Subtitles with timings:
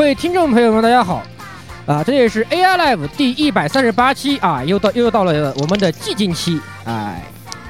[0.00, 1.22] 各位听众朋友们，大家好！
[1.84, 7.22] 啊，这也是 AI Live 第一百三十八期啊，又到又到了我们的寂静期，哎，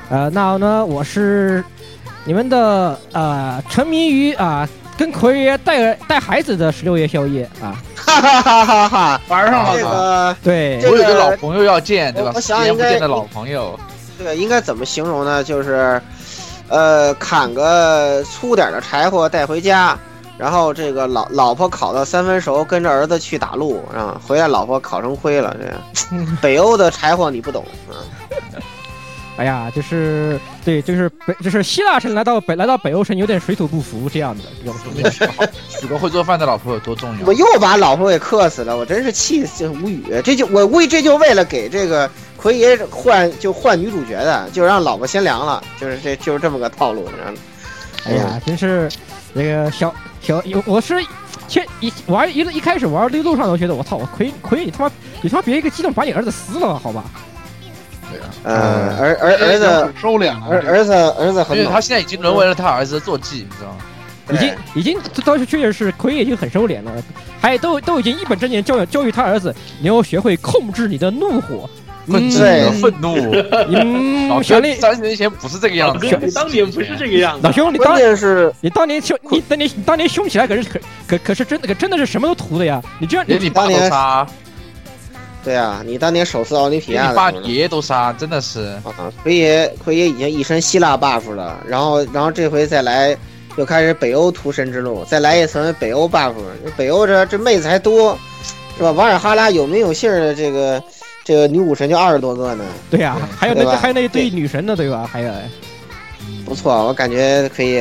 [0.08, 1.62] 呃，那呢，我是
[2.24, 9.20] 你们的呃沉迷于啊跟奎爷带带孩子的十六夜宵夜啊，哈哈哈哈哈！
[9.26, 12.30] 玩上了这个对，这我有个老朋友要见，对吧？
[12.36, 13.76] 我想不应该见的老朋友，
[14.16, 15.42] 这个应该怎么形容呢？
[15.42, 16.00] 就是，
[16.68, 19.98] 呃，砍个粗点的柴火带回家，
[20.40, 25.54] 然后这个老老婆烤到三分熟，跟着儿子去打鹿，啊，回来老婆烤成灰了。
[25.60, 25.66] 这
[26.16, 28.00] 样， 北欧的柴火你不懂啊。
[29.36, 34.74] 哎呀，就是对，就是北就是希腊神来到北来到北欧神有点水土不服这样的这种
[35.68, 37.32] 娶个会做饭的老婆有多重要我？
[37.34, 40.04] 又把老婆给克死了，我真是气死无语。
[40.24, 47.06] 这就我估计这就为了给这个奎爷换就换女主角的，就让老婆先凉了，就是这就是这么个套路。
[48.04, 48.90] 哎呀，真是
[49.34, 51.04] 这个小小有我是
[51.48, 54.90] 先一玩一一开始玩的路上都觉得我操，我亏亏你他妈
[55.22, 57.04] 你他妈别一个激动把你儿子撕了好吧？
[58.42, 63.76] 呃，儿儿儿子收敛了，儿儿子儿子很暖因为他现在已经沦为了他儿子的坐骑，你知道吗？
[64.32, 66.92] 已经已经倒是确实是奎已经很收敛了，
[67.40, 71.68] 还都都已经一本正经教育教育他儿子，你要学会控制你的怒火。
[72.06, 73.16] 控制对你的愤怒。
[73.68, 77.52] 嗯，老兄三十年前不是这个样子你当年不是这个样子老。
[77.52, 82.82] 兄，你当年是你当年凶，你当年你当年凶起来可是可可可是真的可真的是什么都涂的呀！
[82.98, 84.26] 你这样连你爸都杀，
[85.42, 88.60] 对啊，你当年首次奥林匹亚你爸爷爷都杀，真的是。
[88.84, 93.16] 啊，奎爷奎爷已经一身希腊 buff 了，然后然后这回再来
[93.56, 96.32] 又开始北欧屠神之路，再来一层北欧 buff，
[96.76, 98.18] 北欧这这妹子还多，
[98.76, 98.92] 是吧？
[98.92, 100.82] 瓦尔哈拉有名有姓的这个
[101.30, 105.08] 这个女武神就二十多个呢，对呀，还有那还有那一堆女神呢，对吧？
[105.12, 105.32] 还有
[106.44, 107.78] 不错，我感觉可以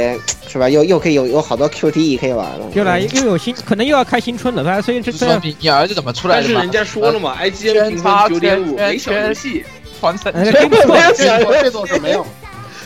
[0.48, 0.70] 是吧？
[0.70, 4.64] 又又可以有有好多 QTE 可以玩了，又来又有新，可能又要开新春了。
[4.64, 6.42] 大家所以这这你你儿子怎么出来的？
[6.44, 9.66] 但是人家说了嘛，IGN 评分九点五，没小游戏。
[10.00, 12.24] 传承呃没 Game 有 Spot 这都是没有，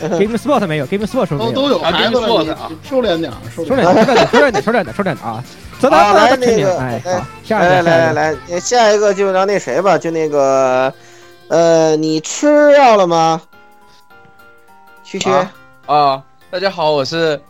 [0.18, 1.52] Game Spot 没有，Game Spot 说没有。
[1.52, 3.32] 都都有啊孩子了，Game 你 Spot 啊收敛点。
[3.54, 5.44] 收敛点，收敛点，收敛点，收敛点啊！
[5.80, 10.92] 走到好到来那个哎，来好，下一来个，下一个，来来来，下一个就让那谁吧，就那个
[11.48, 13.40] 呃，你吃药了吗？
[15.02, 15.30] 区区。
[15.30, 15.52] 啊
[15.86, 16.22] 啊！
[16.50, 17.40] 大家好，我是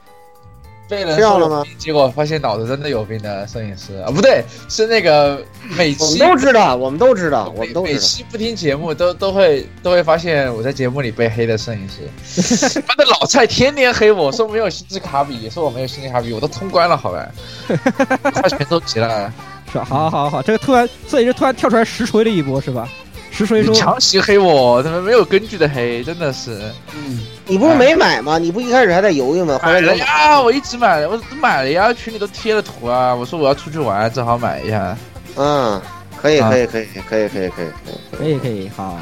[0.94, 5.42] 被人了吗结果发现脑子真的有病的摄影师啊，不对，是那个
[5.76, 7.98] 每我们期都知道，我们都知道，我们都每。
[7.98, 17.26] 期不听节目都都会都会发现我在节目里被黑的摄影师， 妈的老蔡天天黑我，说没有星之卡比，说我没有星之卡比，我都通关了，好吧，
[18.34, 19.32] 快全收集了，
[19.72, 19.84] 是吧？
[19.84, 22.88] 好好好，这个突然摄影师突然跳出来实锤了一波，是吧？
[23.34, 28.38] 实锤你说，强行黑我，他们没有根据的黑，真的是嗯你不是没买吗？
[28.38, 29.58] 你不一开始还在犹豫吗？
[29.62, 34.96] 后来买了你又买呀，我一直买了，我都买了呀，群里都贴了图啊，我说我要出去玩，正好买一下。
[35.36, 35.80] 嗯，
[36.20, 37.70] 可以，啊可以，可以，可以，可以，可以，可以。
[38.18, 38.98] 可以可以，好。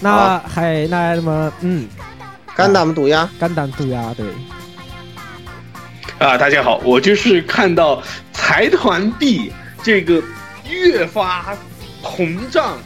[0.00, 1.88] 那还那什么嗯，
[2.54, 4.26] 肝胆们毒鸭，肝胆赌鸭，对，
[6.18, 8.02] 啊，大家好，我就是看到
[8.32, 9.52] 财团币
[9.82, 10.22] 这个
[10.68, 11.56] 越发
[12.02, 12.78] 膨胀、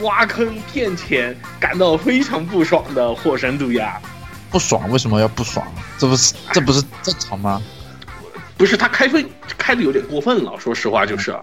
[0.00, 4.00] 挖坑骗钱，感到非常不爽的火神毒鸦。
[4.50, 5.66] 不爽，为什么要不爽？
[5.98, 7.62] 这不是这不是正常吗？
[8.56, 9.24] 不是他开分
[9.56, 11.34] 开的有点过分了，说实话就是。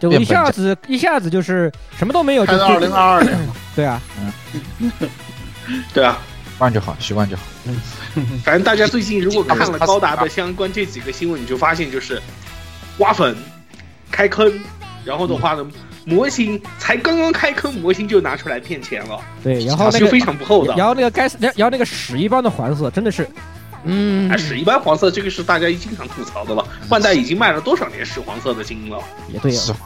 [0.00, 4.00] 就一下子一下子就是什么都没有，就开到二零二二年 了，对啊，
[4.78, 4.92] 嗯
[5.92, 6.16] 对啊，
[6.52, 7.42] 习惯就好，习惯就好。
[8.44, 12.22] 反正大家最近如果看了高达的相关这几个新闻，你就发现就是
[12.98, 13.36] 挖坟、
[14.08, 14.52] 开坑，
[15.04, 15.66] 然后的话呢，
[16.08, 20.74] 模型才刚刚开坑，模型就拿出来骗钱了，对，然后那个非常不厚道。
[20.74, 23.28] 然后那个该死，然后那个屎一般的黄色真的是，
[23.84, 26.66] 嗯哎，，屎一般黄色，这个是大家经常吐槽的了。
[26.88, 28.98] 万代已经卖了多少年屎黄色的金了？
[29.32, 29.78] 也对是啊，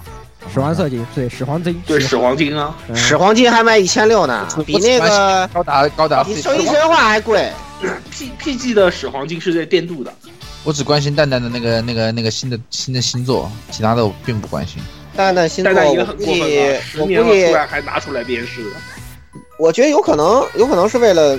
[0.52, 7.50] 屎黄色金，对，屎黄金，对，屎黄金啊，嗯始皇金还卖一千六呢，比那个高达高达比神话还贵。
[8.12, 10.14] P P G 的屎黄金是在电镀的，
[10.62, 14.80] 我只关心蛋蛋的那个那个那个新的新的星座，其他的我并不关心。
[15.16, 18.64] 蛋蛋星座，蛋蛋已我经很过分估计了，十我估计还拿出来鞭尸。
[19.58, 21.38] 我觉得有可能，有可能是为了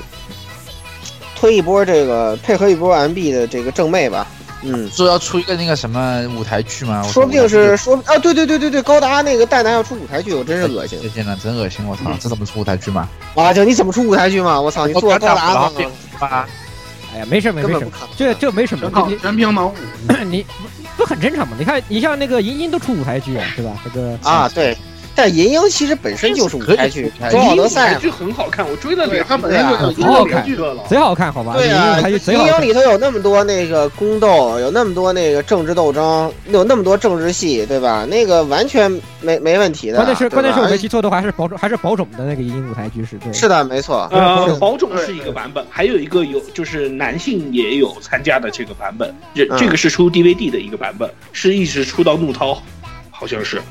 [1.36, 4.26] 推一波这个配合一波 MB 的这个正妹吧。
[4.66, 7.04] 嗯，说要出一个那个什么舞台剧吗？
[7.12, 11.86] 说不定是说啊，对对对对对，高达那个蛋蛋要出舞台剧，我真是恶心再见了，真恶心！
[11.86, 13.10] 我操，这怎么出舞台剧吗？
[13.36, 13.54] 哇！
[13.54, 14.62] 就你怎么出舞台剧嘛？
[14.62, 15.72] 我操，你做高达吗？
[16.18, 16.48] 吧，
[17.14, 18.16] 哎呀，没事没没事根本不，可能。
[18.16, 19.76] 这这没什么全，靠全凭脑补。
[20.24, 20.46] 你
[20.98, 21.56] 不很正常嘛？
[21.58, 23.82] 你看，你像那个银鹰都出舞台剧啊，对吧？
[23.84, 24.78] 这个啊，对。
[25.16, 30.76] 但银鹰其实本身就是舞台剧，可以中奥德赛舞台剧很好看，我追了对，两它本身就很好好看剧了。
[30.90, 31.54] 贼好看，好吧？
[31.56, 32.48] 对啊，银好看。
[32.48, 38.06] 鹰里头有那么多那个宫斗，有那么多那个政治斗争，有那么多政治戏，对吧？
[38.10, 39.98] 那个完全没没问题的。
[39.98, 43.32] 关键是关键是我没记错的话，还是保种还是保种的那个银鹰舞台剧是对。
[43.32, 44.08] 是的，没错。
[44.12, 52.60] 呃是，保种是一个版本，还有一个有就是男性也有参加的这个版本，这嗯这个是出 DVD 的一个版本，是一直出到怒涛，
[53.12, 53.62] 好像是。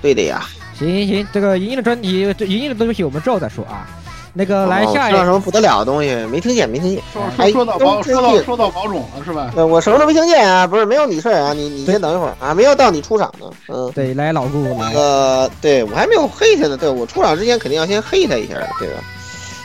[0.00, 0.42] 对的呀。
[0.78, 3.86] 行行行，这个莹莹的专题，这莹莹的东西我们之后再说啊。
[4.34, 6.08] 那个来哦下一知道什么不得了的东西？
[6.30, 7.02] 没听见，没听见。
[7.12, 9.52] 说哎说说到说到说到保种了是吧？
[9.54, 13.46] 呃，我什么都没听见啊，不是没有你事儿啊，你你先等一会儿啊，没有到你出场呢。
[13.68, 18.92] 嗯，对来老顾来，呃，对我还没有黑他呢，对我出场之前肯定要先黑他一下的，这个，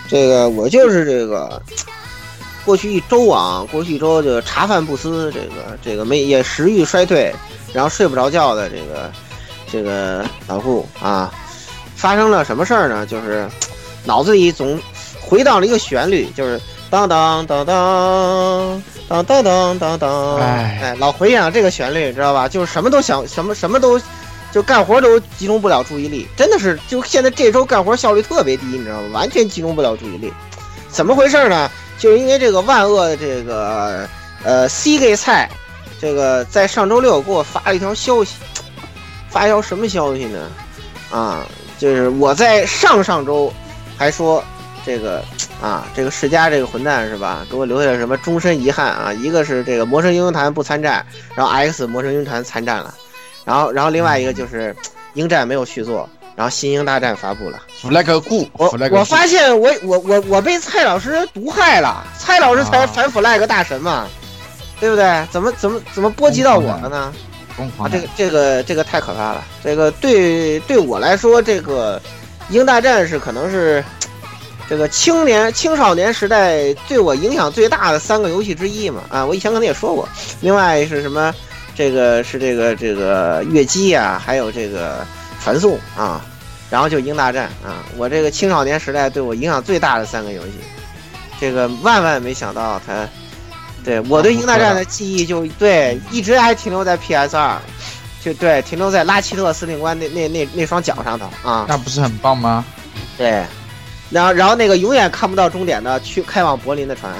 [0.10, 1.62] 这个我就是这个。
[2.66, 7.34] 过去一周啊，过去一周就茶饭不思，这个这个没也食欲衰退，
[7.72, 9.10] 然后睡不着觉的这个
[9.72, 11.34] 这个老顾啊，
[11.96, 13.06] 发生了什么事儿呢？
[13.06, 13.48] 就是
[14.04, 14.80] 脑子里总
[15.22, 16.60] 回荡了一个旋律，就是
[16.90, 22.48] 当当当当当当当当当，哎哎，老回想这个旋律，知道吧？
[22.48, 24.00] 就是什么都想，什么什么都，
[24.52, 29.10] 就干活都集中不了注意力，真的是，就现在这周干活效率特别低，你知道吗？
[29.12, 30.32] 完全集中不了注意力，
[30.90, 31.70] 怎么回事呢？
[32.00, 34.08] 就是因为这个万恶的这个
[34.44, 35.50] 呃 C 给菜，
[36.00, 38.36] 这个在上周六给我发了一条消息，
[39.30, 40.50] 发一条什么消息呢？
[41.12, 41.46] 啊，
[41.78, 43.54] 就是我在上上周
[43.98, 44.44] 还说
[44.86, 45.24] 这个
[45.62, 47.46] 啊，这个世嘉这个混蛋是吧？
[47.50, 49.14] 给我留下了什么终身遗憾啊？
[49.14, 52.94] 一个是这个魔神英雄坛不参战，然后 X 魔神英雄坛参战了，
[53.46, 54.76] 然后然后另外一个就是
[55.14, 57.60] 英战没有续作，然后新英大战发布了。
[57.82, 58.50] flag 酷
[58.92, 64.08] 我发现我我我我被蔡老师毒害了，蔡老师才啊反 flag 大神嘛，
[64.80, 65.26] 对不对？
[65.32, 66.98] 怎么怎么怎么波及到我了呢？
[66.98, 67.14] 啊，
[67.58, 69.44] 疯狂这个这个这个太可怕了。
[69.64, 72.00] 这个对对我来说，这个
[72.50, 73.84] 鹰大战是可能是
[74.70, 79.02] 这个青年青少年时代对我影响最大的三个游戏之一嘛。
[79.10, 80.08] 啊，我以前可能也说过。
[80.40, 81.34] 另外是什么？
[81.76, 85.06] 这个是这个这个月姬啊，还有这个
[85.44, 86.24] 传送啊，
[86.70, 87.86] 然后就鹰大战啊。
[87.98, 90.54] 我这个青少年时代对我影响最大的三个游戏，
[91.40, 93.08] 这个万万没想到它。
[93.88, 97.58] 对我对英大战的记忆就对，一直还停留在 PS 二，
[98.22, 101.66] 就对，停留在拉奇特司令官那那那那双脚上头啊。
[101.70, 102.66] 那不是很棒吗？
[103.18, 103.46] 对，
[104.10, 107.14] 然后然后那个永远看不到终点的去开往柏林的船，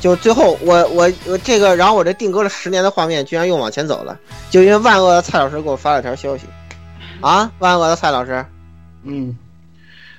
[0.00, 4.18] 就最后我我我这个，然后我这定格了十年的画面居然又往前走了，
[4.50, 6.42] 就因为万恶的蔡老师给我发了条消息，
[7.20, 8.44] 啊，万恶的蔡老师，
[9.04, 9.38] 嗯，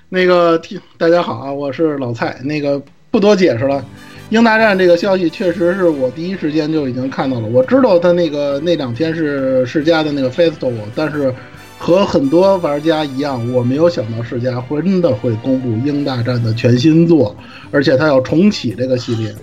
[0.08, 2.38] 那个听大家好啊，我是老蔡。
[2.44, 3.84] 那个不多解释了，
[4.30, 7.48] 鹰大战这个消息确实是我第一时间就已经看到了。
[7.48, 11.34] 我知道他那个那两天是世嘉的那个 festival，但是
[11.78, 17.36] 和很多玩家一样，我没有想到世嘉真的会公布鹰大战的全新作，
[17.70, 19.34] 而且他要重启这个系列。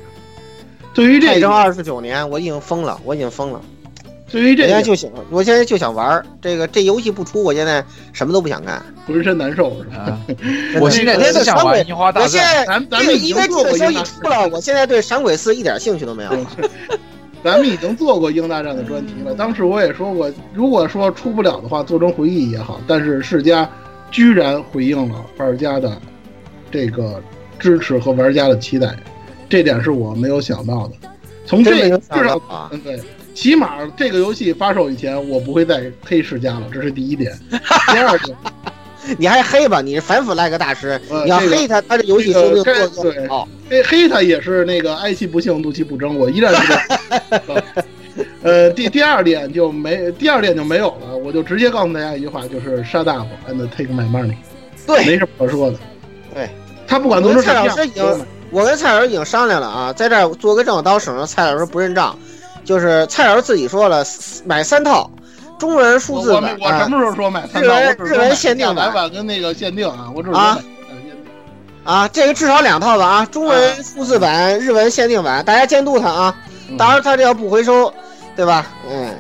[0.93, 3.61] 对于这泰个争二十九年，我已经疯了，我已经疯了，
[4.33, 7.85] 对于这个我现在就想，我现在就想玩儿这个这游戏不出，我现在
[8.15, 8.83] 什么都不想干。
[9.07, 9.97] 浑身难受是吧？
[9.99, 10.21] 啊，
[10.81, 12.55] 我现在那个只想闪鬼玩樱花大我现战。
[12.55, 16.31] 在这个咱咱们已经因为这个消息出了，我现在对闪鬼四一点兴趣都没有。
[17.45, 22.81] 咱们已经做过鹰大战的专题了，当时我也说过，如果说出不了的话，做成回忆也好。
[22.87, 23.69] 但是世嘉
[24.11, 26.01] 居然回应了玩家的
[26.71, 27.21] 这个
[27.59, 28.97] 支持和玩家的期待，
[29.49, 30.95] 这点是我没有想到的。
[31.45, 32.71] 从这至少啊！
[32.73, 33.01] 嗯对，
[33.35, 37.33] 起码这个游戏发售以前，我不会再黑世嘉了，这是第一点。
[37.91, 38.37] 第二点，
[39.19, 39.81] 你还黑吧？
[39.81, 43.49] 你是反腐赖个大师， 你要呃这个黑他，他这游戏说不定做得更好。
[43.71, 46.73] 黑黑他也是那个哀其不幸，怒其不争，我依然是。
[48.43, 54.35] 呃，第第二点就没，第二点就没有了，我就直接告诉大家一句话，就是 shut up and take my money，
[54.87, 55.79] 对没什么可说的。
[56.35, 56.51] 对，
[56.87, 62.19] 他不管做成什么样我跟蔡老师已经，我跟蔡老师已经商量了啊，在这儿做个证，到，省得蔡老师不认账。
[62.64, 64.04] 就是蔡老师自己说了，
[64.45, 65.11] 买三套
[65.59, 67.69] 中文数字版啊我什么时候说买三套？
[68.04, 70.59] 日文限定版亚版跟那个限定啊，我只啊
[71.85, 76.35] 啊，这个至少两套吧啊，中文数字版、日文限定版，大家监督他啊。
[76.69, 77.92] 嗯到时候他这要不回收，
[78.35, 78.66] 对吧？
[78.88, 79.14] 嗯，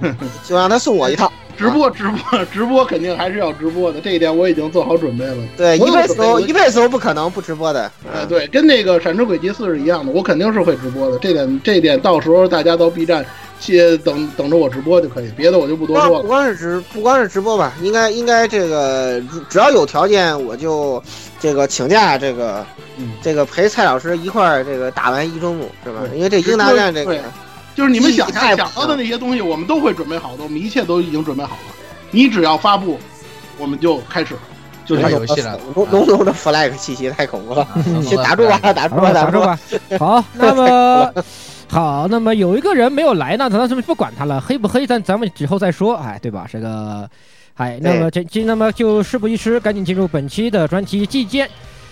[0.48, 1.30] 就让他送我一套。
[1.56, 5.36] 直播直播 直播肯定还是要直播的，这一点我已经做好准备了。
[5.56, 7.90] 对，一辈子都一辈子都不可能不直播的。
[8.12, 11.18] 呃，对，跟那个《闪之轨迹四》是一样的，我肯定是会直播的。
[11.18, 13.24] 这点，这点到时候大家到 B 站
[13.58, 16.22] 去等等着我直播就可以，别的我就不多说了。
[16.22, 21.02] 不光是直不光是直播吧，应该应该这个只要有条件，我就
[21.40, 22.64] 这个请假这个
[22.98, 26.00] 嗯这个陪蔡老师一块儿这个打完一周目是吧？
[26.14, 27.20] 因为这英达战这个对
[27.76, 31.74] 就是你们想象想想到的那些东西，我们都会准备好的，我们一切都已经准备好了。
[32.10, 32.98] 你只要发布，
[33.58, 34.34] 我们就开始，
[34.86, 35.10] 就这。
[35.10, 39.58] 游戏了浓浓浓的 flag 气息太恐怖了，嗯先 打住吧，打住吧，打住吧。
[39.98, 41.12] 好，那么
[41.68, 46.46] 好，那么有一个人没有来呢，咱是不管他了，黑不黑，咱咱们之后再说，哎，对吧？
[46.50, 47.06] 这个，
[47.56, 51.46] 哎，那么这今那么就事不宜迟，赶紧进入本期的专题季间。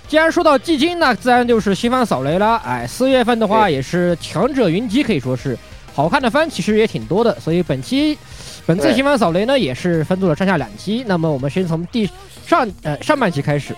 [0.07, 2.57] 既然说到季金，那自然就是新番扫雷了。
[2.65, 5.59] 哎，四月份的话也是强者云集，可以说是
[5.95, 8.19] 好看的番其实也挺多的，所以本期
[8.67, 11.05] 本次对新番扫雷呢也是分做了上下两期。
[11.07, 12.09] 那么我们先从第
[12.47, 13.75] 上呃上半期开始。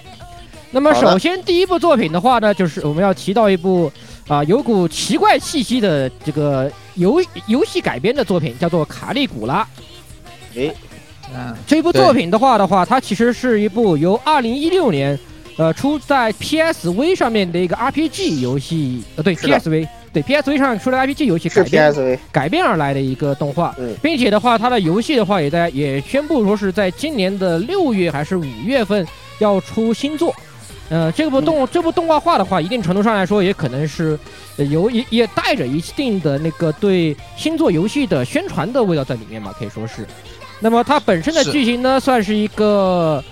[0.70, 3.90] 那么首先第一部作品的话呢，就是我们要提到一部
[4.28, 9.66] 啊、有股奇怪气息的这个游游戏改编的作品，叫做《卡利古拉》。
[11.32, 15.16] 嗯，这部作品的话的话，它其实是一部由二零一六年
[15.56, 29.06] 呃出在 PSV 上面的一个 RPG 游戏，呃对 PSV 对 PSV 上出的 RPG 游戏改编 PSV，改编而来的一个动画，嗯并且的话，它的游戏的话也在也宣布说是在今年的六月还是五月份
[29.40, 30.34] 要出新作。
[30.88, 34.18] 呃，这部动、这部动画化的话，一定程度上来说，也可能是
[34.56, 40.06] 呃有也也带着一定的那个对星座游戏的宣传的味道在里面嘛，可以说是。
[40.60, 43.22] 那么它本身的剧情呢，算是一个，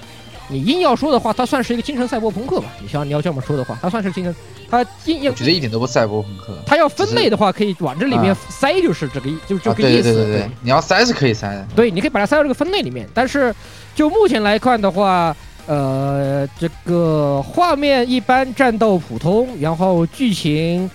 [0.49, 2.69] 你硬要说的话，它算是一个精神赛博朋克吧。
[2.81, 4.35] 你像你要这么说的话，它算是精神，
[4.71, 6.55] 它硬要我觉得一点都不赛博朋克。
[6.67, 10.03] 它要分类的话，可以往这里面啊塞，就是这个意，就这啊，个意思。
[10.03, 11.67] 对对对对对，你要塞是可以塞的。
[11.75, 13.09] 对，你可以把它塞到这个分类里面。
[13.15, 13.55] 但是
[13.95, 15.35] 就目前来看的话，
[15.67, 20.91] 呃，这个画面一般，战斗普通，然后剧情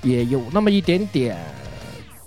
[0.00, 1.36] 也有那么一点点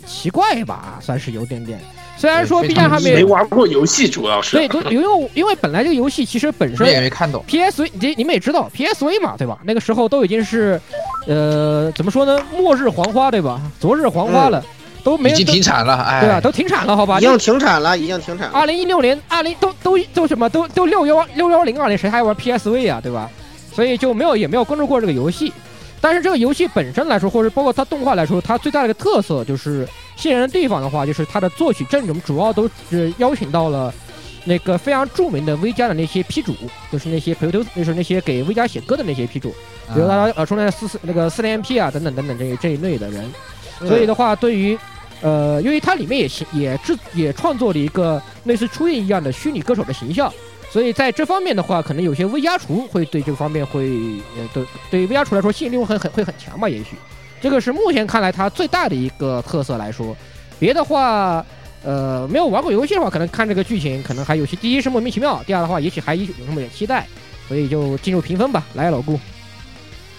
[0.05, 1.79] 奇怪吧，算是有点点。
[2.17, 7.43] 虽然说对 B 站上面没玩过游戏，主要是对，都因为因为本来这个游戏其实本我们也身没看懂。
[7.47, 9.59] PSV，你你们也知道 PSV 嘛，对吧？
[9.63, 10.81] 那个时候都已经是，
[11.27, 12.41] 呃，怎么说呢？
[12.57, 13.61] 末日黄花，对吧？
[13.79, 14.63] 昨日黄花了，
[15.03, 16.41] 都没已经停产了，哎，对吧？
[16.41, 17.19] 都停产了，好吧？
[17.19, 18.53] 已经停产了，已经停产了。
[18.53, 23.29] 二零一六年，二零都都都什么都都六幺六幺零二年，谁还玩 PSV 啊，对吧？
[23.73, 25.53] 所以就没有也没有关注过这个游戏。
[25.99, 33.93] 但是这个游戏本身来说，或者包括它动画来说，它最大的一个特色就是吸引人的地方的话，就是它的作曲阵容主要都是邀请到了
[34.45, 36.55] 那个非常著名的 V 家的那些批主，
[36.91, 39.49] 就是那些皮特就是那些给 V 家写歌的那些批主，
[39.93, 43.29] 比如大家耳熟能四四那个四连 MP 啊等等等等这一这一类的人。
[43.79, 44.77] 所以的话，对于
[45.21, 50.31] 呃，因为它里面也是也制也创作了一个类似初音一样的虚拟歌手的形象，
[50.71, 53.89] 所以在这方面的话，可能有些 V 家厨会对这方面会
[54.37, 56.95] 呃对对于 V 家厨来说吸引力会很会很强吧，也许
[57.41, 60.15] 这个是目前看来它最大的一个特色来说。
[60.59, 61.45] 别的话，
[61.83, 67.07] 呃，没有玩过游戏的话，可能看这个剧情，可能还有些第一是莫名其妙，第二的话，也许还有那么点期待，
[67.47, 68.65] 所以就进入评分吧。
[68.73, 69.19] 来，老顾，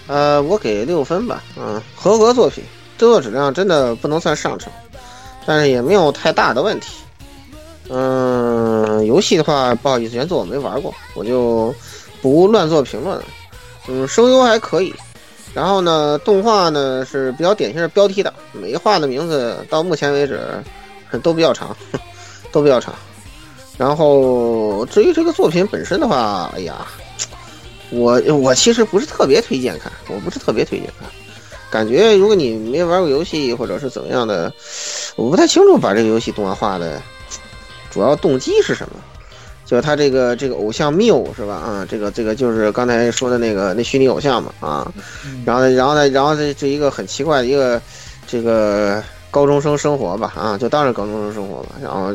[0.07, 2.63] 呃，我给六分吧，嗯，合格作品，
[2.97, 4.71] 制作质量真的不能算上乘，
[5.45, 6.95] 但是也没有太大的问题。
[7.89, 11.73] 嗯，游戏的话，不好意思，原作我没玩过，我就
[12.21, 13.23] 不乱做评论了。
[13.87, 14.93] 嗯，声优还可以，
[15.55, 20.39] 然后呢，动画呢是比较典型的标题党，每一画的名字到目前为止
[21.23, 21.75] 都比较长，
[22.51, 22.93] 都比较长。
[23.75, 26.85] 然后至于这个作品本身的话，哎呀，
[27.89, 31.09] 我我其实不是特别推荐看，我不是特别推荐看，
[31.71, 34.53] 感觉如果你没玩过游戏或者是怎么样的，
[35.15, 37.01] 我不太清楚把这个游戏动画化的
[37.91, 38.95] 主要动机是什么。
[39.65, 41.53] 就是他这个这个偶像缪是吧？
[41.53, 44.91] 啊，这个这个就是刚才说的那个那虚拟偶像嘛啊，
[45.45, 47.79] 然后呢，然后呢，然后这这一个很奇怪的一个
[48.25, 51.75] 这个高中生生活吧啊，就当是高中生生活吧。
[51.83, 52.11] 然后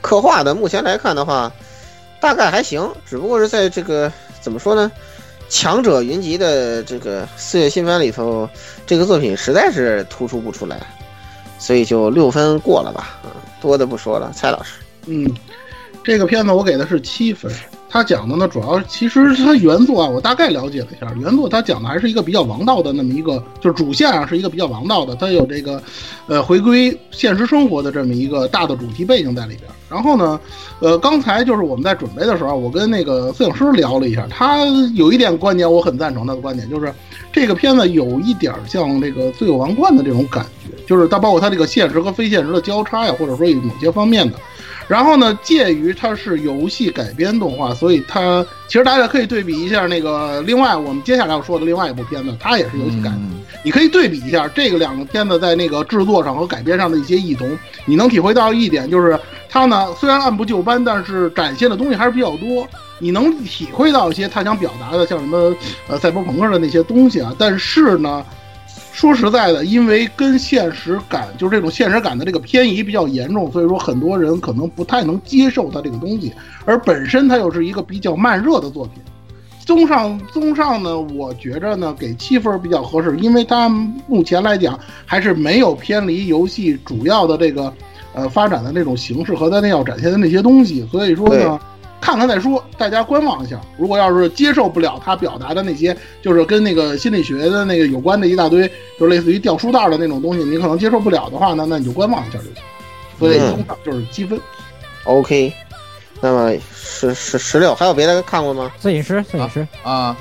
[0.00, 1.52] 刻画的目前来看的话，
[2.20, 4.90] 大概还行，只不过是在这个怎么说呢？
[5.48, 8.48] 强者云集的这个四月新番里头，
[8.84, 10.84] 这个作品实在是突出不出来。
[11.60, 13.30] 所以就六分过了吧，嗯，
[13.60, 14.72] 多的不说了，蔡老师，
[15.06, 15.30] 嗯，
[16.02, 17.50] 这个片子我给的是七分。
[17.88, 25.80] 他讲的呢，主要其实它原作啊，我大概了解了一下，原作它讲的还是一个比较王道的那么一个，就是主线啊是一个比较王道的，它有这个，
[26.26, 29.70] 呃，回归现实生活的这么一个大的主题背景在里边。
[29.88, 30.38] 然后呢，
[30.80, 36.92] 呃，刚才就是我们在准备的时候，我跟那个摄影师聊了一下，他有一点观点我很赞成他的观点，就是
[37.32, 44.36] 这个片子有一点像这个《罪恶王冠》的这种感觉，就是它包括它这个现实和非现实的交叉呀，或者说有某些方面的。
[44.88, 53.20] 然后呢，介于它是游戏改编动画，所以它其实大家可以对比一下那个另外我们接下来要说的另外一部片子，它也是游戏改编。
[53.64, 62.66] 你可以对比一下这个两个片子在那个制作上和改编上的一些异同，你能体会到一点，就是它呢虽然按部就班，但是展现的东西还是比较多。
[62.98, 65.54] 你能体会到一些他想表达的，像什么
[65.88, 68.24] 呃赛博朋克的那些东西啊，但是呢。
[68.96, 76.32] 说实在的，因为跟现实感就是这种现实感的这个偏移比较严重，所以说很多人可能不太能接受它这个东西。
[76.64, 78.94] 而本身它又是一个比较慢热的作品。
[79.66, 87.70] 综上综上呢，我觉着呢给七分比较合适，因为它目前来讲还是没有偏离游戏主要的这个
[88.14, 90.88] 呃发展的那种形式和它那要展现的那些东西。
[90.90, 91.60] 所以说呢。
[92.00, 93.60] 看看再说，大家观望一下。
[93.76, 102.52] 如果要是接受不了他表达的那些，就是跟那个心理学的那个有关的一大堆，就类似于掉书袋的那种东西，你可能接受不了的话呢，那你就观望一下就行。
[103.18, 104.38] 所以通常就是积分。
[105.04, 105.52] OK，
[106.20, 108.70] 那么十十十六还有别的看过吗？
[108.80, 110.16] 摄影师，摄影师啊，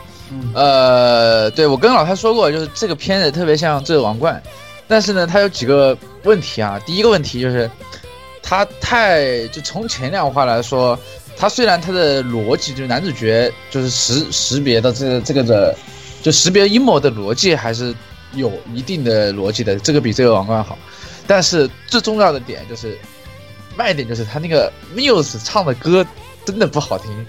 [0.56, 4.42] 呃，对我跟老太说过，就是这个片子特别像《罪恶王冠》，
[4.88, 6.80] 但是呢，它有几个问题啊。
[6.84, 7.70] 第一个问题就是，
[8.42, 10.98] 它太就从前两话来说。
[11.38, 15.76] 他虽然他的逻辑就是男主角就是识识别的这个这个的，
[16.22, 17.94] 就识别阴谋的逻辑还是
[18.34, 20.78] 有一定的逻辑的，这个比这个王冠好。
[21.28, 22.98] 但是最重要的点就是
[23.76, 26.06] 卖点就是他那个 Muse 唱的歌
[26.46, 27.26] 真的不好听，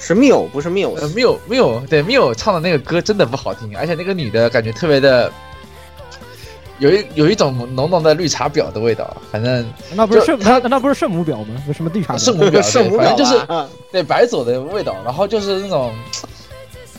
[0.00, 5.32] 是 Muse 不是 Muse，Muse Muse 对 Muse 唱的那个歌真的不好听，而且那个女的感觉特别的。
[6.78, 11.60] 有一有一种浓浓的绿茶婊的味道，反正那不是圣他那不是圣母婊吗？
[11.74, 12.62] 什么绿茶圣母婊？
[12.62, 13.34] 圣母婊 就是
[13.90, 15.92] 对白左的味道，然后就是那种，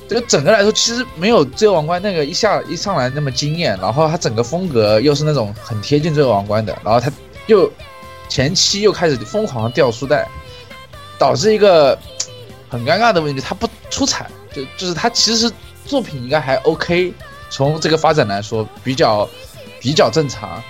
[0.08, 7.10] 这个整个来说其实没有《罪恶王冠》那个一下一上来那么惊艳，然后它整个风格又是那种很贴近《罪恶王冠》的，然后它
[7.48, 7.72] 又
[8.28, 10.28] 前期又开始疯狂掉书袋，
[11.18, 11.98] 导致一个
[12.68, 15.50] 很尴尬的问题，它不出彩，就就是它其实
[15.86, 17.14] 作品应该还 OK，
[17.50, 19.26] 从这个发展来说比较。
[19.80, 20.62] 比较正常，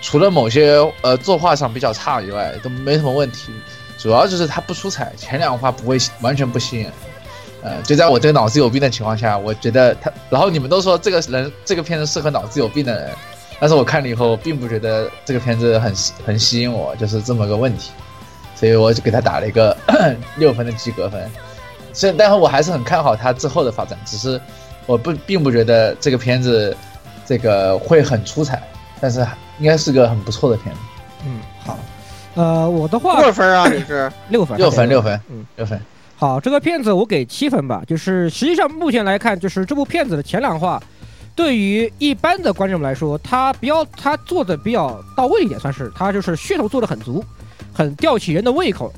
[0.00, 3.52] 除了某些呃作画上比较差以外，都没什么问题。
[3.96, 6.90] 主要就是他不出彩，前两话不会完全不吸引。
[7.62, 13.10] 呃，就在我这个脑子有病的情况下，我觉得他，然后你们都说这个人这个片子适合脑子有病的人，
[13.58, 15.94] 但是我看了以后并不觉得这个片子很
[16.26, 17.92] 很吸引我，就是这么个问题。
[18.54, 19.74] 所以我就给他打了一个
[20.36, 21.30] 六分的及格分。
[21.94, 24.38] 虽然，但是我还是很看好他之后的发展，只是
[24.84, 26.76] 我不并不觉得这个片子。
[27.26, 28.62] 这个会很出彩，
[29.00, 29.26] 但是
[29.58, 30.80] 应该是个很不错的片子。
[31.26, 31.78] 嗯，好，
[32.34, 33.68] 呃，我的话多少分啊？
[33.68, 35.80] 你是 六分，六分，六分，嗯，六分。
[36.16, 37.82] 好，这个片子我给七分吧。
[37.86, 40.82] 就是实际上目前来看，就是这部片子的前两话，
[41.34, 47.24] 对于一般的观众来说，他比较他做的比较到位一点，算是他就是噱头做的很足，
[47.72, 48.92] 很吊起人的胃口。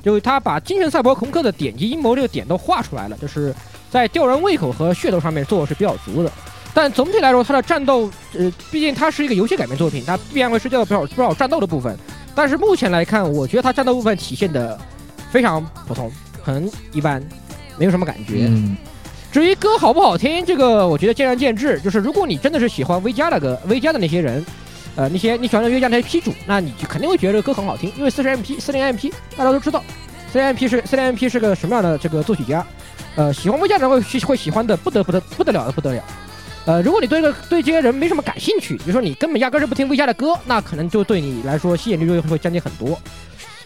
[0.00, 3.52] 就是他把精神赛博朋克的点击阴谋这个点都画出来了，就是
[3.90, 6.30] 在吊人胃口和噱头上面做的是比较足的。
[6.80, 11.98] 但总体来说，它的战斗，呃，毕竟它是一个游戏改编作品，它必然会涉及到不少不少战斗的部分。
[12.36, 14.78] 但是目前来看，我觉得它战斗部分体现的
[15.28, 16.08] 非常普通，
[16.40, 17.20] 很一般，
[17.78, 18.46] 没有什么感觉。
[18.48, 18.76] 嗯。
[19.32, 21.80] 至于歌好不好听，这个我觉得见仁见智。
[21.80, 24.46] 就是如果你真的是喜欢 V 加的歌，V 加的那些人，
[24.94, 29.82] 呃，那些你喜欢的 V 加那些 P 主，那你就肯定会觉得这个歌很好听，因为四十 MP 四零 MP 大家都知道，
[30.32, 32.64] 四零 MP 是四零 MP 是个什么样的这个作曲家，
[33.16, 36.04] 呃，喜欢 V 加的人会会喜欢的不得不得不得了的不得了。
[36.68, 43.00] 呃，如果你对这个对这些人没什么感兴趣，比如说你根本压根是不听 V 家的歌，那可能就对你来说吸引力就会降低很多。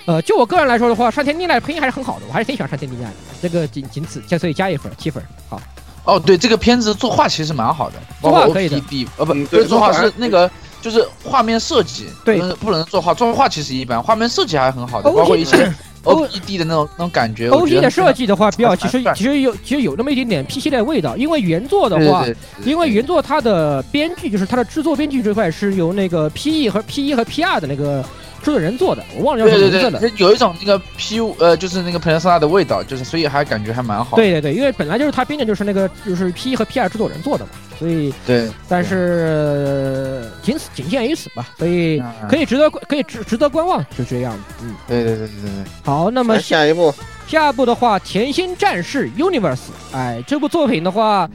[0.07, 3.17] 呃，就我个人来说的话，上天丽奈的配音还是很好的，我还是挺喜欢上天丽奈的。
[3.43, 5.21] 这个仅仅此，所以加一分，七分。
[5.49, 5.61] 好。
[6.05, 8.81] 哦，对，这个片子作画其实蛮好的，作画可以的。
[9.17, 10.49] 呃不，不是作画是那个
[10.83, 15.73] 就是画面设计，对，不能作画，作画其实一般，画面设计还很好的，包括一些。
[16.05, 22.27] O E D 的那种那种感觉，O P 的设计的话，比较其实其实有其实有那么一点点 P 系列的味道，因为原作的话，
[22.65, 28.05] 因为原作它的编剧就是它的制作编剧这块是由那个 P E 和 P 一和 P 二的那个
[28.43, 30.01] 制作人做的，我忘了叫什么名字了。
[30.01, 34.17] 就有一种那个 P 五呃，就是那个 Persona 的味道，就是所以还感觉还蛮好。
[34.17, 44.39] 对对对，因为本来就是他编的就是那个就是 P 和 P 二制作人做的嘛，所以对，但是呃仅此仅限于此吧，所以嗯可以值得可以值值得观望，就这样。
[44.63, 46.93] 嗯，对对对对对对，好，那么来下一步，
[47.27, 49.57] 下一步的话，《甜心战士 Universe》，
[49.93, 51.29] 哎，这部作品的话，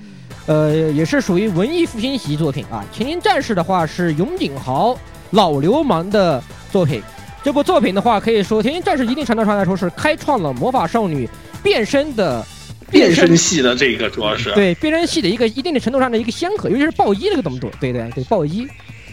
[0.45, 2.83] 呃，也是属于文艺复兴级作品啊。
[2.95, 4.97] 《甜心战士》的话是永井豪
[5.31, 7.01] 老流氓的作品。
[7.43, 11.29] 这部作品的话，可以说《甜心战士》一定程度上来说是开创了魔法少女
[11.63, 12.45] 变身的
[12.91, 18.67] 变身系的这个主要是，对变身系的一个一定的程度上的一个先河，尤其是爆衣这个动作，对对对，爆衣。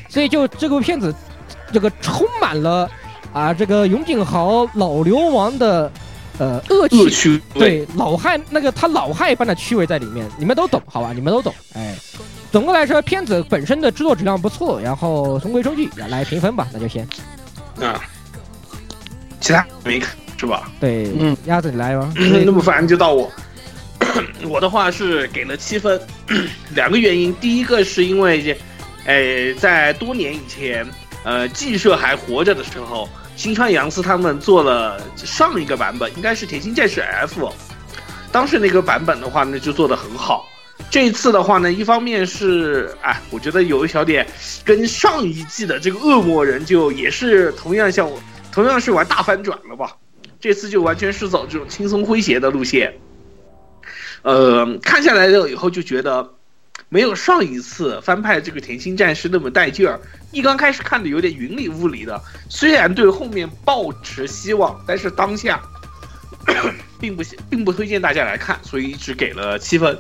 [0.08, 1.14] 所以就这部片子，
[1.72, 2.90] 这个充满了
[3.32, 5.90] 啊，这个永井豪老流氓的
[6.38, 7.40] 呃恶趣味。
[7.54, 11.12] 对老汉那个他老害般的趣味在里面，你们都懂，好吧？
[11.12, 11.52] 你们都懂。
[11.74, 11.94] 哎，
[12.54, 17.04] 总的来说，片子本身的制作质量不错，然后中规中矩，来评分吧，那就先
[17.80, 18.00] 啊，
[19.40, 20.70] 其他没看是吧？
[20.78, 22.08] 对，嗯，鸭子你来吧。
[22.14, 23.28] 那么反正就到我，
[24.46, 26.00] 我的话是给了七分，
[26.76, 28.56] 两个原因，第一个是因为这，
[29.04, 30.86] 呃，在多年以前，
[31.24, 37.46] 呃，季社还活着的时候，新川洋司他们做了上一个版本，应该是《铁心战士 F》，
[38.30, 40.46] 当时那个版本的话呢，就做的很好。
[40.94, 44.24] 这一次的话呢，一方面是，哎，我觉得有一小点
[44.64, 48.16] 跟上一季的这个恶魔人就也是同样像我，
[48.52, 49.96] 同样是玩大反转了吧。
[50.38, 52.94] 这次就完全是走这种轻松诙谐的路线。
[54.22, 56.32] 呃，看下来了以后就觉得
[56.88, 60.00] 没有上一次翻拍这个《甜心战士》那么带劲儿。
[60.30, 65.60] 一刚开始看的有点云里雾里的，虽然对后面抱持希望，但是当下
[67.00, 69.98] 并不并不推荐大家来看，所以只给了七分。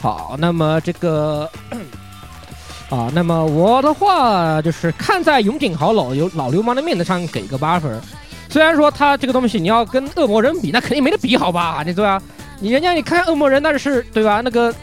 [0.00, 1.50] 好，那么这个
[2.88, 8.00] 啊，那么我的话就是看在永井豪老流老流氓的面子上给个八分。
[8.48, 11.82] 虽然说他这个东西你要跟恶魔人比，那肯定没得比，好吧？
[11.86, 12.20] 你对吧？
[12.58, 14.40] 你人家你看恶魔人那是对吧？
[14.42, 14.74] 那个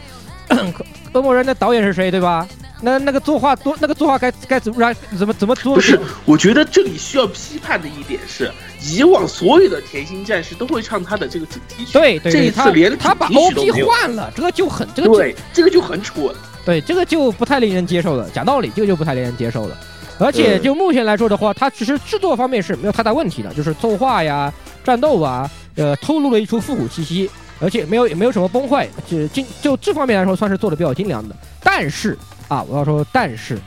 [1.12, 2.46] 恶魔人的导演是谁对吧？
[2.80, 5.74] 那那个作画多那个作画该该怎么让怎么怎么做？
[5.74, 8.50] 不是，我觉得这里需要批判的一点是，
[8.82, 16.32] 以往所有的甜心战士都会唱他的这个主题曲，对对，这一他次连他把主题曲都 OP 换了，这个就很这个就对，这个就很蠢。
[16.64, 18.28] 对，这个就不太令人接受了。
[18.30, 19.76] 讲道理，这个就不太令人接受了。
[20.18, 24.52] 而且就目前来说的话，它其实制作方面是没有太大问题的，就是作画呀、
[24.84, 31.34] 战斗啊，呃，透露了一出复古气息，而且没有也没有什么崩坏，就精就这方面来说算是做的比较精良的。
[31.62, 33.58] 但是啊，我要说，但是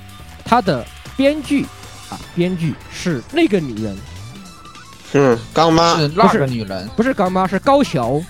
[0.43, 1.63] 他的编剧
[2.09, 3.95] 啊，编剧是那个女人，
[5.11, 8.21] 是，刚妈是那个女人，不是刚妈，是高桥，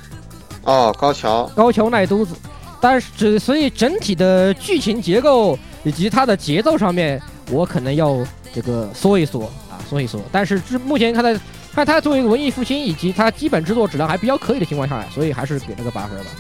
[0.64, 2.36] 哦，高桥，高桥奈都子。
[2.82, 8.18] 但是只所以整体的剧情结构以及它的节奏上面，我可能要
[8.54, 10.20] 这个缩一缩啊，缩一缩。
[10.32, 11.40] 但是至目前看的
[11.74, 16.32] 看它作为一个文艺复兴以及它基本制作质量还比较可以的情况下，所以还是给了个八分吧。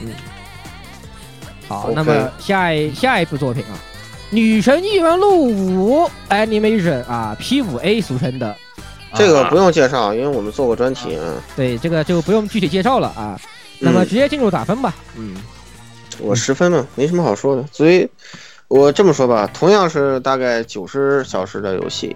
[0.00, 0.08] 嗯，
[1.80, 3.74] 好那么下一下一部作品啊，
[4.30, 8.54] 《女神异闻录五 Animation》啊，P 五 A 俗称的，
[9.14, 11.18] 这个不用介绍，因为我们做过专题。
[11.20, 13.40] 嗯，对这个就不用具体介绍了啊。
[13.78, 14.94] 那么直接进入打分吧。
[15.16, 15.36] 嗯，
[16.20, 17.64] 我十分嘛，没什么好说的。
[17.72, 18.08] 所以，
[18.68, 22.14] 我这么说吧，同样是大概九十小时的游戏，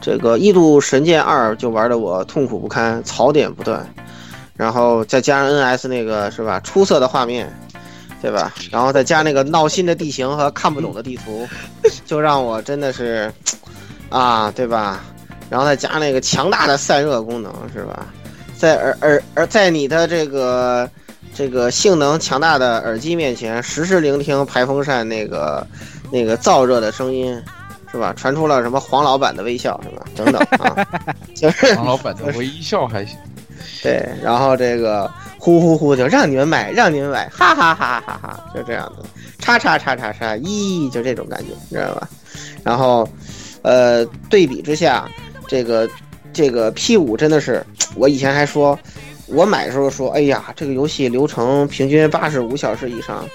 [0.00, 3.86] 这个《异度神剑二》就玩的我痛苦不堪，槽点不断，
[4.56, 7.54] 然后再加上 NS 那个是吧，出色的画面，
[8.22, 8.54] 对吧？
[8.70, 11.46] 然后再加那个闹心的地形和看不懂的地图，
[12.06, 13.30] 就让我真的是
[14.08, 15.02] 啊，对吧？
[15.50, 18.06] 然后再加那个强大的散热功能，是吧？
[18.56, 20.88] 在耳耳耳在你的这个
[21.34, 25.66] 这个性能强大的耳机面前，实时聆听排风扇那个
[26.12, 27.34] 那个燥热的声音，
[27.90, 28.14] 是吧？
[28.16, 30.04] 传出了什么黄老板的微笑，是吧？
[30.14, 30.86] 等等啊，
[31.34, 33.18] 就是黄老板的微笑还行。
[33.82, 35.10] 对，然后这个
[35.44, 39.02] 呼呼呼就让你们买，让你们买，哈哈哈哈哈哈，就这样的，
[39.40, 42.08] 叉叉叉叉叉，咦，就这种感觉，你知道吧？
[42.62, 43.08] 然后，
[43.62, 45.08] 呃，对比之下，
[45.48, 45.90] 这个
[46.32, 47.60] 这个 P 五真的是，
[47.96, 48.78] 我以前还说，
[49.26, 53.28] 我买的时候说，哎呀，这个游戏流程平均八十五小时以上，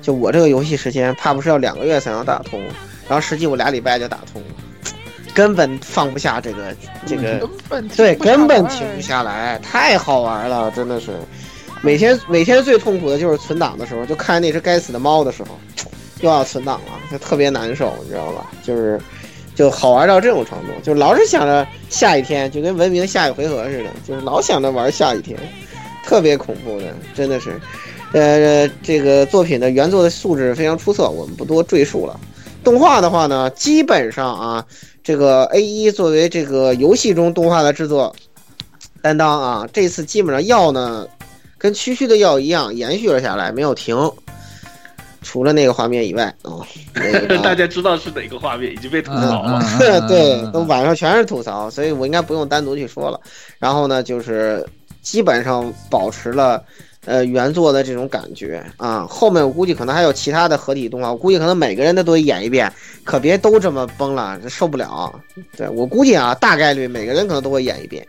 [0.00, 2.58] 就我这个游戏时间，怕不是要两个月才能打通，
[3.06, 4.48] 然后实际我俩礼拜就打通了，
[5.34, 7.38] 根本放不下这个这个。
[7.44, 11.12] 根本对，根本停不下来，太好玩了，真的是。
[11.82, 15.58] 每天每天最痛苦的就是存档的时候，就看那只该死的猫的时候，
[16.20, 18.50] 又要存档了，就特别难受，你知道吧？
[18.62, 19.00] 就是
[19.54, 25.38] 就好玩到这种程度，就老是想着下一天，就跟文明下一回合似的，就是老想着玩下一天，
[26.04, 27.58] 特别恐怖的，真的是。
[28.12, 32.18] 呃，这个作品的原作的素质非常出色，我们不多赘述了。
[32.64, 34.66] 动画的话呢，基本上啊，
[35.02, 38.14] 这个 A 一作为这个游戏中动画的制作
[39.00, 41.06] 担当啊，这次基本上药呢
[41.60, 43.94] 跟区区的药一样延续了下来，没有停。
[45.22, 49.62] 除了那个画面以外啊，那个 大家知道是哪个画面，已经被吐嗯槽了。
[49.78, 53.20] 嗯 对，都晚上全是吐槽，所以我应该不用单独去说了。
[53.58, 54.66] 然后呢，就是
[55.02, 56.64] 基本上保持了
[57.04, 59.06] 呃原作的这种感觉啊。
[59.06, 62.72] 后面我估计可能还有其他的合体动画，我估计可能每个人的都得演一遍，
[63.04, 65.14] 可别都这么崩了，这受不了。
[65.54, 68.04] 对我估计啊，大概率每个人可能都会演一遍，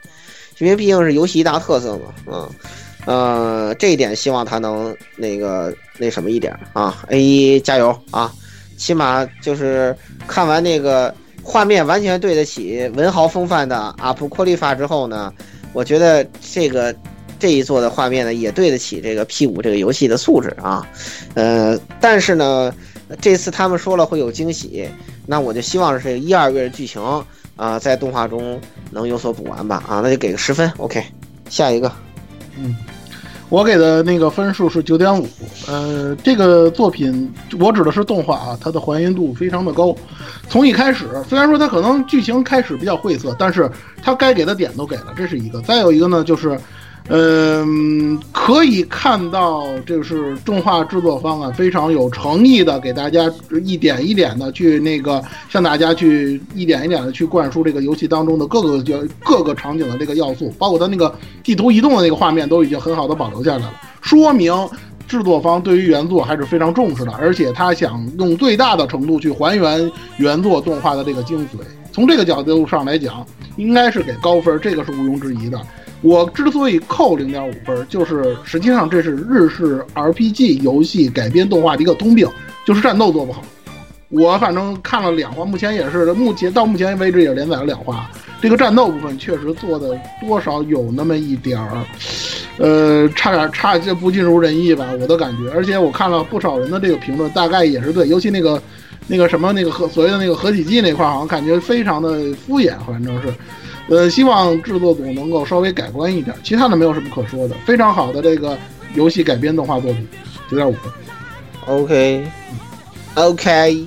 [0.60, 2.50] 因为毕竟是游戏一大特色嘛，嗯。
[3.06, 8.32] 呃，这一点希望他能那个那什么一点啊，A 一加油啊！
[8.78, 9.96] 起码就是
[10.28, 15.34] 看完那个画面完全对得起文豪风范的阿普库利法之后呢，
[15.74, 16.96] 我觉得这个
[17.40, 20.88] 这一座的画面呢也对得起这个 P 五这个游戏的素质啊。
[21.34, 22.74] 呃，但是呢，
[23.20, 24.90] 这次他们说了会有惊喜，
[25.26, 27.02] 那我就希望是一二月的剧情
[27.56, 28.60] 啊、在动画中
[28.90, 31.04] 能有所补完吧啊，那就给个十分，OK。
[31.50, 31.92] 下一个，
[32.58, 32.76] 嗯
[33.52, 35.28] 我给的那个分数是九点五。
[35.68, 39.94] 呃，这个作品我指的是动画啊，它的还原度非常的高。
[40.48, 43.70] 从一开始，虽然说它可能剧情开始比较晦涩，但是
[44.02, 45.60] 它该给的点都给了，这是一个。
[45.64, 46.58] 再有一个呢，就是，
[47.10, 53.30] 嗯、可以看到这是动画制作方啊非常有诚意的给大家
[53.64, 64.54] 一点一点的去那个向大家去一点一点的去灌输这个游戏当中的各个角各个场景的这个要素，包括它那个地图移动的那个画面都已经很好的保留下来了，说明
[65.08, 71.58] 制作方对于原作还是非常重视的，而且他想用最大的程度去还原原作动画的这个精髓。
[71.92, 73.26] 从这个角度上来讲，
[73.58, 75.60] 应该是给高分，这个是毋庸置疑的。
[76.02, 82.28] 我之所以扣零点五分，就是实际上这是日式 RPG 游戏改编动画的一个通病，
[82.66, 83.44] 就是战斗做不好。
[84.10, 88.10] 我反正看了两话，目前也是，目前到目前为止也连载了两话。
[88.42, 91.86] 这个战斗部分确实做的多少有那么一点儿，
[92.58, 95.50] 呃，差点差这不尽如人意吧，我的感觉。
[95.52, 98.62] 而且我看了不少人的这个评论，大概也是对，尤其那个
[99.08, 103.32] 那个什么那个合所谓的那个合体技那块儿，好像感觉非常的敷衍，反正是。
[103.92, 108.58] 呃，希望制作组能够稍微改观一点，其他的没有什么可说的，非常好的这个
[108.96, 110.08] 游戏改编动画作品，
[110.50, 110.90] 九点五分。
[113.16, 113.86] OK，OK，、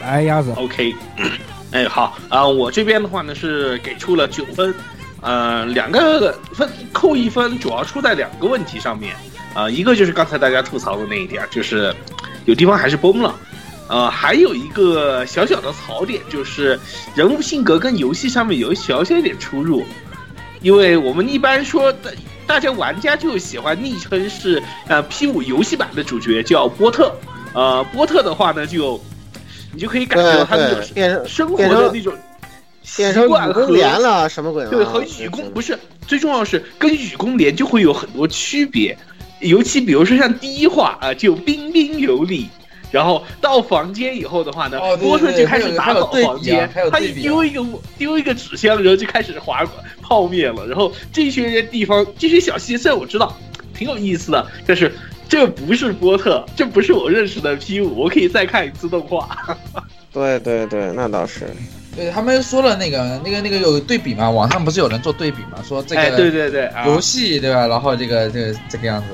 [0.00, 0.94] 来鸭子，OK，
[1.70, 4.74] 哎，好啊、我这边的话呢是给出了九分，
[5.20, 9.14] 呃，两个分扣一分，主要出在两个问题上面，
[9.52, 11.94] 啊、一个就是刚才大家吐槽的那一点，就是
[12.46, 13.34] 有地方还是崩了。
[13.88, 16.78] 呃，还有一个小小的槽点，就是
[17.14, 19.84] 人物性格跟游戏上面有一小小点出入，
[20.60, 22.12] 因为我们一般说的，
[22.48, 27.14] 大家玩家就喜欢昵称是呃 P 五游戏版的主角叫波特，
[27.54, 29.00] 呃，波特的话呢就
[29.72, 32.12] 你就可以感觉到他那种生活的那种
[32.82, 34.70] 习惯和连了，什么鬼啊？
[34.70, 38.98] 对，和雨宫不是最重要是跟雨宫连就会有很多区别，
[39.38, 42.48] 尤其比如说像第一话啊、就彬彬有礼。
[42.90, 47.64] 然后到房间以后的话呢，哦对波特就开始打扫房间，他丢一个
[47.98, 49.64] 丢一个纸箱，然后就开始划
[50.00, 50.66] 泡面了。
[50.66, 53.36] 然后这些地方这些小细节我知道
[53.74, 54.92] 挺有意思的，但是
[55.28, 59.56] 这不是波特，这不是我认识的 P 五，我可以再看一次动画。
[60.12, 61.46] 对 对对，那倒是。
[61.96, 67.66] 对他们说了那个那个那个有对比嘛，网上不是有人做对比嘛，说这哎，对对对，啊游戏对吧？
[67.66, 69.06] 然后这个这个这个样子，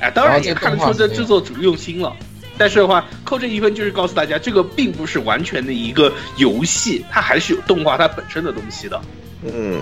[0.00, 2.10] 哎，当然也看出这制作组用心了。
[2.56, 9.00] 但是的话，扣这一分就是告诉大家，这个并不是完全的一个游戏，它还是有动画它本身的东西的。
[9.42, 9.80] 嗯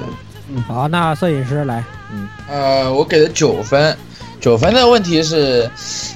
[0.51, 3.97] 嗯，好，那摄影师来，嗯呃，我给了九分，
[4.41, 5.71] 九分的问题是，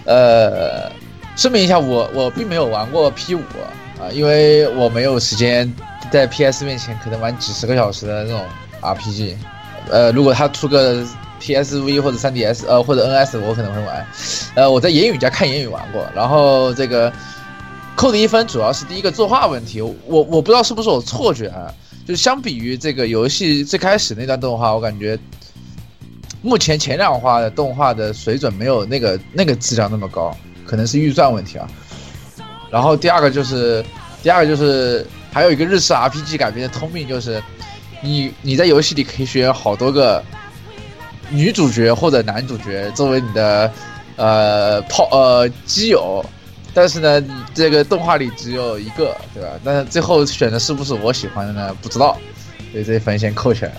[0.04, 0.90] 呃，
[1.36, 3.40] 声明一下，我我并没有玩过 P 五
[4.00, 5.72] 啊，因为我没有时间
[6.10, 8.44] 在 PS 面前可能玩几十个小时的那种
[8.82, 9.36] RPG。
[9.88, 11.06] 呃，如果他出个
[11.40, 14.06] PSV 或者 3DS 呃或者 NS，我可能会玩。
[14.54, 17.12] 呃，我在言语家看言语玩过，然后这个
[17.94, 21.72] 扣的一分主要是第一个作画问题，我我不知道是不是我错觉啊，
[22.06, 25.18] 就是相比于这个游戏最开始那段动画，我感觉
[26.42, 31.68] 目前前两话的动画的水准没有那个那个质量那么高，可能是预算问题啊。
[32.70, 33.84] 然后第二个就是，
[34.22, 37.42] 第二个就是还有一个日式 RPG 改编的通病就是，
[38.02, 40.22] 你你在游戏里可以选好多个
[41.30, 43.70] 女主角或者男主角作为你的
[44.16, 46.24] 呃炮呃基友，
[46.72, 47.22] 但是呢，
[47.54, 49.48] 这个动画里只有一个，对吧？
[49.64, 51.76] 但是最后选的是不是我喜欢的呢？
[51.82, 52.16] 不知道，
[52.72, 53.72] 所以这一分先扣起来。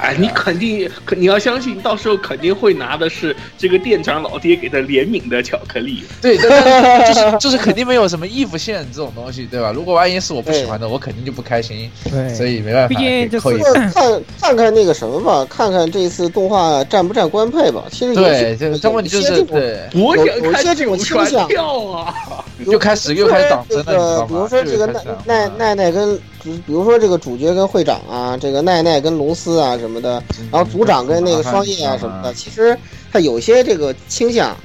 [0.00, 6.04] 哎，你肯定，可你要相信，到时候肯定会拿的是这个店长老爹给的怜悯的巧克力。
[6.22, 9.72] 对，但但 就是就是肯定没有什么衣服线这种东西，对吧？
[9.72, 17.84] 如果万一是我不喜欢的，我肯定就不开心，对，所以没办法，毕竟就是看看看看那个什么吧，看看这次动画占不占官配吧。
[17.90, 22.14] 其实有对，些这这问题就是对，我想有看这种九传倾向跳啊！
[22.66, 24.26] 又开始又开始党争了，你知道吗？
[24.28, 32.76] 比如说这个奈奈奈奈跟，比如说这个主角跟会长啊，这个奈奈跟龙司啊什么的，然后组长跟那个双叶啊什么的，其实
[33.12, 34.56] 他有些这个倾向，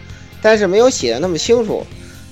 [0.42, 1.86] 但是没有写的那么清楚，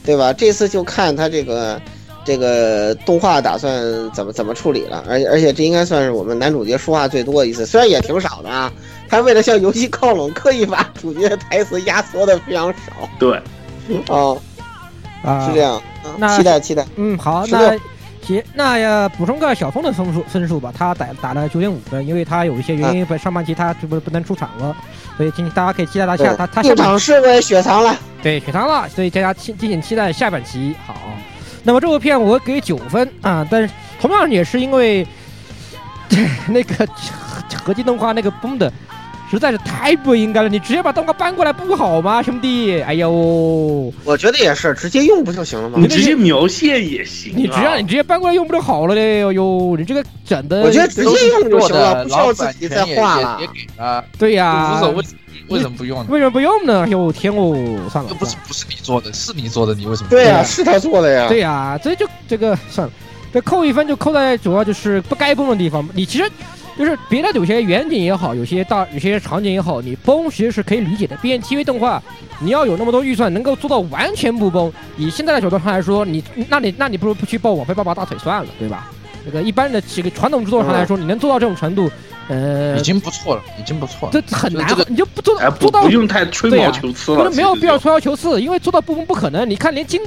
[0.05, 0.31] 对吧？
[0.33, 1.81] 这次就看他这个
[2.23, 3.81] 这个动画打算
[4.13, 8.71] 怎么怎么处理了，而且而且这应该算是我们男主角说话最多的一次，虽然也挺少的啊。
[9.09, 13.09] 他为了向游戏靠拢，刻意把主角的台词压缩的非常少。
[13.19, 13.35] 对，
[14.07, 14.37] 啊，
[15.21, 15.81] 啊是这样。
[16.17, 16.87] 那期待期待。
[16.95, 17.77] 嗯，好，十六那
[18.21, 24.75] 行，那呀，补充个小峰的分数分数吧，他打打了九点五分，因为他有一些原因，不上半期他就不不能出场了，
[25.17, 27.95] 所以今大家可以期待他下他他下场是为雪藏了。
[28.21, 30.75] 对血藏了，所以大家敬敬请期待下半期。
[30.85, 30.95] 好，
[31.63, 35.05] 那么这部片我给九分啊，但是同样也是因为
[36.47, 36.87] 那个
[37.65, 38.71] 合金动画那个崩的。
[39.31, 40.49] 实在是太不应该了！
[40.49, 42.81] 你直接把动画搬过来不好吗，兄弟？
[42.81, 43.09] 哎呦，
[44.03, 45.77] 我觉得也是，直接用不就行了吗？
[45.79, 47.35] 你直接描线也行、啊。
[47.37, 49.23] 你只要你直接搬过来用不就好了嘞？
[49.23, 53.37] 哎呦，你这个整的，我觉得直接用就行了，不需要自己再画了。
[53.39, 55.03] 也给了，对呀，无所谓，
[55.47, 56.05] 为什么不用呢？
[56.09, 56.83] 为什么不用呢？
[56.85, 57.55] 哎呦天哦，
[57.89, 60.09] 算了，又不是不是你做的，是你做的，你为什么？
[60.09, 61.27] 对呀，是他做的呀。
[61.29, 62.93] 对呀，所以就这个算了，
[63.33, 65.87] 这扣一分就扣在主要就是不该崩的地方。
[65.93, 66.29] 你其实。
[66.81, 71.15] 就是别的有些远景也好，有些大有些场景也好，你崩其实是可以理解的。
[71.17, 72.01] 毕竟 TV 动画，
[72.39, 78.89] 你要有那么多预算，能够做到完全不崩，以现在的角度上来说，你那你那你不如不去抱网飞爸爸大腿算了，对吧？
[79.23, 81.87] 这个一般的几个传统制作上来说，你能做到这种程度，
[82.29, 84.11] 呃，已经不错了，已经不错了。
[84.13, 89.49] 这很难，你就不做哎，做到不用太吹毛求疵了，没有必要吹毛求疵，因为做到不崩不可能。
[89.49, 89.99] 你看，连金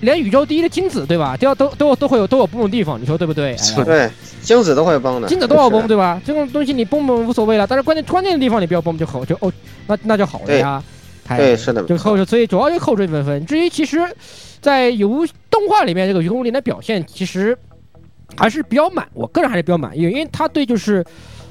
[0.00, 1.36] 连宇宙第一的金子，对吧？
[1.36, 3.56] 都要都都都会有都有崩的地方，你说对不对？
[3.84, 4.10] 对。
[4.42, 6.20] 金子都会崩的，金子都要崩，对吧？
[6.24, 9.52] 这种东西你崩崩无所谓了，但是关键关键的地方你不要崩就好，就哦，
[9.86, 10.82] 那那就好了呀。
[11.36, 13.46] 对，是的，就扣，所以主要就扣这部分。
[13.46, 14.00] 至于其实，
[14.60, 17.56] 在游动画里面这个员工林的表现，其实
[18.36, 21.04] 还是比较满，我个人还是比较满意，因为他对就是，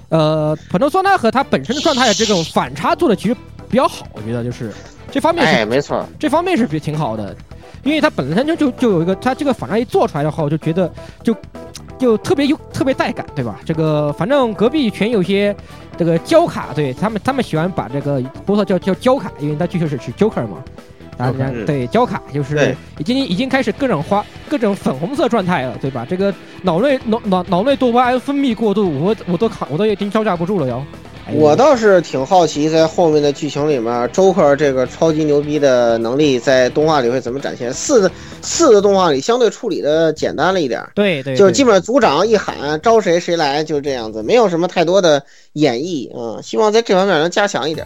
[0.09, 3.35] 呃，普诺索纳和他本身的状态的这种反差做的其实
[3.69, 4.73] 比较好，我觉得就是
[5.09, 7.35] 这方面是，哎，没错，这方面是比挺好的，
[7.83, 10.91] 因为他本身就就就有一个他这个反差一做出来的话，我就觉得
[11.23, 11.35] 就。
[11.99, 13.59] 就特别有特别带感，对吧？
[13.65, 15.53] 这个反正隔壁全有些
[15.97, 20.63] 这个胶卡，对他们他们喜欢把这个波特叫叫胶卡，因为他确实是是 Joker 嘛。
[21.19, 26.07] 大家对胶卡就是已经已经开始各种花各种粉红色状态了，对吧？
[26.09, 30.81] 这个脑内脑脑脑内多巴胺分泌过度，我我都扛我都已经招架不住了哟。
[31.31, 37.71] 我倒是挺好奇，在后面的剧情里面，Joker 这个超级牛逼的能力在动画里会怎么展现？
[37.71, 38.09] 四
[38.41, 45.21] 四的动画里相对处理的简单了一点，对对，就是基本上组长一喊招谁谁来，就这样子，没有什么太多的
[45.53, 46.41] 演绎啊。
[46.41, 47.85] 希望在这方面能加强一点。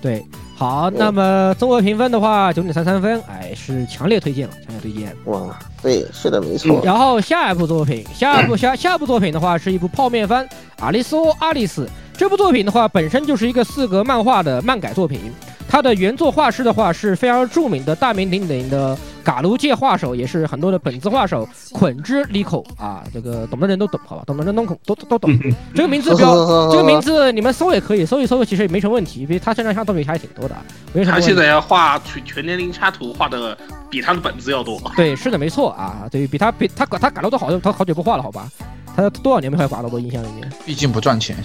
[0.00, 0.24] 对，
[0.58, 5.14] 好，那么综合评分的话，九点三三分，哎，是强烈推荐了，强烈推荐。
[5.26, 6.82] 哇，对，是的，没错。
[6.84, 10.44] 然后下一部作品，下一部 下下一部作品的话，是一部泡面番
[10.80, 11.84] 《阿丽索阿丽丝》。
[12.12, 15.32] 这部作品的话，本身就是一个四格漫画的漫改作品。
[15.68, 23.04] 它的原作画师的话是非常著名的大名鼎鼎的嘎卢界画手，也是很多的本子画手捆之利口啊。
[23.12, 24.22] 这个懂的人都懂，好吧？
[24.26, 25.38] 懂的人都懂，都都懂。
[25.74, 30.56] 这个名字比较，这个名字你们搜也可以，搜一搜其实也没什么问题，因为他身上像作品还挺多的。
[31.04, 33.54] 他现在要画全全年龄插图，画的
[33.90, 34.80] 比他的本子要多。
[34.96, 36.08] 对，是的，没错啊。
[36.10, 38.48] 对比他比他他嘎卢都好，他好久不画了，好吧？
[38.96, 39.90] 他多少年没画嘎卢？
[39.92, 41.36] 我印象里面，毕竟不赚钱。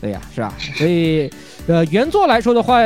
[0.00, 0.54] 对呀，是吧？
[0.74, 1.30] 所以，
[1.66, 2.78] 呃，原作来说的话，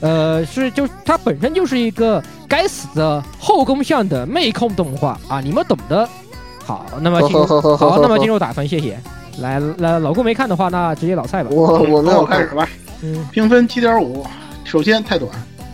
[0.00, 6.06] 呃，是就它本身就是一个该死的后宫向的妹控动画啊，你们懂的。
[6.66, 7.46] 好，那么进入
[7.78, 9.00] 好，那么进入打分，谢谢。
[9.38, 11.48] 来来，老公没看的话，那直接老蔡吧。
[11.50, 12.68] 我我那我开始吧。
[13.00, 14.26] 嗯，评分七点五。
[14.64, 15.30] 首先太短，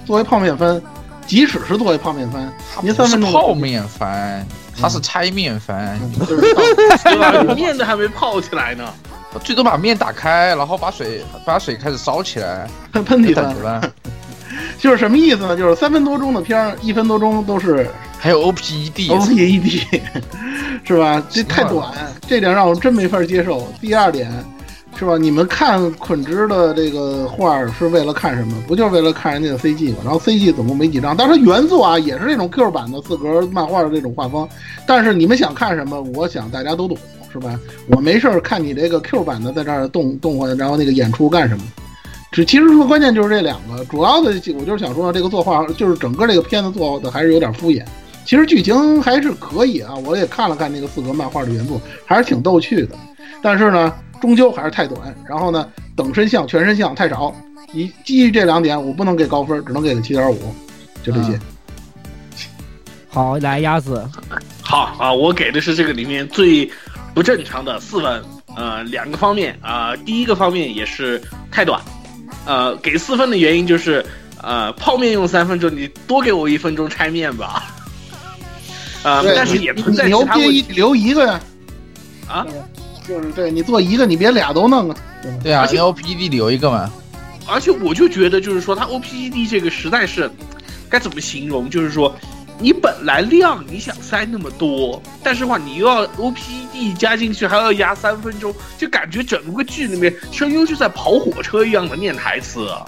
[0.07, 0.81] 作为泡面番，
[1.27, 2.49] 即使是作为泡面番，
[2.81, 4.47] 您三分钟泡面番，
[4.81, 7.33] 它是拆面番，对吧？
[7.57, 8.85] 面都还没泡起来呢。
[9.43, 13.81] 最多把面打开，然后把水把水开始烧起来， 喷喷嚏番，
[14.79, 15.57] 就是什么意思呢？
[15.57, 20.01] 就是三分多钟的片儿，一分多钟都是还有 O P E D O P E D，
[20.85, 21.23] 是吧？
[21.31, 21.93] 这太短，
[22.27, 23.67] 这点让我真没法接受。
[23.81, 24.31] 第二点
[24.99, 25.17] 是吧？
[25.17, 28.55] 你们看捆枝的这个画是为了看什么？
[28.67, 29.99] 不就是为了看人家的 C G 吗？
[30.05, 34.49] 然后 C G 总共没几张，当然原作啊也是这种 Q 版的四格漫画的这种画风，
[34.87, 36.01] 但是你们想看什么？
[36.15, 36.97] 我想大家都懂。
[37.31, 37.61] 是吧？
[37.89, 41.63] 我没事儿看你这个 Q 版的在这儿动动换，然后那个演出干什么？
[42.31, 47.85] 只其实说关键就是这两个，主要的我就是想说这个作画就是整个这个片子做的还是有点敷衍。
[48.25, 52.95] 其实剧情还是可以啊，我也看了看那个四格漫画的原作，还是挺逗趣的。
[53.43, 55.15] 但是呢，终究还是太短。
[55.27, 55.67] 然后呢，
[55.97, 57.35] 等身像、全身像太少。
[57.73, 60.55] 以基于这两点，我不能给高分，只能给个七点五。
[61.03, 61.41] 就这些。
[63.09, 64.07] 好，来鸭子，
[64.61, 66.71] 好啊，我给的是这个里面最
[67.15, 68.23] 不正常的四分。
[68.55, 71.81] 呃，两个方面啊、第一个方面也是太短。
[72.49, 74.03] 呃，给四分的原因就是，
[74.43, 77.75] 呃，泡面用三分钟，你多给我一分钟拆面吧。
[79.03, 81.41] 啊、对但是也存在你牛其他问题留一个呀，
[82.27, 82.47] 啊。
[83.07, 84.97] 就是对你做一个，你别俩都弄啊。
[85.43, 86.91] 对啊而且 OPD 留一个嘛，
[87.47, 90.31] 而且我就觉得，就是说，它 OPED 这个实在是
[90.89, 91.69] 该怎么形容？
[91.69, 92.15] 就是说，
[92.61, 102.85] 你本来量你想塞那么多，但是话你又要 OPED 加进去，还要压三分钟，就感觉整个剧里面声优就在跑火车一样的念台词，啊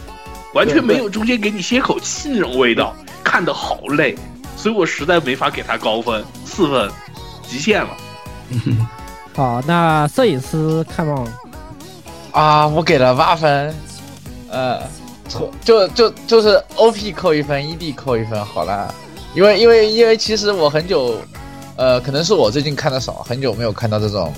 [0.55, 4.16] 完全没有中间给你歇口气那种味道，看得好累，
[4.57, 6.91] 所以我实在没法给他高分，四分，
[7.47, 7.91] 极限了。
[9.37, 11.27] 好，那摄影师看望。
[12.33, 13.75] 啊，我给了八分，
[14.51, 14.81] 呃，
[15.29, 18.93] 错就就就是 O P 扣一分，E D 扣一分，好啦，
[19.35, 21.20] 因为因为因为其实我很久，
[21.76, 24.33] 呃，可能是我最近看的少，很久没有看到这种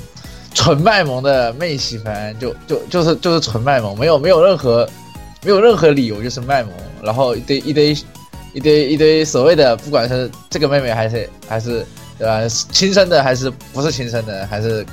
[0.55, 4.89] 纯卖萌的妹系番，就就就是就是纯卖萌，没有没有任何
[5.43, 6.73] 没有任何理由就是卖萌，
[7.03, 7.97] 然后一堆一堆
[8.53, 11.87] 一堆一堆所谓的，不管是这个妹妹还是还是
[12.19, 12.41] 对吧，
[12.71, 14.85] 亲生的还是不是亲生的，还是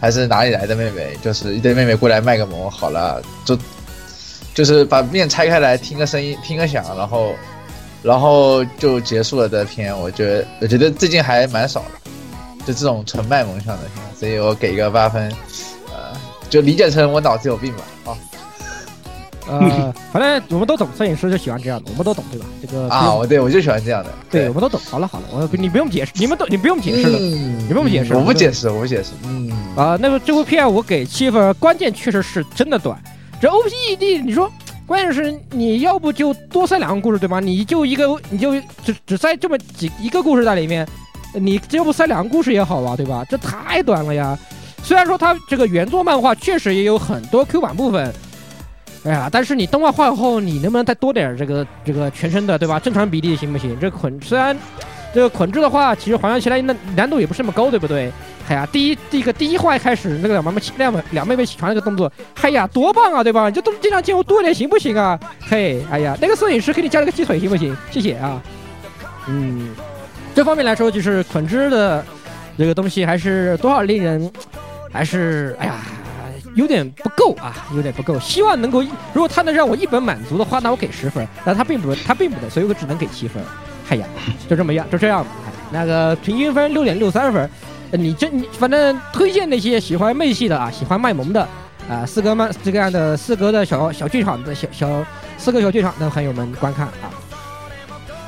[0.00, 3.56] 还是哪里来的妹妹，就是一堆妹妹过来卖个萌，好了，就
[4.52, 7.32] 就是把面拆开来听个声音，听个响，然后
[8.06, 12.10] 然后就结束了这片，我觉得我觉得最近还蛮少的，
[12.64, 15.28] 就这种纯卖萌向的片，所以我给一个八分，
[15.88, 16.16] 呃，
[16.48, 18.14] 就理解成我脑子有病吧，啊
[19.48, 22.46] 呃， 反正我们都懂，摄影师就喜欢这样的，我们都懂，对吧？
[22.62, 24.80] 这个啊，我对我就喜欢这样的，对，我们都懂。
[24.88, 27.18] 好了好了，我你不用解释，你们都你不用解释了。
[27.20, 32.96] 嗯你不用解释我不解释，我不解释，嗯，啊、那么这部片我给七分，关键确实是真的短。
[33.40, 34.50] 这 OPED，你说，
[34.86, 37.40] 关键是你要不就多塞两个故事，对吧？
[37.40, 38.52] 你就一个，你就
[38.84, 40.86] 只只塞这么几一个故事在里面，
[41.34, 43.24] 你要不塞两个故事也好吧，对吧？
[43.28, 44.38] 这太短了呀。
[44.84, 48.14] 虽然说它这个原作漫画确实也有很多 Q 版部分，
[49.02, 52.78] 哎呀，但是你动画化后，你能不能再多点这个这个全身的，对吧？
[52.78, 53.76] 正常比例行不行？
[53.80, 54.56] 这捆虽然
[55.12, 58.12] 这个捆制的话，其实还原起来那难度也不是那么高，对不对？
[58.48, 63.48] 哎呀，第一第一个第一话开始那个两妹妹两妹两妹妹起床那个动作，哎呀，多棒啊，对吧？
[63.48, 65.18] 你这动经常见我多一点行不行啊？
[65.40, 67.76] 嘿，哎呀，那个摄影师给你加了个鸡腿行不行？
[67.90, 68.40] 谢谢啊。
[69.28, 69.74] 嗯，
[70.34, 72.04] 这方面来说，就是捆枝的
[72.56, 74.30] 这个东西还是多少令人
[74.92, 75.74] 还是哎呀。
[76.54, 78.18] 有点不够啊，有点不够。
[78.18, 78.80] 希望能够，
[79.12, 81.28] 如果他能让我一本满足的话，那我给十分。
[81.44, 83.42] 但他并不，他并不能，所以我只能给七分。
[83.90, 84.06] 哎呀，
[84.48, 85.30] 就这么样，就这样吧。
[85.70, 87.50] 那个平均分六点六三分。
[87.96, 91.40] 呃你这你反正推荐那些喜欢妹系的啊，喜欢卖萌的
[91.88, 95.04] 啊，四哥漫这个样的四格的小小剧场的小小
[95.38, 97.08] 四个小剧场的朋友们观看啊。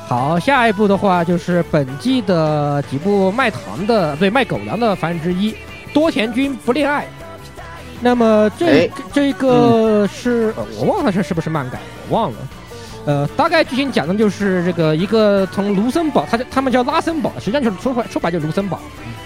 [0.07, 5.55] 好，下一步的话就是本季的几部卖糖的，对卖狗粮的番之一，
[5.93, 7.07] 多田君不恋爱。
[8.01, 12.39] 那么这、哎这个是、呃我忘了这是不是漫改，我忘了。
[13.07, 18.79] 呃，大概剧情讲的就是这个一个从卢森堡，他叫他们叫拉森堡，实际上就是说白说白就卢森堡，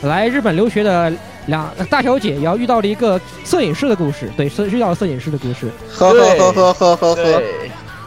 [0.03, 1.13] 来日本留学的
[1.47, 7.43] 两大小姐然后遇到了一个摄影师的故事，对，是遇到了摄影师的故事，呵呵呵呵呵呵呵，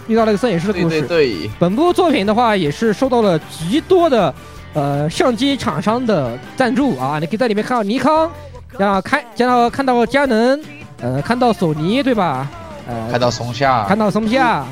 [0.07, 1.01] 遇到了一个摄影师的故事。
[1.01, 4.33] 对对，本部作品的话，也是受到了极多的
[4.73, 8.31] 呃相机厂商的赞助啊，你可以在里面看到尼康，
[8.79, 10.57] 啊看见到看到佳能，
[11.01, 12.47] 呃看到索尼对吧？
[12.87, 14.63] 呃看到松下，看到松下，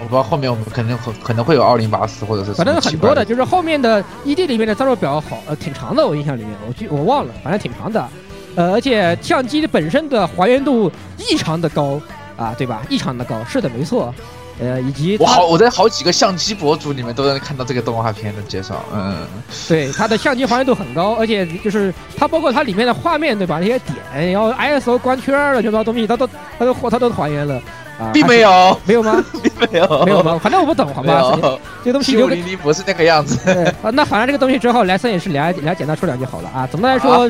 [0.00, 8.08] 我不知道后面我们可能会可能会有奥林巴斯或者是反正很多的，就是后面的 ED 里面的赞助表好呃挺长的，我印象里面我记我忘了，反正挺长的，
[8.56, 12.00] 呃而且相机本身的还原度异常的高
[12.36, 12.82] 啊，对吧？
[12.88, 14.14] 异常的高，是的，没错。
[14.62, 19.26] 呃，以及我好，我在好几个相机博主里面都能看到这个动画片的介绍，嗯，
[19.66, 23.58] 对它的相机还原度很高，而且就是它包括它里面的画面，对吧？
[23.58, 26.28] 那些点，然后 ISO 光圈儿的这帮东西，它都
[26.58, 27.58] 它都它都还原了
[28.00, 29.22] 啊，并没有，没有吗？
[29.42, 30.38] 并没有，没有吗？
[30.42, 31.36] 反正我不懂，好没吧？
[31.84, 36.66] 这个东西七五留给零零不是那个样子，对啊，那反正这个东西之后来摄影师俩俩简单说两句好了啊。
[36.70, 37.28] 总的来说，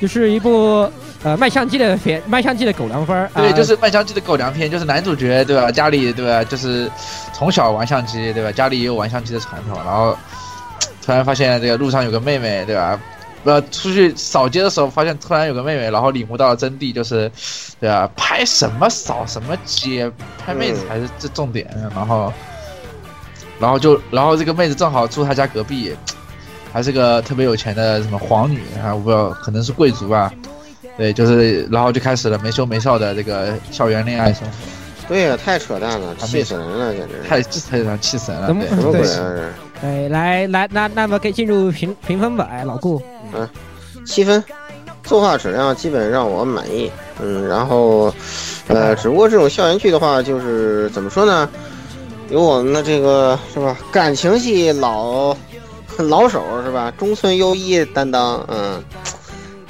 [0.00, 0.90] 就是一部
[1.22, 3.30] 呃卖相机的片，卖相机的狗粮分儿。
[3.34, 5.70] 对，啊就是卖相机的狗粮片，就是男主角对吧？
[5.70, 6.42] 家里对吧？
[6.44, 6.90] 就是
[7.32, 8.50] 从小玩相机对吧？
[8.50, 10.16] 家里也有玩相机的传统，然后
[11.04, 12.98] 突然发现这个路上有个妹妹对吧？
[13.50, 17.30] 呃出去扫街的时候，发现突然有个妹妹，然后领悟到了真谛，就是，
[17.80, 20.10] 对啊，拍什么扫什么街，
[20.44, 21.68] 拍妹子才是这重点。
[21.94, 22.32] 然后，
[23.58, 25.94] 然后就然后这个妹子正好住他家隔壁，
[26.72, 30.32] 还是个特别有钱的什么皇女啊，我不知道，可能是贵族吧。
[30.96, 38.46] 对，就是然后就开始了没羞没臊的这个校园恋爱生活，对呀、太扯淡了，气死人了，简直太这太气死人了。
[38.48, 39.50] 对，什么鬼啊！
[39.82, 43.00] 哎，来来，那那么可以进入评评分吧，哎，老顾，
[43.34, 43.48] 嗯
[44.04, 44.42] 七分，
[45.02, 46.90] 作画质量基本让我满意。
[47.20, 48.12] 嗯，然后，
[48.68, 51.48] 呃，只不过这种校园剧的话，就是怎么说呢？
[52.28, 53.76] 有我们的这个是吧？
[53.90, 55.36] 感情戏老
[55.98, 56.92] 老手是吧？
[56.98, 58.82] 中村优一担当，嗯，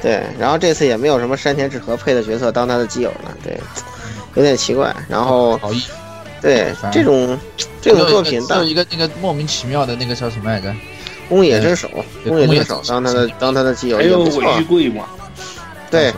[0.03, 0.25] 对。
[0.39, 3.59] 然后这次也没有什么山田智和配的角色当他的基友了，对，
[4.35, 4.95] 有点奇怪。
[5.09, 5.83] 然后，好意。
[6.41, 7.39] 对这种
[7.81, 10.75] 这种作品，还有一个那个莫名其妙的那个叫什么来着？
[11.29, 11.89] 宫野真守，
[12.23, 14.61] 对宫野真守当他的当他的基友还有也不错尾。
[14.61, 15.07] 玉贵嘛，
[15.91, 16.13] 对，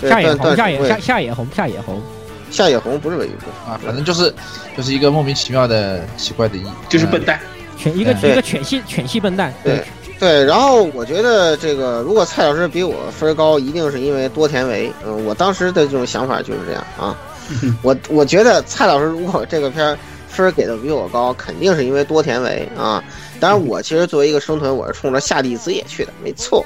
[0.00, 2.02] 对夏野红，段段夏野水夏夏野红，夏野红，
[2.50, 3.48] 夏野红不是尾玉贵。
[3.64, 4.34] 啊，反正就是
[4.76, 7.38] 就是一个莫名其妙的奇怪的意，就是笨蛋。
[7.76, 9.84] 犬一个一个犬系犬系笨蛋，对
[10.18, 14.92] 对，然后我觉得这个，如果蔡老师比我分高，一定是因为多田唯。
[15.06, 17.16] 嗯，我当时的这种想法就是这样啊。
[17.82, 23.02] 我我觉得蔡老师如果这个片儿分儿给的比我高，肯定是因为多田唯啊。
[23.40, 26.64] 当然，我其实作为一个生存，我是冲着下地之野去的，没错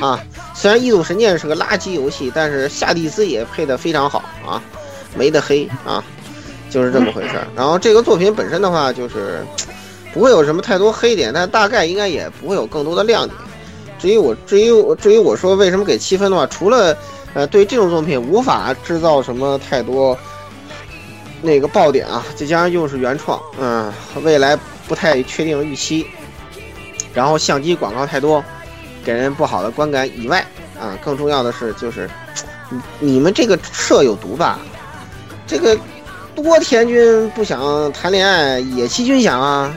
[0.00, 0.22] 啊。
[0.54, 4.62] 虽然《异度神剑》是个垃圾游戏，但是下地之野配的非常好啊，
[5.16, 6.02] 没得黑啊，
[6.70, 7.46] 就是这么回事儿。
[7.56, 9.44] 然后这个作品本身的话，就是
[10.14, 13.36] 不会有什么太多黑点，但大概应该也不会有更多的亮点。
[13.98, 16.96] 至于我，至于我，至于我说为什么给七分的话，除了
[17.34, 20.16] 呃对于这种作品无法制造什么太多
[21.40, 24.56] 那个爆点啊，再加上又是原创，嗯，未来
[24.86, 26.06] 不太确定预期，
[27.12, 28.44] 然后相机广告太多，
[29.04, 30.44] 给人不好的观感以外，
[30.80, 32.08] 啊，更重要的是就是
[32.70, 34.58] 你你们这个社有毒吧？
[35.46, 35.76] 这个
[36.34, 39.74] 多田君不想谈恋爱，野崎君想啊。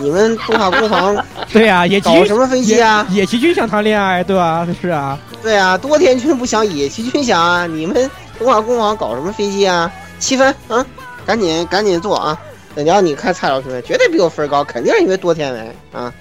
[0.00, 1.16] 你们动画工坊
[1.52, 3.04] 对呀，野崎搞什么飞机啊？
[3.10, 4.64] 野崎君想谈恋爱，对吧？
[4.80, 5.18] 是啊，
[5.48, 7.66] 对啊，多田君不想，野崎君想啊！
[7.66, 7.94] 你们
[8.38, 9.90] 动画工坊搞什么飞机啊？
[10.18, 10.84] 七分啊，
[11.24, 12.38] 赶紧赶紧做啊！
[12.74, 16.12] 等下你看蔡老师，绝对比我分高，肯定是因为多田唯啊。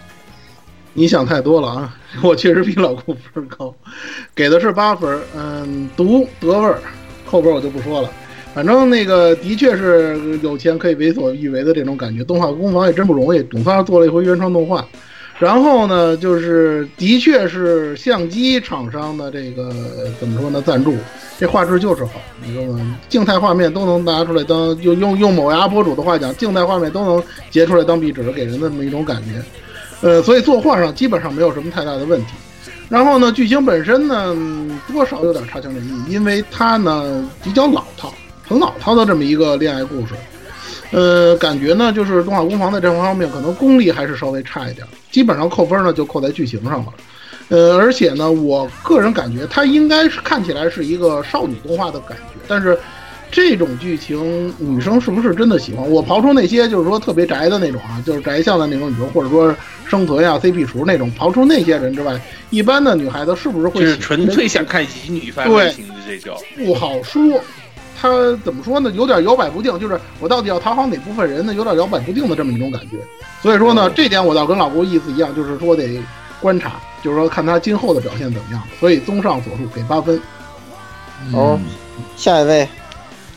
[0.94, 1.94] 你想太多了啊！
[2.24, 3.76] 我确实比老顾分高，
[4.34, 5.20] 给的是八分。
[5.36, 6.80] 嗯，读得味儿，
[7.26, 8.10] 后边我就不说了。
[8.54, 12.24] 反正那个的确是有钱可以为所欲为的这种感觉。
[12.24, 14.88] 动画工坊也真不容易，总算做了一回原创动画。
[15.40, 19.70] 然后呢，就是的确是相机厂商的这个
[20.20, 20.60] 怎么说呢？
[20.66, 20.96] 赞助，
[21.38, 22.14] 这画质就是好，
[22.44, 22.98] 你知道吗？
[23.08, 29.44] 静态画面都能拿出来当用用用某牙博主的话讲，静态画面都能截出来当壁纸，给人这么一种感觉。
[30.02, 32.34] 呃，所以作画上基本上没有什么太大的问题。
[32.90, 34.36] 然后呢，剧情本身呢，
[34.92, 38.12] 多少有点差强人意，因为它呢比较老套，
[38.48, 40.16] 很老套的这么一个恋爱故事。
[40.92, 46.94] 呃，感觉呢，就是动画工坊在这方面可能功力还是稍微差一点，基本上扣分呢就扣在剧情上了。
[47.50, 52.78] 呃，而且呢，我个人感觉它应该是看起来是一个少女动画的感觉，但是
[53.30, 55.90] 这种剧情女生是不是真的喜欢？
[55.90, 59.54] 我刨出那些就是说特别宅的那种啊，就是宅向的那种女生，或者说
[59.86, 62.20] 生存呀、CP 厨那种，刨出那些人之外，
[62.50, 66.38] 一般的女孩子是不是会就是纯粹想看乙女番对类型的这叫。
[66.58, 67.22] 不好说。
[68.00, 68.10] 他
[68.44, 68.92] 怎么说呢？
[68.92, 71.54] 有点摇摆不定，就是我到底要讨好哪部分人呢？
[71.54, 72.98] 有点摇摆不定的这么一种感觉。
[73.42, 76.00] 所以说呢，这点我倒跟老郭意思一样，就是说得
[76.40, 76.74] 观察，
[77.04, 78.62] 就是说看他今后的表现怎么样。
[78.80, 80.22] 所以综上所述，给八分。
[81.34, 81.60] 哦，
[82.16, 82.70] 下一位，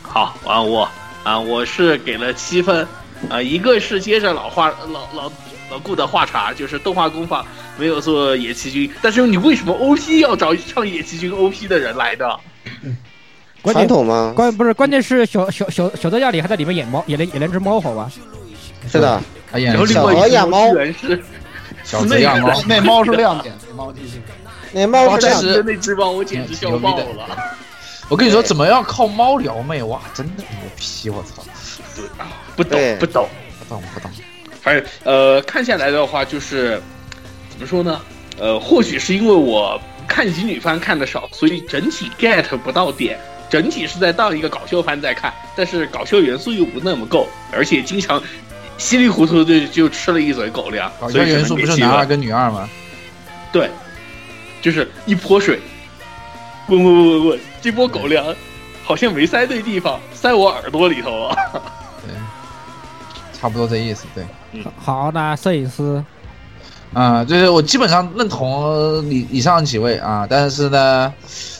[0.03, 0.87] 好，啊我
[1.23, 2.87] 啊我是给了七分，
[3.29, 5.31] 啊一个是接着老话老老
[5.71, 7.43] 老顾的话茬，就是动画工坊
[7.79, 12.39] 没有做野崎君，但是你为什么 OP 要找唱野崎君 OP 的人来的？
[13.61, 14.33] 关键传统吗？
[14.35, 18.11] 关不是关键是小小小小德亚里还在里面演猫，演了演了只猫，好吧？
[18.89, 21.23] 是的，他演然后另小外一只鹅养猫居然是
[21.83, 24.21] 小子养猫，那猫是亮点，那猫继续。
[24.73, 27.05] 那猫是这样哦这是的那只猫，我简直笑爆了。
[28.09, 29.81] 我跟你说，怎么样靠猫撩妹？
[29.83, 31.09] 哇，真的牛批！
[31.09, 31.43] 我操，
[32.55, 33.27] 不懂对不懂。
[33.59, 34.11] 不懂不懂。
[34.61, 36.81] 反正呃，看下来的话，就是
[37.49, 38.01] 怎么说呢？
[38.39, 43.19] 呃，或许是因为我看乙女番看的少，所以整体 get 不到点。
[43.51, 48.23] 整体是在当一个搞笑番在看，但是搞笑元素又不那么够，而且经常
[48.77, 50.89] 稀里糊涂的就吃了一嘴狗粮。
[51.01, 52.69] 搞笑元素不是男二跟女二吗？
[53.51, 53.69] 对，
[54.61, 55.59] 就是一泼水，
[56.65, 58.33] 滚滚滚滚滚，这波狗粮
[58.85, 61.35] 好像没塞对地方，塞我耳朵里头了。
[62.07, 62.15] 对，
[63.37, 64.05] 差不多这意思。
[64.15, 64.23] 对，
[64.53, 66.01] 嗯好，那摄影师
[66.93, 71.13] 啊、就是我基本上认同以以上几位啊，但是呢，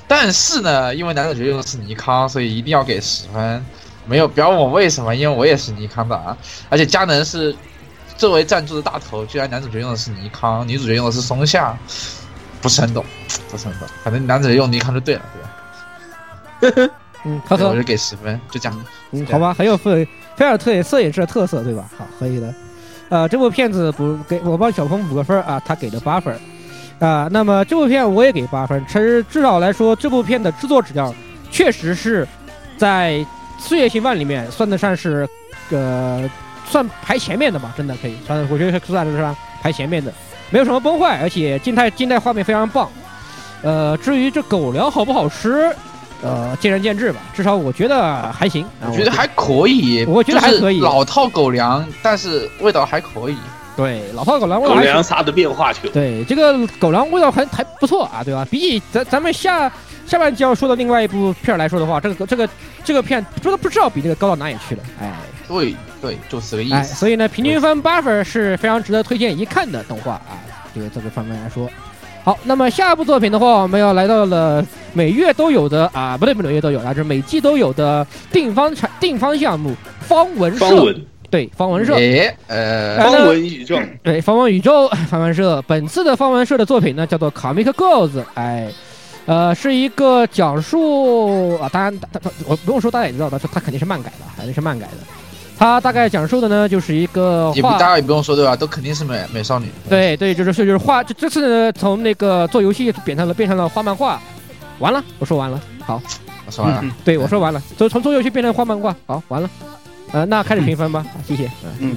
[0.08, 3.66] 但是呢，因为男主角用的是尼康，所以一定要给十分。
[4.06, 6.36] 没有，不要问我为什么，因为我也是尼康的啊，
[6.70, 7.56] 而且佳能是
[8.18, 11.78] 作为赞助的大头，居然男主角用的是尼康，女主角用的是松下，
[12.62, 13.06] 不是很懂，
[13.50, 15.22] 不是很懂，反正男主角用尼康就对了，
[16.60, 16.94] 对吧？
[17.24, 18.86] 嗯，呵呵对我就，给十分，就这样。
[19.12, 20.08] 嗯，好吧，很有氛围。
[20.36, 21.88] 菲尔特摄影师的特色，对吧？
[21.96, 22.54] 好，可以的。
[23.12, 27.28] 呃，这部片子补给我帮小鹏补个分啊，他给了八分儿啊。
[27.30, 31.14] 那么这部片我也给八分，其实至少来说，这部片的制作质量
[31.52, 32.26] 确实是
[32.78, 33.24] 在
[33.60, 35.28] 四月新番里面算得上是
[35.72, 36.24] 呃
[36.66, 40.14] 算排前面的吧，真的可以算，我觉得算得上排前面的，
[40.50, 42.90] 没有什么崩坏，而且静态静态画面非常棒。
[43.62, 45.70] 呃，至于这狗粮好不好吃，
[46.22, 48.64] 呃，见仁见智吧，至少我觉得还行。
[48.82, 53.36] 啊我觉得还可以，我觉得还可以老套狗粮，但是味道还可以。
[53.76, 58.46] 对老套狗粮味道狗粮啥的变化球，对这个狗粮味道还还不错啊，对吧？
[58.52, 59.72] 比起咱咱们下
[60.06, 62.48] 下半集要说的另外一部片儿来说的话，这个这个
[62.84, 65.12] 这个片真的不知道比这个高到哪里去了，哎
[65.48, 66.96] 对对，就是这个意哎，思。
[66.96, 70.38] 所以呢，平均分八分是非常值得推荐一看的动画啊，
[70.76, 71.70] 这个这个方面来说。
[72.24, 81.06] 好，那么下一部作品的话，我们要来到了每月都有的啊，不对，不对，每月都有啊，就是每季都有的定方产定方项目方文社，方文。
[81.32, 88.70] 对方文社，哎，呃，哎方文宇宙，对，方文宇宙 方文社，本次的方文社的作品呢叫做《Comic Girls》，哎，
[89.26, 95.21] 呃，是一个讲述啊，当然，他他我不用说，大家也知道，他他肯定是漫改的，肯定是漫改的。
[95.62, 98.56] 他大概讲述的呢，就是一个画也不大家也不用说对吧？
[98.56, 99.68] 都肯定是美美少女。
[99.88, 104.20] 对对，就是就是画，这这次呢，从那个做游戏变成了变成了画漫画。
[104.80, 105.62] 完了，我说完了。
[105.86, 106.02] 好，
[106.48, 106.84] 我说完了。
[107.06, 108.96] 对我说完了，从从做游戏变成画漫画。
[109.06, 109.48] 好，完了。
[110.12, 111.48] 呃，那开始评分吧，好谢谢。
[111.80, 111.96] 嗯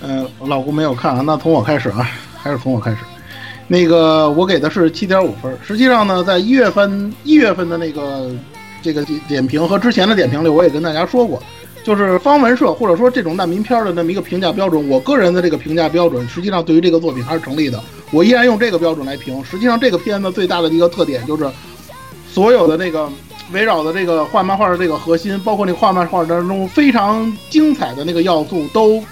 [0.00, 2.08] 嗯，我老姑没有看啊，那从我开始啊，
[2.42, 2.96] 还是从我开始。
[3.68, 5.54] 那个我给的是七点五分。
[5.62, 8.30] 实际上呢，在一月份一月份的那个
[8.80, 11.42] 这个点评和之前的点评里，我也跟大家说过，
[11.82, 17.82] 就是方文社或者说这种难民片的那么一个评价标准，我个人的这个评价标准，实际上对于这个作品还是成立的。
[18.10, 19.42] 我依然用这个标准来评。
[19.44, 21.48] 实际上，这个片子最大的一个特点就是
[22.28, 23.08] 所有的那个
[23.52, 29.02] 围绕的这个画漫画的这个核心，包括那画漫画当中非常精彩的那个要素，都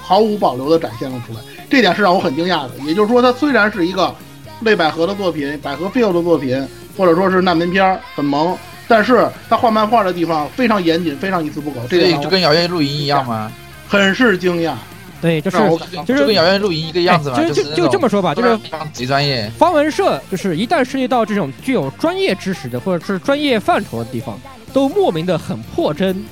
[0.00, 1.40] 毫无保留地展现了出来。
[1.68, 2.70] 这点是让我很惊讶的。
[2.86, 4.14] 也就是说，它虽然是一个
[4.60, 6.62] 类百合的作品，百合 feel 的作品，
[6.96, 8.56] 或者说是难民片儿，很萌，
[8.92, 11.80] 但是他画漫画的地方非常严谨，非常一丝不苟。
[11.88, 13.50] 这点让我这就跟《遥夜露营》一样吗？
[13.88, 14.74] 很是惊讶。
[15.22, 15.56] 对，就是
[16.04, 18.58] 就是跟《遥夜露营》一个样子嘛，哎就就就这么说吧，就是
[18.92, 19.50] 极专业。
[19.56, 24.38] 方文社就是一旦涉及到这种具有专业知识的或者是专业范畴的地方，
[24.74, 26.22] 都莫名的很破真，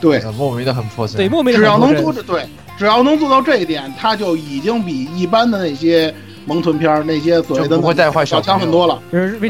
[0.00, 1.18] 对，呃莫名的很破真。
[1.18, 2.24] 对，莫名的只要能很破真。
[2.24, 2.46] 做对，
[2.78, 6.14] 只要能做到这一点，他就已经比一般的那些
[6.48, 9.00] 萌豚片儿、那些所谓的就不会带坏小强很多了。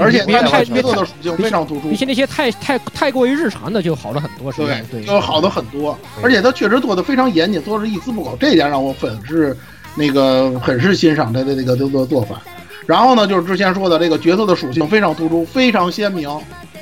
[0.01, 4.69] 而且他太角色的属性非常突出比，起那些太太太过于日常的就好了很多，是吧？
[4.91, 9.57] 对，就好的很多，而且他确实做的非常严谨，做的一丝不苟，这一点让我很是
[9.95, 12.43] 那个很是欣赏他的这个这个做法。
[12.85, 16.29] 然后呢，就是之前说的这个角色的属性非常突出，非常鲜明。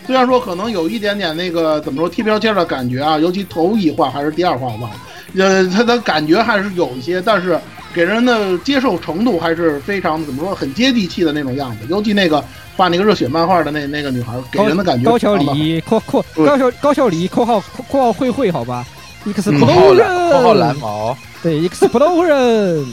[0.07, 4.97] 虽然说可能有一点点那个怎么说贴标签的感觉啊，尤其头一话还是第二话我忘了，
[5.37, 7.59] 呃，他的感觉还是有一些，但是
[7.97, 11.87] 给人的接受程度还是非常怎么说很接地气的那种样子。
[11.89, 12.45] 尤其那个
[12.77, 18.85] 画那个热血漫画的那那个女孩，给人的感觉高桥非常的好李括括高桥高桥李括号括号慧慧好吧
[19.25, 22.87] ，X 嗯 p 括号蓝，括号蓝，毛，对 X p l o 人，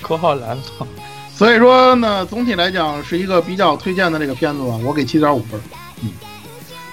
[0.00, 0.86] 括号蓝毛。
[1.36, 5.60] 所以说呢，总体来讲是一个比较推荐的这个片子吧，我给七点五分。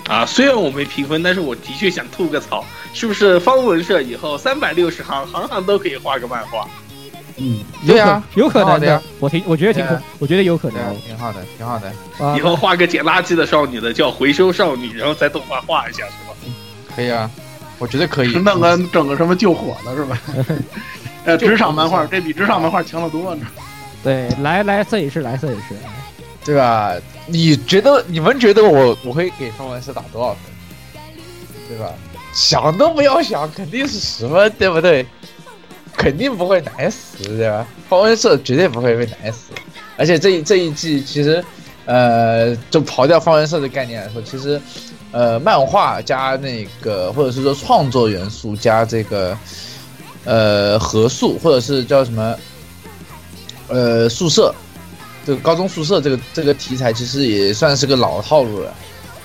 [0.10, 6.68] 啊，虽然我没评分，但是我的确想吐个槽，是不是方文社以后三百六十行，行行都可以画个漫画？
[7.38, 9.86] 嗯，对啊，有可能的呀，我挺我觉得挺
[10.20, 16.36] 我觉得有可能，挺好的，挺好的，啊以后画个捡垃圾的少女的叫回收少女，然后在动画画一下，是吧？
[16.96, 17.30] 可以啊，
[17.78, 18.30] 我觉得可以。
[18.40, 20.18] 弄个整个什么救火的是吧？
[21.26, 23.46] 呃，职场漫画这比职场漫画强得多呢。
[24.04, 25.76] 对，来来摄影师来摄影师，
[26.46, 26.94] 对吧？
[27.26, 30.42] 你觉得你们觉得我我会给方文社打多少分？
[31.68, 31.92] 对吧？
[32.32, 35.06] 想都不要想，肯定是十分，对不对？
[35.98, 37.66] 肯定不会奶死，对吧？
[37.90, 39.52] 方文社绝对不会被奶死，
[39.98, 41.44] 而且这一这一季其实，
[41.86, 44.60] 呃，就刨掉方文社的概念来说，其实，
[45.12, 49.38] 呃，漫画加那个或者是说创作元素加这个，
[50.26, 52.36] 呃，合宿或者是叫什么，
[53.68, 54.54] 呃，宿舍，
[55.26, 58.74] 这个高中宿舍这个这个题材其实也算是个老套路了。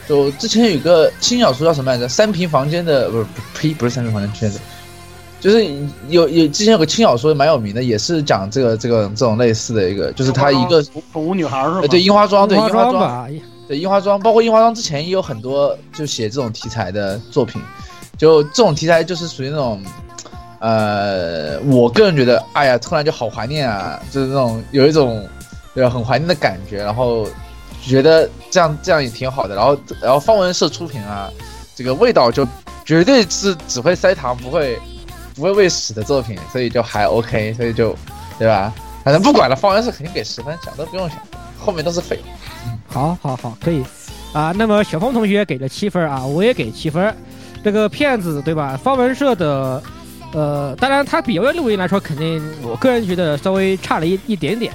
[0.09, 2.09] 就之前有个轻小说叫什么来着？
[2.09, 4.59] 三平房间的不是呸不是三平房间圈子，
[5.41, 5.65] 就是
[6.09, 11.89] 有有之前有个轻小说蛮有名的，也是讲这个这个这种类似的一个，就是他一个宠物女孩是吗呃？
[11.89, 13.29] 对樱花庄，对樱花庄，
[13.67, 17.61] 对樱花庄，包括樱花庄之前也有很多就写这种题材的作品，
[18.19, 19.83] 就这种题材就是属于那种，
[20.59, 25.27] 呃，我个人觉得，哎呀，突然就好怀念啊，就是那种有一种
[25.75, 27.27] 对吧很怀念的感觉，然后
[27.83, 31.31] 觉得这样这样也挺好的，然后然后方文社出品啊，
[31.75, 32.47] 这个味道就
[32.85, 34.79] 绝对是只会塞糖不会
[35.41, 37.97] 不会喂屎的作品，所以就还 OK，所以就
[38.39, 38.73] 对吧？
[39.03, 41.19] 反正不管了，方文社肯定给十分，想都不用想，
[41.59, 42.21] 后面都是废。
[42.87, 43.83] 好好好，可以
[44.35, 44.53] 啊。
[44.55, 47.17] 那么小峰同学给了七分啊，我也给七分。
[47.65, 48.77] 这个骗子对吧？
[48.77, 49.83] 方文社的，
[50.33, 54.75] 呃，当然他比《游园录音》来说，肯定我个人觉得稍微差了一一点点。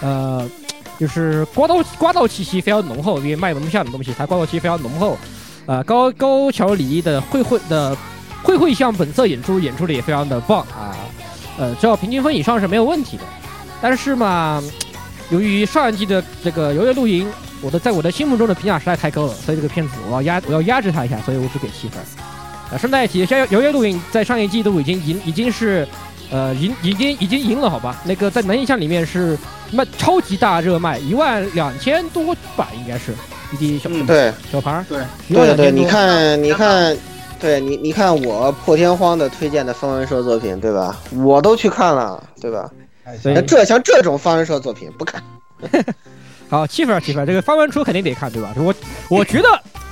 [0.00, 0.48] 呃，
[0.98, 5.16] 就是刮刀刮刀气息非常浓厚，因为卖门票的东西，它刮刀气息非常浓厚。
[5.66, 7.96] 啊、高高桥李的会会的
[8.44, 10.94] 会会向本色演出演出的也非常的棒啊。
[11.58, 13.24] 呃，只要平均分以上是没有问题的。
[13.82, 14.62] 但是嘛，
[15.30, 17.26] 由于上一季的这个《游园露营》，
[17.60, 21.98] 我的在我的心目中的评价实在太高了，所以这个片子我要压我要压制它一下，所以我只给七分。
[22.70, 25.86] 啊，顺带一提，《游园露营》在上一季度已经赢已经是，
[26.30, 28.00] 呃，赢已经已经赢了，好吧？
[28.04, 29.38] 那个在男印象里面是
[29.70, 33.14] 卖超级大热卖，一万两千多吧，应该是
[33.52, 35.70] 一滴小、嗯对小盘儿，对对对。
[35.70, 36.96] 你看你看，
[37.44, 40.98] 对你你看我破天荒的推荐的方文社作品，对吧？
[41.22, 42.70] 我都去看了，对吧？
[43.22, 45.22] 那这像这种方文社作品不看，
[46.48, 48.54] 好，七分儿七分儿，这个方文初肯定得看，对吧？
[48.56, 48.74] 我
[49.10, 49.48] 我觉得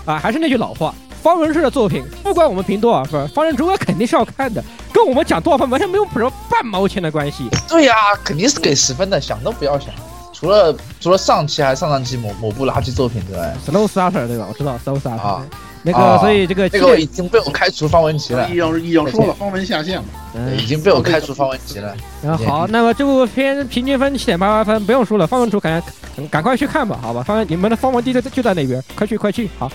[0.06, 7.50] 啊，还是那句老话，方文社的作品，不管我们评多少分，方文初肯定是要看的，跟我们讲多少分完全没有什么半毛钱的关系。
[7.68, 7.94] 对呀、
[8.24, 9.90] 肯定是给十分的，想都不要想。
[10.32, 14.46] 除了除了上期还是上上期某某部垃圾作品之外，Snow Starter 对吧？
[14.48, 15.46] 我知道 Snow Starter，、啊
[15.82, 20.04] 那个、啊所以这个这个已经被我开除方文琪了已，经已经说了方文下线了。
[20.34, 21.94] 嗯已经被我开除方文琪了。
[22.22, 25.82] 然后好，那么这部片平均分七点八八分，不用说了，方文竹赶
[26.30, 27.22] 赶快去看吧，好吧？
[27.22, 29.70] 方文你们的方文帝就在就在那边，快去快去，好。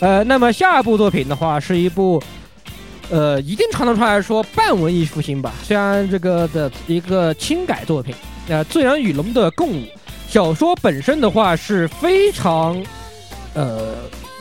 [0.00, 2.22] 呃，那么下一部作品的话是一部，
[3.08, 8.14] 呃，一定程度上来说半文艺复兴吧，虽然这个的一个轻改作品，
[8.48, 9.80] 呃，《醉人与龙的共舞》
[10.28, 12.76] 小说本身的话是非常，
[13.54, 13.94] 呃，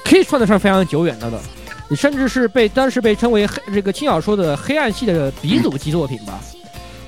[0.06, 1.42] 可以算得上非常久远的了。
[1.96, 6.40] 甚至是被当时被称为黑这个轻小说的黑暗系的鼻祖级作品吧。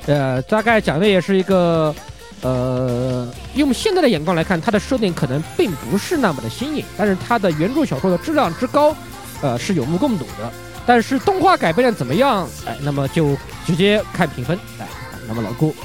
[0.05, 1.93] 呃，大概讲的也是一个，
[2.41, 8.95] 呃，用现在的眼光来看，它的设定可能并不是那么的新颖，但是它的原著小说的质量之高，
[9.41, 10.51] 呃，是有目共睹的。
[10.85, 12.47] 但是动画改编的怎么样？
[12.65, 13.35] 哎，那么就
[13.65, 14.57] 直接看评分。
[14.79, 14.87] 哎，
[15.27, 15.75] 那么老顾，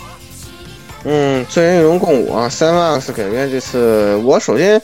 [1.04, 4.80] 嗯，醉人与龙共舞啊，三万斯改编这次，我首先，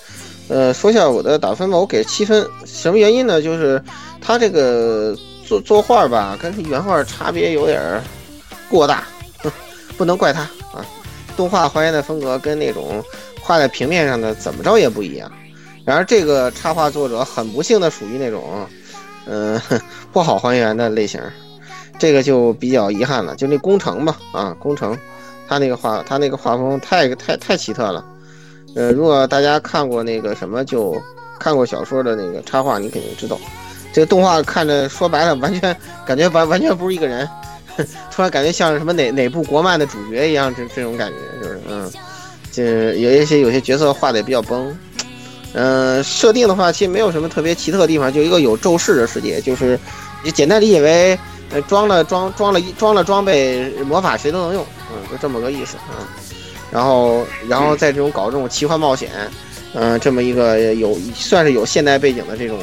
[0.49, 2.47] 呃，说下我的打分吧，我给七分。
[2.65, 3.41] 什么原因呢？
[3.43, 3.83] 就是
[4.21, 8.03] 他这个作作画吧，跟原画差别有点儿
[8.71, 9.05] 过大，
[9.97, 10.41] 不能怪他
[10.73, 10.85] 啊。
[11.37, 13.05] 动画还原的风格跟那种
[13.41, 15.31] 画在平面上的怎么着也不一样。
[15.85, 18.67] 然而这个插画作者很不幸的属于那种，
[19.27, 19.61] 嗯、
[20.13, 21.21] 不好还原的类型，
[21.99, 23.37] 这个就比较遗憾了。
[23.37, 24.97] 就那工程吧，啊，工程。
[25.49, 28.05] 他那个画，他那个画风太太太奇特了。
[28.79, 30.97] 呃，如果大家看过那个什么，就
[31.37, 33.37] 看过小说的那个插画，你肯定知道，
[33.93, 35.77] 这个动画看着说白了，完全
[36.07, 37.29] 感觉完完全不是一个人，
[38.15, 41.91] 突然感觉像什么哪哪部国漫的主角一样，这这种感觉就是，嗯，
[42.53, 44.73] 这有一些有些角色画的也比较崩。
[45.55, 49.77] 嗯、设定的话，其实没有什么特别奇特的地方，就一个有咒式的世界，就是
[50.23, 51.19] 你简单理解为，
[51.51, 56.07] 呃，装了装装了一装了装备，魔法谁都能用，嗯，就这么个意思，嗯。
[56.71, 59.11] 然后，然后在这种搞这种奇幻冒险，
[59.75, 62.59] 嗯、这么一个有算是有现代背景的这种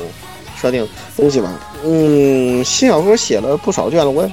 [0.59, 1.51] 设定东西吧。
[1.83, 4.31] 嗯，新小说写了不少卷了，我也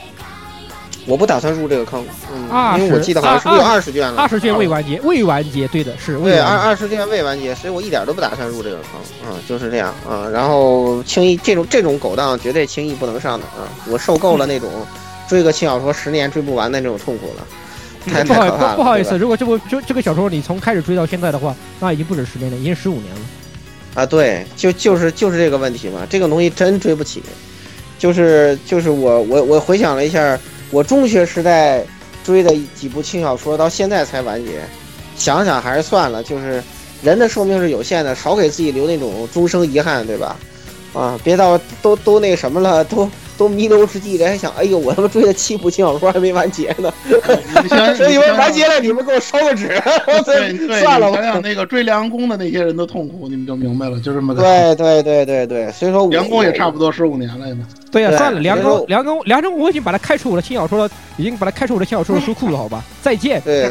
[1.05, 6.57] 我不打算入这个坑，嗯，因为我记得好像是不是有二十卷了，二十卷未完结，未完结，对的是未对，二。
[6.57, 14.71] 二十卷未完结，所以我一点都不打算入这个坑，啊、就是这样啊、然后轻易这种这种狗当绝对轻易不能上的啊、我受够了那种
[15.29, 17.45] 追个轻小说十年追不完的那种痛苦了，
[18.07, 18.75] 太不好。
[18.75, 23.21] 不不好意思，如果这部这这个小说你从开始追到现在的话，那已经不止十年了，已经十五年了。
[23.95, 27.23] 啊，对，就就是就是这个问题嘛，这个东西真追不起，
[27.99, 30.39] 就是就是我我我回想了一下，
[30.71, 31.85] 我中学时代
[32.25, 34.61] 追的几部轻小说，到现在才完结，
[35.17, 36.63] 想想还是算了，就是
[37.03, 40.37] 人的寿命是有限的，少给自己留那种终生遗憾，对吧？
[40.93, 46.93] 啊，别到都都那什么了，都都弥留之际，人还想，哎呦，我他妈追的七部轻小说还没完结呢，
[47.63, 49.69] 你想所以你想我完结了，你们给我烧个纸，
[50.25, 51.17] 对对， 算了吧。
[51.17, 54.43] 想想那个追梁公的那些人的痛苦，你们就明白了，就这么个。
[54.43, 57.67] 对对对对对，所以说梁公也差不多十五年了嘛。
[57.91, 62.85] 对呀、对算了，梁所以说公梁公梁公，我已经把他开除我的轻小说了，已经把他开除我的轻小说的书库了，好吧？
[63.03, 63.41] 再见。
[63.43, 63.71] 对，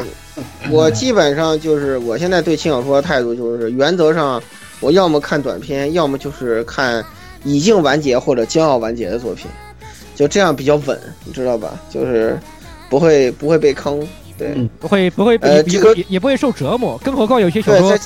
[0.70, 4.42] 我基本上就是我现在对轻小说的态度就是，原则上
[4.82, 7.02] 我要么看短片，要么就是看
[7.44, 9.46] 已经完结或者将要完结的作品，
[10.14, 11.80] 就这样比较稳，你知道吧？
[11.88, 12.38] 就是
[12.90, 14.06] 不会不会被坑。
[14.36, 17.96] 对，嗯不会不会被也呃这个也也不会受折磨，更何况有些小，说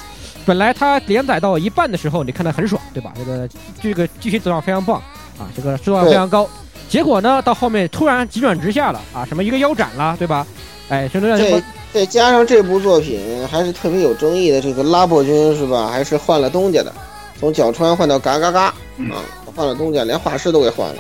[0.45, 3.13] 本来它连载到一半的时候，你看得很爽，对吧？
[3.17, 3.49] 这个
[3.81, 4.99] 这个剧情走向非常棒
[5.39, 6.49] 啊，这个质量非常高。
[6.89, 10.47] 结果呢，到后面突然急转直下了啊，什么一个腰斩了，对吧？
[10.89, 11.51] 哎，甚至让这
[11.97, 13.19] 再加上这部作品
[13.51, 15.89] 还是特别有争议的，这个拉破军是吧？
[15.89, 16.93] 还是换了东家的，
[17.41, 19.25] 从角川换到嘎嘎嘎嗯啊，
[19.55, 20.97] 换了东家，连画师都给换了，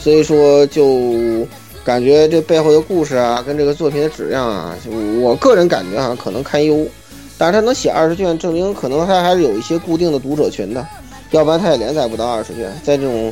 [0.00, 1.46] 所以说就
[1.84, 6.86] 感觉这背后的故事啊，跟这个作品的质量啊，就我个人感觉啊，可能堪忧。
[7.36, 10.82] 但是他能写二十卷，证明可能他还是有一些固定的读者群的，
[11.32, 12.72] 要不然他也连载不到二十卷。
[12.82, 13.30] 在这种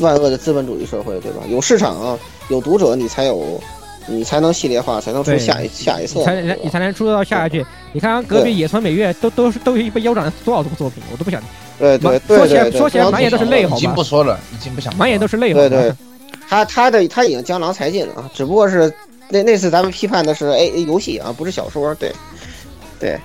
[0.00, 1.44] 万恶的资本主义社会，对吧？
[1.48, 2.18] 有市场啊，
[2.48, 3.62] 有读者，你才有，
[4.06, 6.24] 你才能系列化，才能出下一下一册你。
[6.24, 7.64] 才能你才能出到下一句。
[7.92, 11.42] 你看看隔壁野村美月都都是都已经被腰斩了多少部作品，我都不想，
[11.78, 14.02] 对对对说起来说起来满眼都是泪，好已经不？
[14.02, 15.68] 说了，已经不想满眼都是泪，好吧？
[15.68, 15.94] 对对，
[16.48, 18.92] 他他的他已经江郎才尽了啊，只不过是
[19.28, 22.12] 那那次咱们批判的是 A A 游戏啊，不是小说，对
[22.98, 23.18] 对，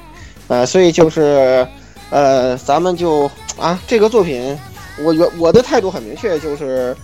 [0.48, 1.66] 呃，所以就是
[2.10, 4.58] 呃，咱们就啊这个作品，
[5.04, 6.96] 我原我的态度很明确，就是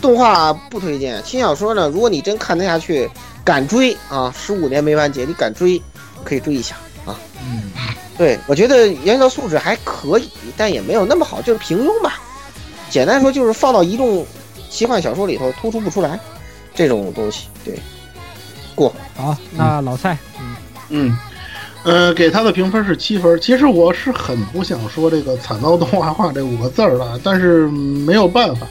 [0.00, 3.08] 动画不推荐，轻小说呢，如果你真看得下去，
[3.44, 5.80] 敢追啊，十五年没完结，你敢追
[6.24, 7.18] 可以追一下啊。
[7.40, 7.70] 嗯，
[8.16, 12.20] 对，我觉得原作素质还可以，但也没有那么好，就是平庸吧。
[12.88, 14.24] 简单说就是放到移动
[14.70, 16.18] 奇幻小说里头突出不出来，
[16.74, 17.48] 这种东西。
[17.64, 17.78] 对，
[18.74, 18.94] 过。
[19.16, 20.56] 好，那老蔡，嗯，
[20.88, 21.18] 嗯，
[21.86, 23.40] 呃，给他的评分是七分。
[23.40, 28.66] 其实我是很不想说这个惨遭动画化这五个字儿的，但是没有办法。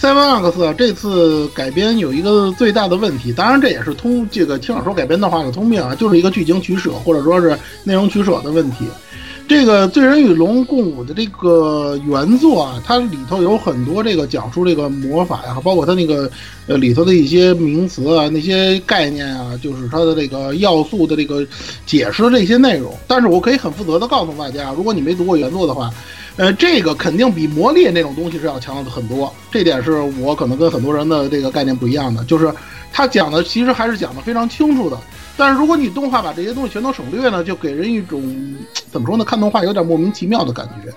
[0.00, 8.86] Seven X，这次改编有一个最大的问题，当然这也是通这个听小说改编的话的通病啊，就是一个剧情取舍或者说是内容取舍的问题。
[9.48, 16.30] 这个《醉人与龙共舞》的这个原作啊，它里头有很多这个讲述这个魔法呀，包括它那个
[16.66, 21.46] 呃里头的一些名词啊、那些概念啊，就是它的这个要素的这个
[21.84, 22.94] 解释的这些内容。
[23.06, 25.90] 但是我可以很负责的告诉大家，如果你没读过原作的话，
[26.36, 29.30] 呃，这个肯定比魔猎那种东西是要强的很多。
[29.50, 32.50] 这点是我可能跟很多人的这个概念不一样的，就是
[32.90, 34.96] 他讲的其实还是讲的非常清楚的。
[35.36, 38.22] 但是如果你动画把这些东西全都省略呢，就给人一种
[38.92, 39.24] 怎么说呢？
[39.24, 40.92] 看动画有点莫名其妙的感觉。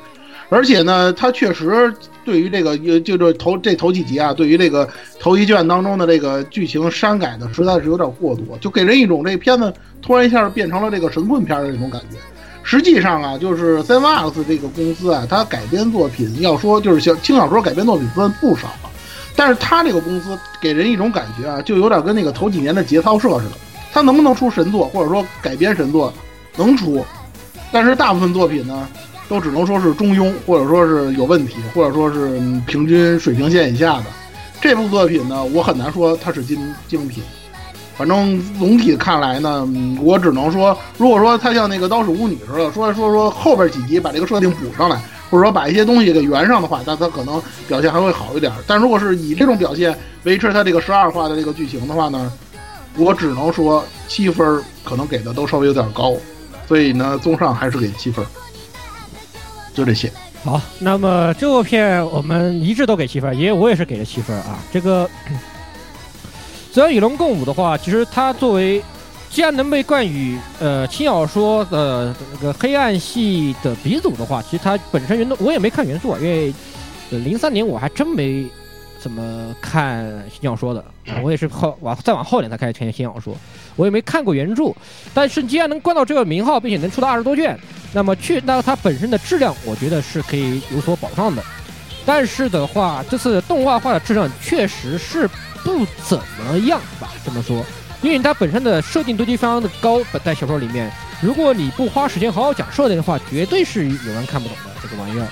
[0.49, 1.91] 而且呢，它确实
[2.23, 4.87] 对于这个，就这头这头几集啊，对于这个
[5.19, 9.73] 头一卷当中的这个剧情删改的实在是有点过多，就给人一种这片子
[10.03, 12.17] 突然一下变成了这个神棍片的那种感觉。
[12.61, 18.89] 实际上啊，就是 s e v e x 这个公司啊，它改编作品要说就是小轻小说改编作品分不少了，
[19.35, 23.55] 但是它这个公司给人一种感觉啊，就有点跟那个头几年的节操社似的。
[23.95, 26.13] 它能不能出神作，或者说改编神作，
[26.57, 27.01] 能出，
[27.71, 28.85] 但是大部分作品呢，
[29.29, 32.37] 都只能说是中庸，或者说是有问题，或者说是
[32.67, 34.03] 平均水平线以下的。
[34.59, 37.23] 这部作品呢，我很难说它是精精品。
[37.95, 39.65] 反正总体看来呢，
[40.01, 44.97] 我只能说，如果说它像那个《刀使巫女》似的，说说说后边几集把这个设定补上来，
[45.31, 48.51] 或者说把一些东西给圆上的话，那它可能表现还会好一点。
[48.67, 52.29] 但如果是以这种表现维持它这个十二话的这个剧情的话呢，
[52.97, 56.15] 我只能说七分可能给的都稍微有点高，
[56.67, 58.25] 所以呢，综上还是给七分，
[59.73, 60.11] 就这些。
[60.43, 64.59] 好，那么这部片我们一致都给七分，因为我也是给了七分啊。
[64.71, 65.05] 这个
[66.71, 68.81] 《虽然与龙共舞》的话，其实它作为
[69.29, 76.53] 既然能被冠以呃轻小说的这个黑暗系的鼻祖的话，其实它本身原作我也没看原作，因为
[77.09, 78.45] 零三年我还真没
[79.05, 80.83] 怎么看新小说的，
[81.21, 83.37] 我也是后往再往后点才开始看新小说，
[83.75, 84.73] 我也没看过原著。
[85.13, 87.55] 但是既然能冠到这个名号，并且能出到二十多卷，
[87.93, 91.43] 那么去那它本身的质量，我觉得是可以有所保障的。
[92.03, 95.29] 但是的话，这次动画化的质量确实是
[95.63, 97.63] 不怎么样吧，这么说，
[98.01, 100.91] 因为它本身的设定堆积非常的高，在小说里面，
[101.21, 105.27] 如果你不花时间好好讲设定的话，绝对是有人看不懂的这个玩意儿。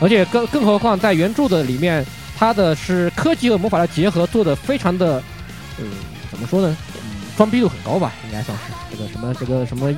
[0.00, 2.04] 而且更更何况在原著的里面，
[2.44, 5.18] 它的是科技和魔法的结合做的非常的，
[5.78, 5.86] 嗯，
[6.30, 6.76] 怎么说呢？
[6.94, 9.90] 嗯，装逼度很高吧，应该算是这个什么这个什么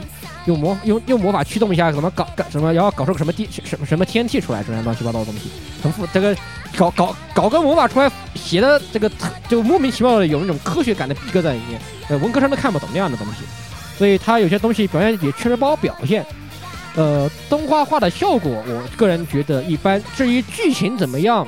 [0.45, 5.51] 用魔用用魔法驱动一下，怎么搞搞什么，然后搞出个什么地什么什么天气出来，这样乱七八糟的东西，
[5.83, 6.37] 很复这个
[6.77, 13.41] 搞搞搞个魔法出来，写的这个特就莫名其妙的有那种科学感的逼格在里面，呃，文科生都看不懂那样的东西，
[13.99, 16.25] 所以他有些东西表现也确实不好表现。
[16.95, 20.01] 呃，动画化的效果，我个人觉得一般。
[20.17, 21.47] 至于剧情怎么样，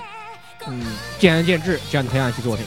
[0.66, 0.82] 嗯，
[1.18, 1.78] 见仁见智。
[1.90, 2.66] 这样的培养系作品，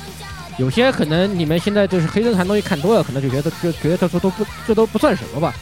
[0.58, 5.54] 有些可能你们现在就是黑灯寒东西看多了，可能就觉得就觉得这都不这都不算什么吧。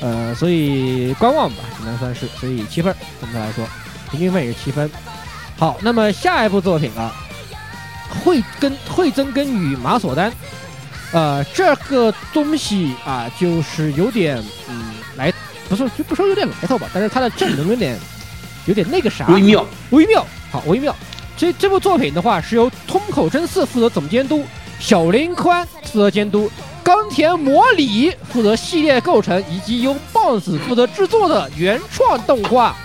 [0.00, 2.26] 呃，所以观望吧，只能算是。
[2.38, 3.66] 所以七分，总的来说，
[4.10, 4.90] 平均分也是七分。
[5.56, 7.14] 好，那么下一部作品啊，
[8.24, 10.32] 惠根惠增根与马索丹，
[11.12, 15.32] 呃，这个东西啊，就是有点嗯来。
[15.66, 17.98] 不说就不说有点来头吧，但是它的阵容有点
[18.66, 20.94] 有点那个啥，微妙微妙，好微妙。
[21.36, 24.44] 这这部作品的话是由通口真嗣负责总监督，
[24.78, 26.50] 小林宽负责监督，
[26.82, 32.76] 冈田模里负责系列构成，以及由棒子负责制作的原创动画。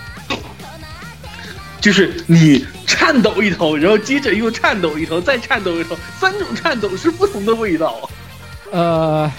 [1.80, 8.10] 就是你颤抖一头，然后接着又颤抖一头，再颤抖一头，三种颤抖是不同的味道。
[8.72, 9.30] 呃，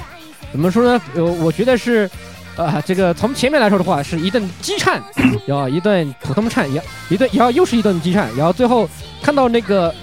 [0.52, 1.02] 怎么说呢？
[1.16, 2.10] 呃，我觉得是。
[2.58, 5.02] 啊，这个从前面来说的话，是一顿激颤，
[5.48, 8.88] 然后一顿普通颤，也一顿，然后又是一顿激颤，然后最后
[9.22, 9.94] 看到那个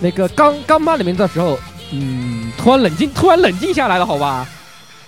[0.00, 1.58] 那个刚刚妈的名字的时候，
[1.92, 4.48] 嗯，突然冷静，突然冷静下来了，好吧，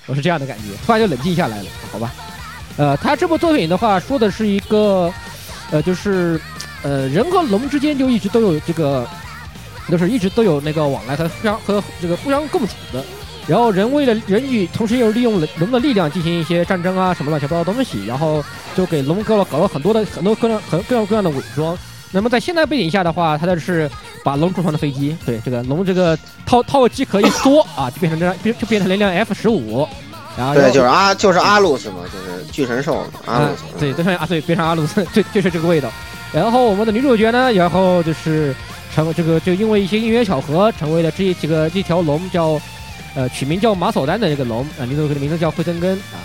[0.06, 2.12] 我是这样的感觉，突然就冷静下来了，好吧，
[2.76, 5.12] 呃，他这部作品的话，说的是一个，
[5.70, 6.40] 呃，就是
[6.82, 9.08] 呃，人和龙之间就一直都有这个，
[9.90, 13.04] 就是一直都有那个往来和互相和这个互相共处的。
[13.46, 18.44] 然后人为了人与，同时又利用龙的力量进行一些战争啊什么乱七八糟东西，然后
[18.76, 21.76] 就给龙哥了搞了很多的很多各样很各样各样的伪装。
[22.12, 23.90] 那么在现代背景下的话，他的是
[24.22, 26.16] 把龙做成了飞机，对这个龙这个
[26.46, 29.86] 套套机壳一缩啊，就变成这样，变就变成了一辆 F 十五。
[30.36, 33.62] 然后对，就是阿就是阿鲁斯嘛，就是巨神兽阿鲁斯。
[33.78, 35.90] 对，对，啊对，变成阿鲁斯，就就是这个味道。
[36.32, 38.54] 然后我们的女主角呢，然后就是
[38.94, 42.60] 成这个就因为一些因缘巧合，成为了这几个一条龙叫。
[43.14, 46.18] 呃，取名叫马索丹的这个龙啊，名字名字叫惠增根啊，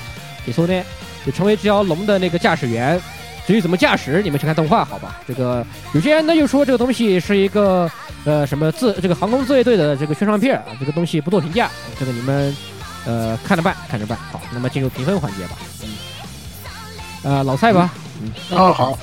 [0.46, 0.84] 你说呢
[1.26, 3.00] 就成为这条龙的那个驾驶员。
[3.48, 5.22] 至于怎么驾驶，你们去看动画好吧。
[5.28, 5.64] 这个
[5.94, 7.88] 有些人呢又说这个东西是一个
[8.24, 11.70] 呃什么自这个航空自卫队的这个宣传片啊，这个东西不做评价，
[12.00, 12.58] 这个你们
[13.06, 14.18] 呃看着办，看着办。
[14.32, 15.58] 好，那么进入评分环节吧。
[15.84, 15.90] 嗯，
[17.22, 17.94] 呃，老蔡吧。
[18.22, 18.98] 嗯，哦好。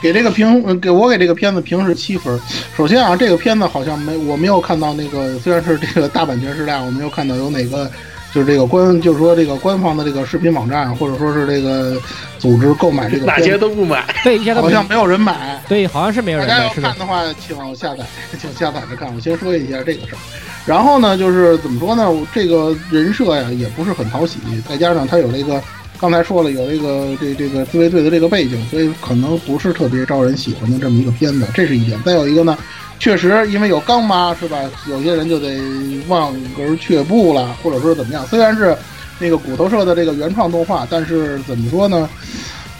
[0.00, 2.38] 给这个评，给我给这个片子评是七分。
[2.76, 7.90] 首先啊，这个片子好像没我没有看到那个，虽然是这个大版权时代，我没有看到有哪个
[8.32, 12.00] 就是这个官，就是说这个官方的这个视频网站或者说是这个
[12.38, 16.54] 组织购买这个，哪些都不买，对，好像没有人买，对，好像是没有人买。
[16.54, 18.04] 大家要看的话，请下载，
[18.40, 19.14] 请下载着看。
[19.14, 20.18] 我先说一下这个事儿，
[20.64, 24.38] 然后呢，就是怎么说呢，这个人设呀也不是很讨喜，
[24.68, 25.62] 再加上他有那个。
[26.00, 32.02] 刚才说了有这个这这个自卫队的这个背景，所以可能不是特别招人喜欢的这么一个片子，这是一点。
[32.02, 32.56] 再有一个呢，
[32.98, 35.60] 确实因为有刚妈是吧，有些人就得
[36.08, 38.26] 望而却步了，或者说怎么样。
[38.26, 38.74] 虽然是
[39.18, 42.08] 那个骨头社的这个原创动画，但是怎么说呢？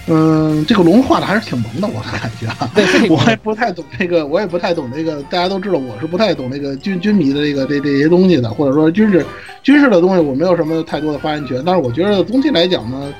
[0.07, 2.69] 嗯，这个龙画的还是挺萌的，我的感觉啊。
[3.09, 5.23] 我也不太懂这个，我也不太懂这个。
[5.25, 9.25] 大家都知道，我是不太懂这个军军迷的这个这这些东西的，或者说军事
[9.63, 11.63] 军事的东西，我没有什么太多的发言权。
[11.65, 13.13] 但是我觉得总体来讲呢，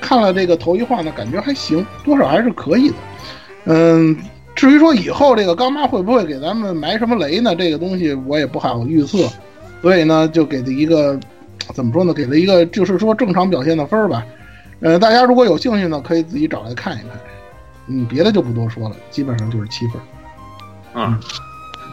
[0.00, 2.94] 看了这个头一话呢，感觉还行，多少还是可以的。
[3.66, 4.14] 嗯，
[4.54, 7.54] 至于说以后这个干妈会不会给咱们埋什么雷呢？
[7.54, 9.30] 这个东西我也不好预测，
[9.80, 11.18] 所以呢，就给了一个
[11.72, 12.12] 怎么说呢？
[12.12, 14.26] 给了一个就是说正常表现的分儿吧。
[14.84, 17.18] 呃，大家如果有兴趣呢，可以自己找来看一看。
[17.86, 19.98] 嗯，别的就不多说了，基本上就是七分。
[20.94, 21.18] 嗯，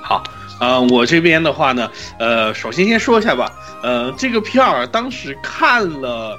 [0.03, 0.21] 好，
[0.59, 1.89] 呃，我这边的话呢，
[2.19, 3.49] 呃，首先先说一下吧，
[3.81, 6.37] 呃，这个片儿当时看了，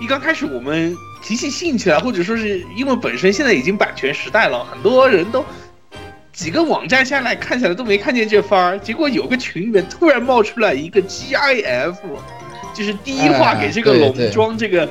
[0.00, 5.44] 一刚开始我们提起兴趣来，或者说是因为本身现在已经版权时代了，很多人都
[6.32, 11.96] 几个网站下来看起来都没看见这番儿，结果有个群里面突然冒出来一个 GIF，
[12.72, 14.88] 就是第一话给这个龙装这个。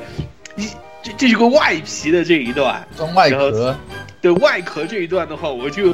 [0.56, 0.68] 一
[1.02, 3.76] 这这是个外皮的这一段，装外壳，
[4.20, 5.90] 对外壳这一段的话，我就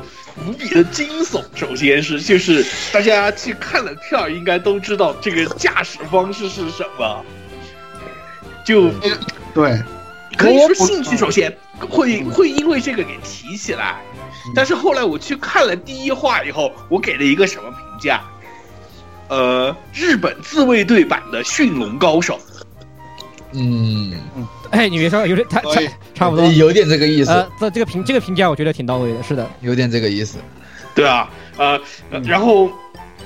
[0.46, 1.42] 无比的惊悚。
[1.54, 7.24] 首先是就是大家去看了片儿，应该都知道这个驾驶方式是什么。
[8.64, 8.90] 就
[9.52, 9.78] 对，
[10.36, 14.00] 可以说兴趣首先会会因为这个给提起来，
[14.54, 18.22] 但是后来我去看了第一话以后，我给了一个什么评价？
[19.28, 22.40] 呃，日本自卫队版的驯龙高手。
[23.55, 25.80] 嗯嗯，哎，你别说，有点太差
[26.14, 27.30] 差不多，有点这个意思。
[27.30, 30.38] 呃，这这个评这个评价，我觉得挺到位的，是的，有点这个意思。
[30.94, 31.78] 对啊，呃，
[32.24, 32.68] 然后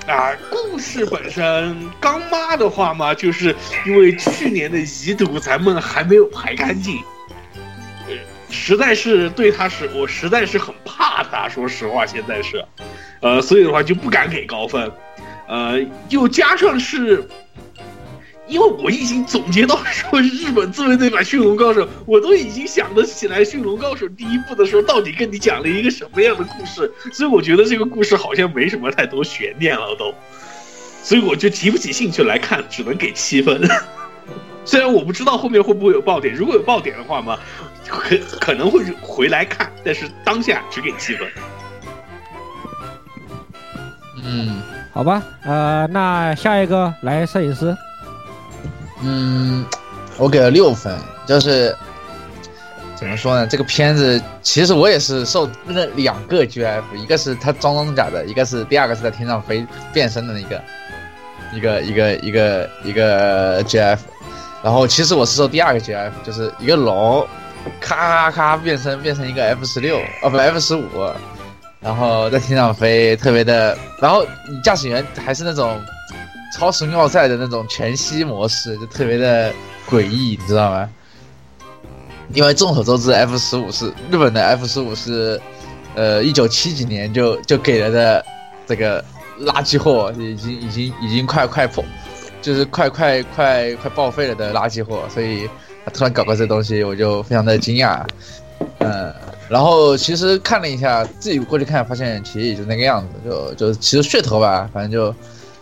[0.07, 3.55] 啊，故事本身刚妈的话嘛，就是
[3.87, 6.97] 因为去年的遗毒咱们还没有排干净，
[8.09, 8.15] 呃
[8.51, 12.65] 实在是对他是，我实在是很怕他，说实话，现在是，
[13.21, 14.91] 呃，所以的话就不敢给高分，
[15.47, 17.29] 呃，又加上是。
[18.49, 30.15] 因为我已经总结到说日本自卫队版《驯龙高手》，我都已经想得起来《驯龙高手》第一部的时候到底跟你讲了一个什么样的故事，所以我觉得这个故事好像没什么太多悬念了都，
[31.03, 33.61] 所以我就提不起兴趣来看，只能给七分。
[34.65, 37.39] 虽然我不知道后面会不会有爆点，如果有爆点的话嘛，
[37.89, 41.29] 可可能会回来看，但是当下只给七分。
[44.25, 44.61] 嗯，
[44.93, 47.77] 好吧，呃，那下一个来摄影师。
[49.03, 49.65] 嗯，
[50.17, 51.77] 我给了六分，就是
[52.95, 53.47] 怎么说呢？
[53.47, 60.63] 这个片子其实我也是受那两个 GF，一个是他装装甲的，一个是第二个是在天上飞变身的那个，
[61.53, 63.99] 一个一个一个一个 GF。
[64.63, 67.27] 然后其实我是受第二个 GF，就是一个龙，
[67.79, 70.89] 咔咔咔变身变成一个 F 十六，哦不 F 十五，
[71.81, 74.27] 然后在天上飞，特别的，然后
[74.65, 75.79] 驾驶员还是那种。
[76.55, 79.53] 超时奥赛的那种全息模式就特别的
[79.89, 80.89] 诡异，你知道吗？
[82.33, 85.41] 因为众所周知，F 十五是日本的 F 十五是，
[85.95, 88.25] 呃，一九七几年就就给了的
[88.67, 89.01] 这个
[89.41, 91.85] 垃圾货，已经已经已经快快破，
[92.43, 95.49] 就是快快快快报废了的垃圾货，所以
[95.85, 98.03] 他突然搞个这东西，我就非常的惊讶。
[98.79, 99.15] 嗯，
[99.49, 105.15] 然后其实看了一下，自己过去看，发现其实也就那个样子，就就其实噱头吧，反正就。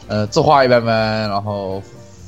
[0.07, 1.83] 呃，作画一般般，然后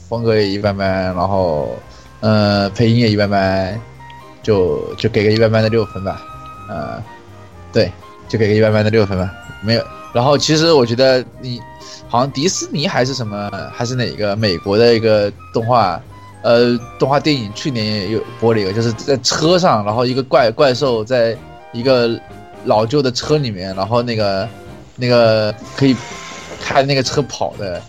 [0.09, 1.77] 风格也一般般，然后
[2.20, 3.79] 呃，配音也一般般，
[4.43, 6.22] 就就给个一般般的六分吧。
[6.70, 7.03] 呃，
[7.72, 7.93] 对，
[8.29, 9.31] 就给个一般般的六分吧。
[9.62, 11.61] 没有，然后其实我觉得你
[12.09, 16.01] 好像迪士尼还是什么，还是哪个美国的一个动画，
[16.43, 21.37] 呃，动画电影去年也有播了一个，就是在车上，然后一个怪怪兽在
[21.72, 22.18] 一个
[22.64, 24.49] 老旧的车里面，然后那个
[24.97, 25.95] 那个可以。
[26.61, 27.80] 开那个车跑的，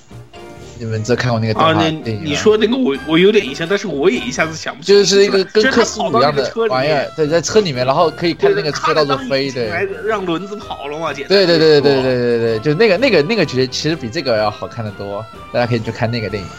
[0.78, 1.74] 你们这看过那个啊？
[1.74, 5.00] 那你说那个我我有点印象，但是我也一下子想不起来。
[5.00, 9.72] 就是一个跟克苏鲁一样的玩意儿，对，在车里面，然后可以看那个车到处飞，对，
[10.06, 16.50] 让轮子跑了嘛，姐对对对对对对对对，就那个那个那个角其实比这个要好看的多，大家可以去看那个电影，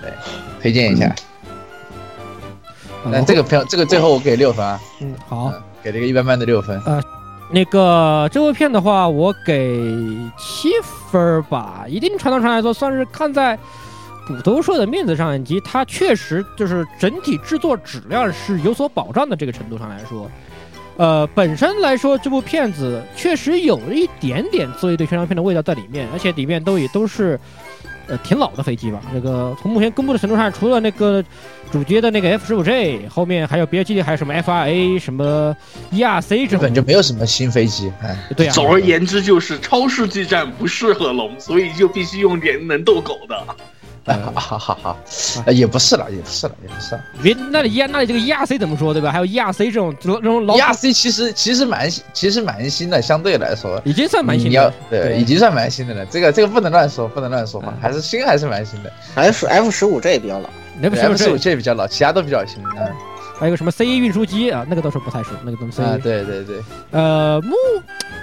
[0.00, 0.10] 对，
[0.60, 1.14] 推荐一下。
[3.06, 6.80] 那这个票这个最后我给六分啊，嗯，好，给了一个一般般的六分。
[7.50, 9.94] 那个这部片的话，我给
[10.36, 10.70] 七
[11.10, 11.84] 分吧。
[11.88, 13.56] 一定程度上来说，算是看在
[14.26, 20.30] 骨头社的面子上，以及它确实就是整体制作质量是有所保障的这个程度上来说。
[20.96, 27.38] 呃，本身来说，这部片子确实有一点点自卫队宣传片的味道在里面，而且里面都也都是。
[28.06, 29.00] 呃，挺老的飞机吧？
[29.12, 31.24] 这个从目前公布的程度上，除了那个
[31.72, 35.56] 主角的那个 F 十五 J，后面还有别的机还有什么 FRA、什么
[35.92, 37.92] ERC，这本就没有什么新飞机。
[38.02, 38.52] 哎，对啊。
[38.52, 43.44] 总而言之，就是超世纪战不适合龙，所以就必须用点能斗狗的。
[44.34, 44.98] 好好好，
[45.50, 47.00] 也不是了，也不是了，也不是。
[47.22, 49.10] 别，那里亚那里这个 ERC 怎么说，对吧？
[49.10, 54.70] 还有 ERC 这种这种老 ERC 其实其实蛮其实蛮新的，相对来说已经算蛮新的。
[54.90, 56.04] 对，已经算蛮新的了。
[56.06, 58.92] 这个这个不能乱说，不能乱说嘛，还是新还是蛮新的。
[59.14, 60.50] 还是 F 十五这也比较老
[60.82, 62.62] ，F 十五这也比较老，其他都比较新。
[62.76, 62.86] 嗯，
[63.38, 65.80] 还有个什么 C 运输机啊，那个倒是不太熟，那个东西。
[65.80, 66.56] 啊，对对对。
[66.90, 67.54] 呃，木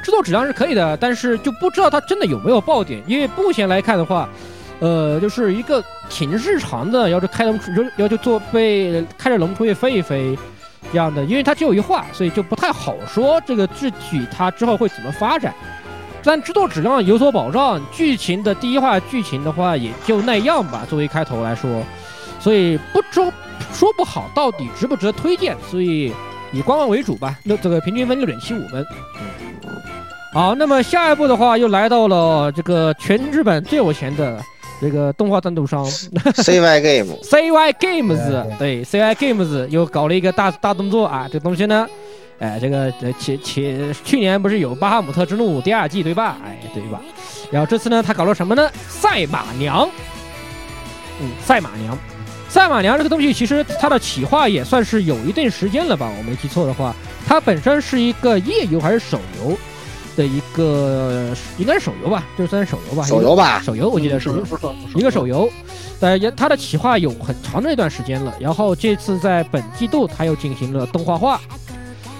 [0.04, 4.30] 制作质量是可以的，但是就不知道它真的有没有爆点，因为目前来看的话。
[4.82, 10.36] 呃，就是一个挺日常的，要是开龙出，要就做被开着龙出去飞一飞
[10.92, 15.54] 这样的，因为它只有一话，所以就不太好说这个具体它之后会怎么发展。
[16.24, 21.84] 但制作质量有所保障，剧情的第一话剧情的话也就那样吧，作为开头来说，
[22.40, 23.32] 所以不说
[23.72, 26.12] 说不好到底值不值得推荐，所以
[26.52, 27.38] 以观望为主吧。
[27.44, 28.84] 那这个平均分六点七五分。
[30.34, 34.42] 好，那么下一步的话又来到了这个全日本最有钱的。
[34.82, 41.28] 这个动画赞助商 CY Game，CY Games，对，CY Games 又搞了一个大大动作啊！
[41.32, 41.88] 这个东西呢，
[42.40, 46.38] 哎，这个前前去年不是有《巴哈姆特之怒》第二季对吧？
[46.44, 47.00] 哎，对吧？
[47.52, 48.68] 然后这次呢，他搞了什么呢？
[48.90, 49.88] 赛马娘，
[51.22, 51.96] 嗯，赛马娘，
[52.50, 56.12] 赛马娘这个东西其实它的企划也算是有一定时间了吧？
[56.18, 56.96] 我没记错的话，
[57.28, 59.56] 它本身是一个页游还是手游？
[60.16, 64.30] 的一个应该是手游吧，就算是手游吧，手游吧，手游我记得是
[64.96, 65.50] 一个手游，
[66.00, 71.40] 呃，也它的企划有很长的一段时间了，然后这次在本季度它又进行了动画化，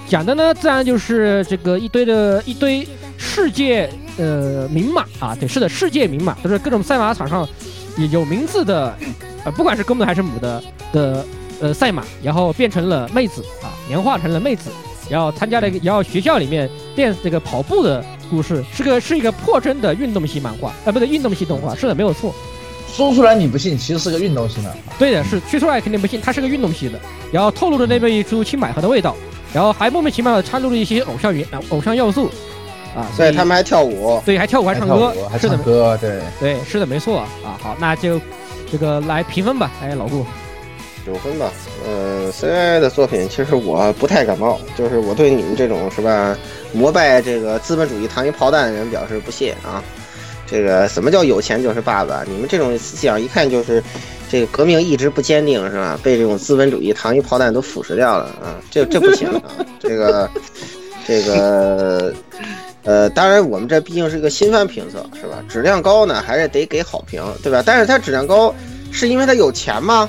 [0.08, 2.86] 讲的呢自然就是这个一堆的一堆
[3.18, 7.46] 世界呃名马啊，对，是的，世界名马就是各种赛马场上
[8.10, 8.96] 有名字的，
[9.44, 10.62] 呃，不管是公的还是母的
[10.92, 11.24] 的
[11.60, 14.70] 呃赛马，然后变成了妹子啊，年化成了妹子。
[15.08, 22.34] 然后参加了一个，然后学校里面练这个跑步的故事，是个是一个破真的运动系漫画，啊，不对，运动系动画，是的，没有错。
[22.88, 24.74] 说出来你不信，其实是个运动型的。
[24.98, 27.00] 对的，是说出来肯定不信，它是个运动系的，
[27.32, 29.16] 然后透露着那么一出青百合的味道，
[29.52, 32.30] 然后还莫名其妙的掺入了一些偶像元偶像要素，
[32.94, 37.58] 啊，所以他们还跳舞，对，还跳舞还唱歌，还唱歌，对对，是的，没错啊。
[37.62, 38.20] 好，那就
[38.70, 40.26] 这个来评分吧，哎，老顾。
[41.04, 41.52] 九分吧，
[41.84, 46.36] 呃，CI 的作品其实我不太感冒，就是我对你们这种是吧，
[46.72, 49.82] 膜拜这个资本主义糖衣炮弹的人表示不屑啊。
[50.46, 52.22] 这个什么叫有钱就是爸爸？
[52.28, 53.82] 你们这种思想一看就是
[54.30, 55.98] 这个革命意志不坚定是吧？
[56.02, 58.60] 被这种资本主义糖衣炮弹都腐蚀掉了啊！
[58.70, 59.42] 这这不行啊！
[59.80, 60.28] 这个
[61.06, 62.12] 这个
[62.84, 65.42] 呃，当然我们这毕竟是一个新番评测是吧？
[65.48, 67.62] 质量高呢，还是得给好评对吧？
[67.64, 68.54] 但是它质量高
[68.90, 70.06] 是因为它有钱吗？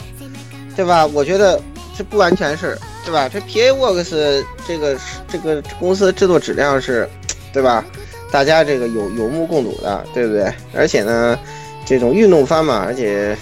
[0.75, 1.05] 对吧？
[1.07, 1.61] 我觉得
[1.97, 3.29] 这不完全是，对吧？
[3.31, 4.97] 这 P A Works 这个
[5.27, 7.07] 这个公司制作质量是，
[7.51, 7.83] 对吧？
[8.31, 10.51] 大家这个有有目共睹的，对不对？
[10.75, 11.37] 而且呢，
[11.85, 13.37] 这种运动番嘛，而且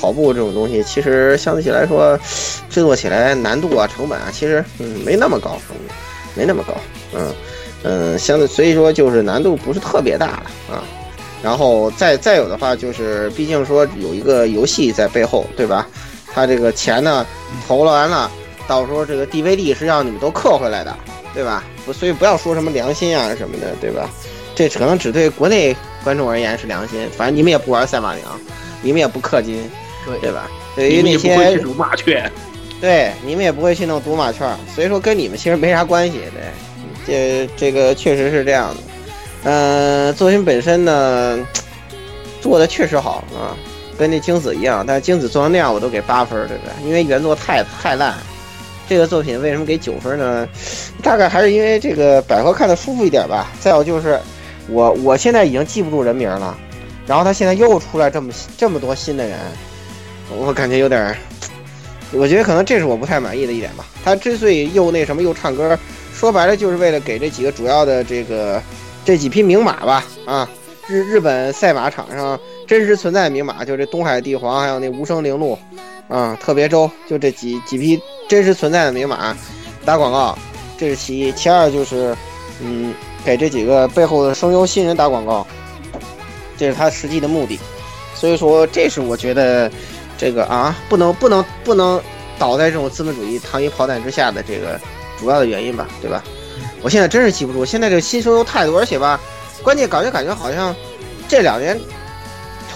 [0.00, 2.16] 跑步这种东西，其实相对起来说，
[2.70, 5.60] 制作起来难度啊、成本啊，其实嗯没那么高，
[6.34, 6.74] 没那么高，
[7.12, 7.34] 嗯
[7.82, 10.84] 嗯，相对所以说就是难度不是特别大了啊。
[11.42, 15.88] 然后再再有的话，就是毕竟说有一个游戏在背后，对吧？
[16.36, 17.26] 他这个钱呢
[17.66, 18.30] 投了完了，
[18.68, 20.94] 到时候这个 DVD 是让你们都刻回来的，
[21.32, 21.64] 对吧？
[21.86, 24.10] 不，所以不要说什么良心啊什么的，对吧？
[24.54, 28.38] 这可能只对国内观众而言是良心，反正你们也不玩赛马娘，
[28.82, 29.66] 你们也不氪金，
[30.04, 30.46] 对对吧？
[30.74, 32.30] 对于那些去赌马券，
[32.82, 36.20] 对你们也不会去弄赌马券，所以说跟你们其实没啥关系，
[37.06, 38.80] 对，这这个确实是这样的。
[39.44, 41.38] 嗯，作品本身呢
[42.42, 43.56] 做的确实好啊。
[43.98, 46.86] 跟那精子一样，但是精子做成那样我都给八分，对不对？
[46.86, 48.14] 因为原作太太烂。
[48.88, 50.48] 这个作品为什么给九分呢？
[51.02, 53.50] 大概还是因为这个百合看的舒服一点吧。
[53.58, 54.16] 再有就是
[54.68, 56.56] 我我现在已经记不住人名了，
[57.04, 59.36] 然后他现在又出来这么这么多新的人，
[60.30, 61.16] 我感觉有点，
[62.12, 63.84] 我觉得可能这是我不太满意的一点吧。
[64.04, 65.76] 他之所以又那什么又唱歌，
[66.14, 68.62] 说白了就是为了给这几个主要的这个
[69.04, 70.48] 这几匹名马吧，啊，
[70.86, 72.38] 日日本赛马场上。
[72.66, 75.56] 真实存在的名马，就这东海帝皇，还有那无声灵鹿，
[76.08, 79.36] 啊，特别州，就这几几匹真实存在的名马
[79.84, 80.36] 打广告，
[80.76, 81.32] 这是其一。
[81.32, 82.16] 其二就是，
[82.60, 82.92] 嗯，
[83.24, 85.46] 给这几个背后的声优新人打广告，
[86.56, 87.58] 这是他实际的目的。
[88.14, 89.70] 所以说，这是我觉得
[90.18, 92.02] 这个啊，不能不能不能
[92.38, 94.80] 倒在这种资本主义糖衣炮弹之下的这个
[95.18, 96.24] 主要的原因吧，对吧？
[96.82, 99.20] 我现在真是记不住，现在这新声优太多，而且吧，
[99.62, 100.74] 关键感觉感觉好像
[101.28, 101.78] 这两年。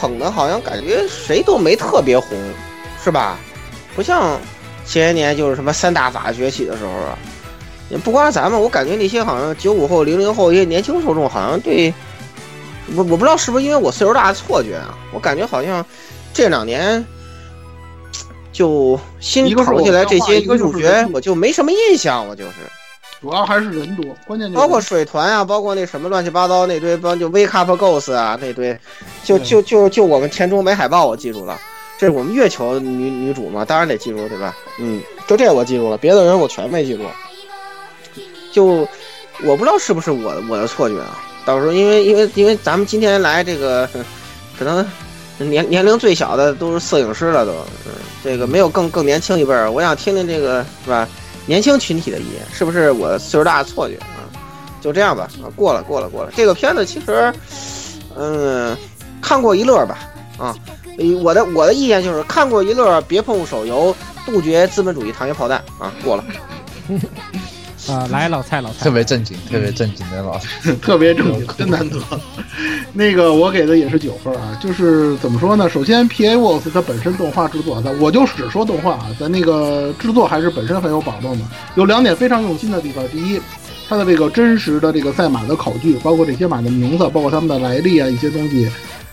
[0.00, 2.38] 捧的好像感觉谁都没特别红，
[3.04, 3.36] 是吧？
[3.94, 4.40] 不像
[4.86, 7.18] 前些年就是什么三大法崛起的时候啊。
[7.90, 11.92] 也不光是咱们，我感觉那些好像九五后、零零后一些年轻受众，好像对
[12.94, 14.96] 我我不知道是不是因为我岁数大的错觉啊？
[15.12, 15.84] 我感觉好像
[16.32, 17.04] 这两年
[18.52, 22.52] 就新捧起来这些女主角，我就没什么印象，我就是。
[23.20, 28.78] 主要还是人多，关键就包括水团啊，包括那什么乱七八糟那堆，帮就 Wake Up Ghost 啊那堆，
[29.22, 31.58] 就就就就我们田中美海报我记住了，
[31.98, 34.56] 这是我们月球女女主嘛，当然得记住对吧？
[34.78, 37.04] 嗯，就这我记住了，别的人我全没记住。
[38.52, 38.88] 就
[39.44, 41.20] 我不知道是不是我我的错觉啊？
[41.44, 43.86] 到时候因为因为因为咱们今天来这个，
[44.58, 44.86] 可能
[45.38, 47.52] 年年龄最小的都是摄影师了都，
[47.86, 47.92] 嗯，
[48.24, 51.06] 这个没有更更年轻一辈儿，我想听听这个是吧？
[51.50, 54.22] 年轻群体的意见是不是我岁数大的错觉啊？
[54.80, 56.30] 就这样吧，啊，过了过了过了。
[56.36, 57.34] 这个片子其实，
[58.16, 58.76] 嗯，
[59.20, 59.98] 看过一乐吧，
[60.38, 60.56] 啊，
[61.20, 63.92] 我的我的意见就是看过一乐，别碰手游，
[64.24, 66.24] 杜绝资本主义糖衣炮弹啊，过了。
[67.90, 71.98] 啊，来老蔡老蔡，特别正经，特别正经的老蔡， 特别正经，真难得。
[72.92, 75.68] 那个我给的也是九分啊，就是怎么说呢？
[75.68, 81.44] 首先，P A Works 它本身动画制作，它我就只说动画啊，咱那个制作还是本身很有保证的。
[81.74, 83.40] 有两点非常用心的地方，第一，
[83.88, 88.70] 它的这个真实的这个赛马的考据，包括这些马的名字，包括它们的来历啊，一些东西，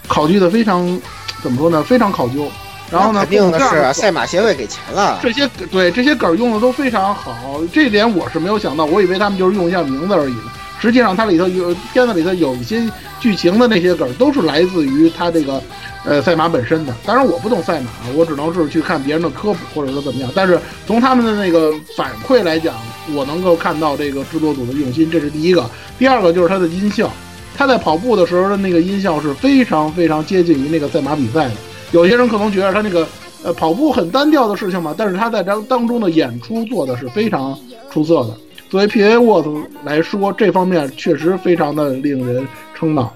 [0.07, 0.99] 考据的非常
[1.41, 1.83] 怎么说呢？
[1.83, 2.49] 非常考究。
[2.91, 3.19] 然后呢？
[3.21, 5.19] 肯定的是，赛马协会给钱了。
[5.21, 10.43] 这些对这些梗用的都非常好，这点我是没有想到，我以为他们就是用一下名字而已呢。
[10.79, 12.81] 实际上，它里头有片子里头有一些
[13.19, 15.59] 剧情的那些梗，都是来自于它这个
[16.05, 16.93] 呃赛马本身的。
[17.03, 20.29] 当然，我不懂赛马，我只能是去看别人的科普或者说怎么样。
[20.35, 22.75] 但是从他们的那个反馈来讲，
[23.15, 25.67] 我能够看到这个制作组的用心，这是第一个。
[25.97, 27.11] 第二个就是它的音效，
[27.57, 31.53] 它在跑步的时候的那个音效是非常非常接近于那个赛马比赛的。
[31.91, 33.07] 有些人可能觉得他那个，
[33.43, 37.57] 呃，跑步很单调的事情嘛，但是他在当当中的演出做的是非常
[37.91, 38.37] 出色的。
[38.69, 39.49] 作为 PA 沃特
[39.83, 42.45] 来说，这方面确实非常的令人
[42.75, 43.13] 称道。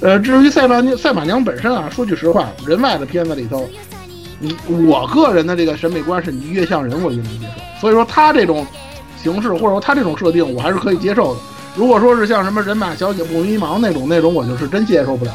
[0.00, 3.68] 呃，至于赛马娘赛马娘本身啊，说句实话，人外的片子里头，
[4.40, 4.56] 你
[4.88, 7.80] 我个人的这个审美观是你越像人我越能接受。
[7.80, 8.66] 所以说他这种
[9.22, 11.40] 形式或者说他这种设定，我还是可以接受的。
[11.76, 15.32] 如果说是像什么人马小姐不迷茫那种那种，我就是真接受不了。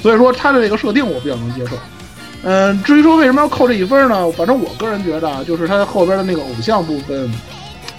[0.00, 1.76] 所以说他的这个设定我比较能接受。
[2.44, 4.30] 嗯，至于说为什么要扣这一分呢？
[4.32, 7.32] 反正我个人觉得啊，就是他后边的那个偶像部分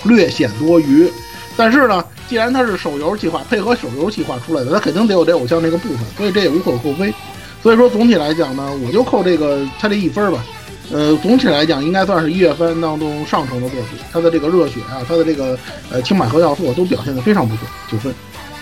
[0.04, 1.12] 略显多余。
[1.56, 7.14] 但是呢，既然它是手游计划，配合手游计划出来的，它肯定得有这偶像这个部分，所以这也无可厚非。
[7.62, 10.44] 所以说总体来讲呢，我就扣这个他这一分吧。
[10.92, 15.58] 呃，总体来讲应该算是一月份当中上乘的作品，它的这个热血啊，它的这个
[15.90, 18.14] 呃轻百合要素都表现的非常不错，九分。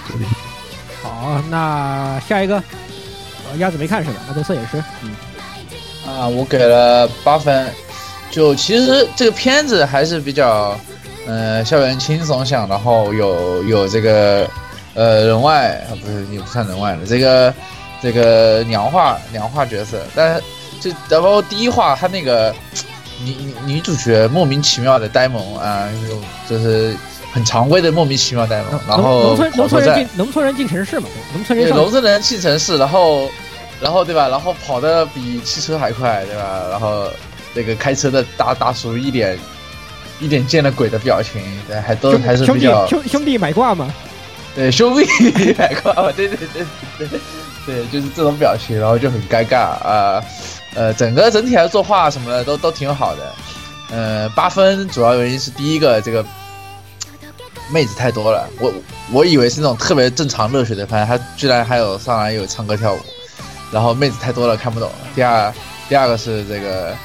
[0.08, 0.28] 九分
[1.02, 2.56] 好，那下一个，
[3.50, 4.18] 呃，鸭子没看是吧？
[4.28, 5.10] 那就摄影师，嗯，
[6.06, 7.68] 啊，我给了八分。
[8.32, 10.74] 就其实这个片子还是比较，
[11.28, 14.50] 呃，校园轻松向，然后有有这个，
[14.94, 17.54] 呃，人外啊，不是也不算人外了，这个
[18.02, 20.44] 这个娘化娘化角色，但是
[20.80, 22.56] 就然后第一话他那个
[23.22, 25.90] 女女女主角莫名其妙的呆萌啊，
[26.48, 26.96] 就就是
[27.34, 33.30] 很常规的莫名其妙呆萌，然后农村农村人进农村人进城市嘛，农村人对，上农村人进城市，然后，
[33.82, 34.28] 然后对吧？
[34.28, 36.68] 然后跑的比汽车还快，对吧？
[36.70, 37.08] 然后
[37.54, 39.38] 那个开车的大大叔一脸
[40.20, 43.92] 一脸见了鬼的表情，对，还都还是比较兄兄弟买挂嘛，
[44.56, 45.06] 对兄弟
[45.58, 46.48] 买挂，对对对
[46.98, 47.20] 对对
[47.66, 50.24] 对，就是这种表情，然后就很尴尬啊。
[50.74, 53.36] 呃，整个整体来作画什么的都都挺好的。
[53.90, 56.26] 呃，八分主要原因是第一个，这个
[57.70, 58.74] 妹子太多了，我
[59.12, 63.00] 我以为是那种特别正常热血的番，他居然还有上来有唱歌跳舞，
[63.72, 64.92] 然后妹子太多了看不懂。
[65.16, 65.54] 第二，
[65.88, 66.96] 第二个是这个，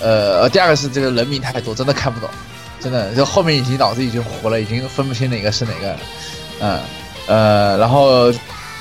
[0.00, 2.28] 呃，第二个是这个人名太多，真的看不懂，
[2.80, 5.96] 真的就后面已经脑子已经糊了，已经分不清哪个是哪个。
[6.60, 6.80] 嗯，
[7.26, 8.32] 呃，然后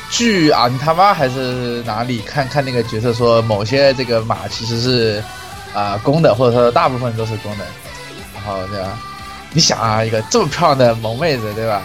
[0.10, 5.24] 据啊你他妈还是哪里看看那个角色说，某些这个马其实是
[5.74, 7.66] 啊、公的，或者说大部分都是公的，
[8.34, 8.98] 然后对吧？
[9.54, 11.82] 你想啊，一个这么漂亮的萌妹子，对吧？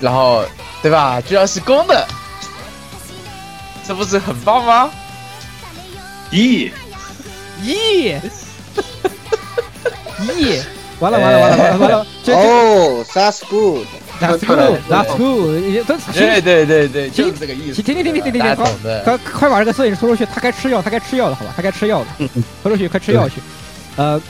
[0.00, 0.44] 然后
[0.82, 2.06] 对吧，居然是公的，
[3.86, 4.90] 这不是很棒吗？
[6.30, 6.70] 咦，
[7.62, 8.18] 咦
[10.26, 10.62] 咦，
[11.00, 13.86] 完了完了完了完了完了，哦，that's good。
[14.20, 15.60] that's good that's good，
[16.14, 17.82] 对对对对，停就是这个意思。
[17.82, 19.02] 停停停停停停大停家懂的。
[19.02, 22.06] 快快把这个摄影师拖出去，他该吃药，他该吃药了，好吧，他该吃药了，
[22.62, 23.40] 拖出去，快吃药去。
[23.96, 24.20] 呃，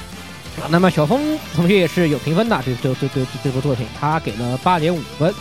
[0.71, 5.33] 那么小峰同学也是有评分的，这这这这这部作品，他给了八点五分。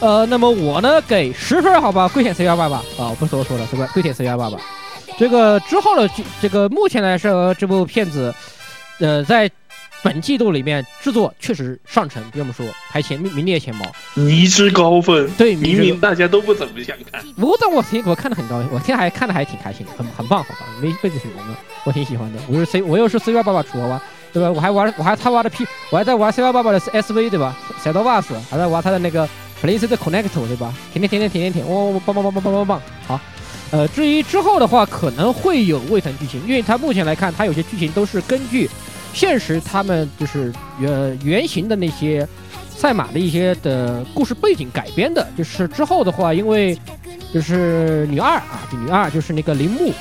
[0.00, 4.58] 呃，那么我呢给十分，好吧，跪舔 C 幺八吧，啊，不是我说了，是吧跪舔 C 幺八吧。
[5.18, 8.34] 这个之后的这这个目前来说，这部片子，
[8.98, 9.50] 呃，在
[10.02, 13.84] 本季度里面制作确实上乘，不用说，排前名名列前茅。
[14.14, 17.22] 迷之高分，对，明明大家都不怎么想看。
[17.34, 21.54] 不过但我挺我看的很高兴，我现在还看的还挺开心的，很很棒，好吧，没被子挺萌的，
[21.84, 22.40] 我挺喜欢的。
[22.48, 24.00] 我是 C，我又是 C 幺八八楚娃娃，
[24.32, 24.50] 对吧？
[24.50, 27.54] 我还玩，我还他玩的 P，我还在玩 C 幺八八的 SV，对吧？
[27.84, 29.28] 小刀 v 斯还在玩他的那个
[29.62, 30.72] Place 的 Connect，对吧？
[30.92, 33.20] 舔舔舔舔舔舔舔，哦，棒棒棒棒棒棒棒，好。
[33.72, 38.68] 呃，至于之后的话，可能会有未腾剧情，因为它目前来看，它有些剧情都是根据
[39.12, 42.26] 现实他们就是原原型的那些
[42.68, 45.24] 赛马的一些的故事背景改编的。
[45.38, 46.76] 就是之后的话，因为
[47.32, 49.92] 就是女二啊，女二就是那个铃木，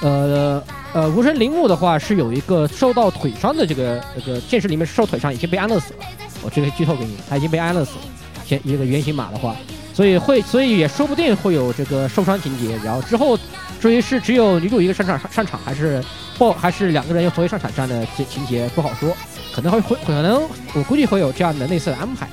[0.00, 0.62] 呃
[0.92, 6.04] 呃，无声铃木的话是有一个受到腿伤的这个这个现实里面受腿伤，已经被安乐死了。
[6.40, 8.02] 我这个剧透给你，他已经被安乐死了。
[8.48, 9.54] 现一个原型马的话，
[9.92, 12.76] 所以会，所以也说不定会有这个受伤情节。
[12.84, 13.38] 然后之后，
[13.80, 16.02] 至于是只有女主一个上场上场，还是
[16.38, 19.14] 或还是两个人又同时上场这样的情节不好说，
[19.54, 22.26] 可能会会可能我估计会有这样的类似的安排。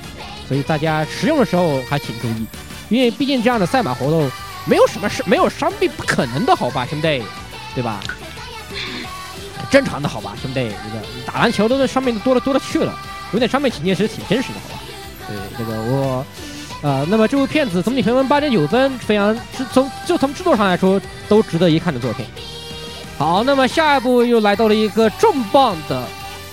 [0.48, 2.46] 所以大家使用的时候还请注意，
[2.88, 4.30] 因为毕竟这样的赛马活动
[4.64, 7.22] 没有什么是没有伤病不可能的好吧，兄弟，
[7.74, 8.00] 对吧？
[9.68, 12.96] 正常的好吧，兄弟，这个打篮球都是伤病多了多了去了，
[13.32, 14.82] 有点伤病情节其实挺真实的，好吧？
[15.28, 16.24] 对这个我，
[16.82, 22.24] 呃，那么这部片子总体评分八点九分，非常制从就从制作上来说都值得一看的作品。
[23.18, 25.96] 好，那么下一步又来到了一个重磅的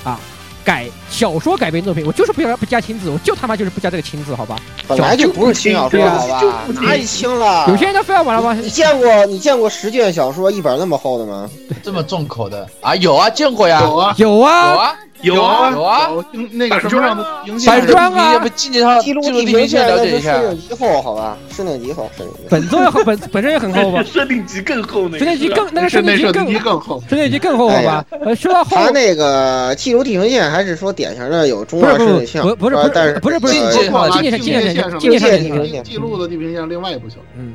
[0.03, 0.19] 啊
[0.63, 4.55] 改小说改编作品，我就是不要不加亲字，我就他妈就是不加这个亲字，好吧？
[4.87, 6.73] 本来就不是轻小说，好吧就不？
[6.73, 7.65] 轻哪里轻了？
[7.67, 11.49] 有些人都非要把它往你见过你见过十卷小说一本那么厚的吗？
[11.83, 12.95] 这么重口的啊？
[12.95, 16.09] 有啊，见过呀，有啊，有有啊，啊，有啊，有啊，
[16.51, 17.87] 那个什么样的平板？
[17.87, 20.39] 砖啊要不进去上记录记录地平线地平线了解一下。
[20.39, 21.37] 定极厚，好吧？
[21.49, 22.47] 设定极厚，设定极厚。
[22.49, 24.03] 本作也很本本身也很厚吧？
[24.03, 25.19] 设定级更厚那个。
[25.19, 27.03] 设定级更那个是设定级更那设定机更厚。
[27.09, 28.05] 设定级更厚好吧？
[28.25, 37.23] 呃，说到厚，它那个记录地平线还是说典型的有中不是不是二设定项，不是不是但是不是不是境呃界上境界境界境界上境界上境界境界上记录的地平线另外一部小说。
[37.37, 37.53] 嗯，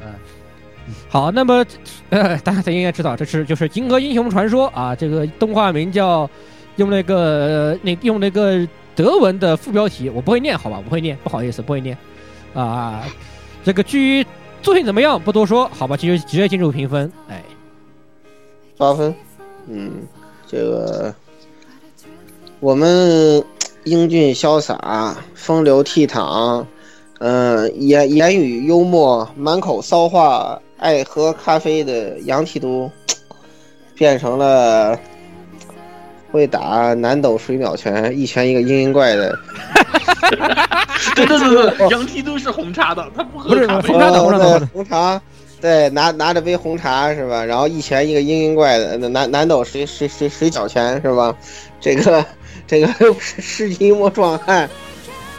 [1.10, 1.64] 好，那么
[2.08, 6.28] 呃，大家应该知道，这是就是《银河英雄传说》啊，这个动画名叫
[6.78, 11.96] 用那个那用那个德文的副标题，我不会念，好吧，不会念，不好意思，不会念
[12.54, 13.04] 啊。
[13.62, 14.24] 这个至于
[14.62, 17.44] 作品怎么样，不多说，好吧，直接直接进入评分，哎，
[18.76, 19.14] 八分，
[19.68, 19.92] 嗯，
[20.46, 21.14] 这个
[22.60, 23.44] 我们
[23.84, 26.64] 英俊潇洒、风流倜傥，
[27.18, 32.90] 嗯、言言语幽默、满口骚话、爱喝咖啡的杨提督，
[33.94, 34.98] 变成了
[36.30, 39.38] 会打南斗水秒拳、一拳一个嘤嘤怪的。
[41.14, 43.98] 对对对对，杨梯都是红茶的，他不喝不是红。
[43.98, 45.20] 茶的红茶的对红茶，
[45.60, 47.44] 对，拿拿着杯红茶是吧？
[47.44, 51.34] 然后一拳一个嘤嘤怪的，那南南斗水水水水饺拳是吧？
[51.80, 52.24] 这个
[52.66, 52.88] 这个
[53.20, 54.68] 世纪末壮汉，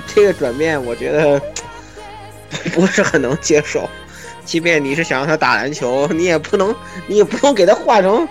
[0.08, 1.42] 这个转变我觉得
[2.74, 3.88] 不是很能接受。
[4.46, 6.74] 即便你是想让他打篮球，你也不能，
[7.06, 8.28] 你也不能给他画成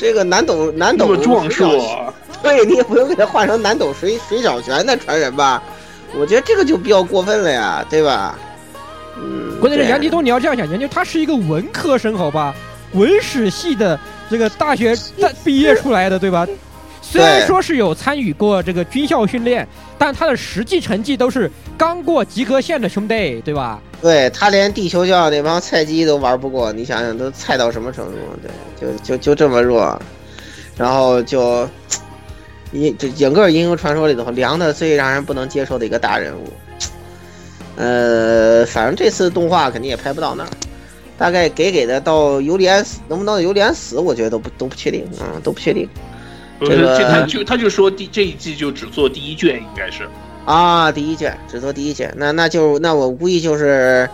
[0.00, 5.62] 这个南斗南斗壮水饺硕，对你也不用给他画成南斗水水小泉的传人吧？
[6.18, 8.38] 我觉得这个就比较过分了呀，对吧？
[9.18, 12.54] 嗯，关键是杨迪东，你要这样想，杨迪他是一个文科生，好吧，
[12.94, 14.00] 文史系的
[14.30, 16.48] 这个大学大 毕业出来的，对吧？
[17.02, 19.68] 虽然说是有参与过这个军校训练，
[19.98, 23.78] 但他的实际成绩都是刚过及格线的兄弟，对吧？
[24.00, 28.12] 对他连地球教那帮菜鸡都玩不过，你想想都菜到什么程度？
[28.42, 28.50] 对，
[28.92, 30.00] 就就就这么弱，
[30.76, 31.68] 然后就
[32.72, 36.50] 一这整个英雄传说里头凉的最让人不能接受的一个大人物。
[37.76, 40.50] 呃，反正这次动画肯定也拍不到那儿，
[41.18, 45.88] 大概给给的到尤里安死，能不能到尤里安死，我觉得都不都不确定啊、都不确定
[46.60, 50.08] 这个这他就他就说第这一季就只做第一卷，应该是。
[50.44, 50.90] 啊。
[50.92, 54.08] 第一卷只做第一卷，那那就那我估计就是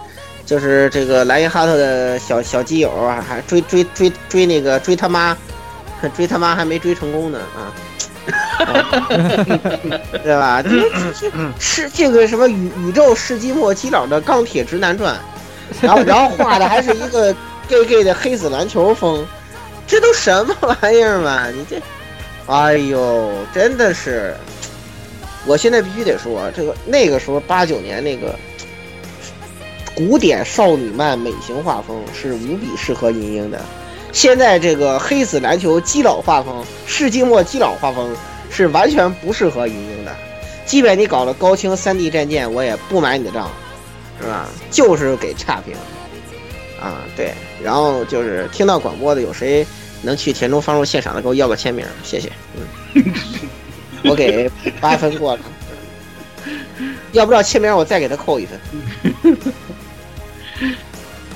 [0.45, 5.37] 就是这个莱因哈特的小小基友啊，还追追追追那个追他妈，
[6.17, 7.73] 追他妈还没追成功呢啊。
[10.25, 10.61] 对吧？
[10.61, 10.71] 这
[11.15, 11.31] 这
[11.61, 15.17] 是这个什么宇宇宙世纪末基佬的钢铁直男传，
[15.81, 17.33] 然后然后画的还是一个
[17.69, 19.25] gay gay 的黑子篮球风，
[19.87, 21.49] 这都什么玩意儿嘛？
[21.51, 21.81] 你这，
[22.53, 24.35] 哎呦，真的是，
[25.47, 28.35] 我现在必须得说，这个那个时候八九年那个
[29.95, 33.61] 古典少女漫美型画风是无比适合银鹰的。
[34.13, 38.15] 现在这个黑子篮球基佬画风，世纪末基佬画风
[38.51, 40.17] 是完全不适合银鹰的。
[40.65, 43.51] 即便你搞了高清 3D 战舰，我也不买你的账，
[44.21, 44.49] 是吧？
[44.71, 45.75] 就是给差评
[46.81, 47.33] 啊，对。
[47.63, 49.67] 然后就是听到广播的，有谁
[50.03, 52.33] 能去田中方入现场的给我要个签名，谢谢。
[52.95, 53.05] 嗯，
[54.09, 54.51] 我给
[54.81, 55.41] 八分过了。
[57.13, 58.59] 要不要签名，我再给他扣一分。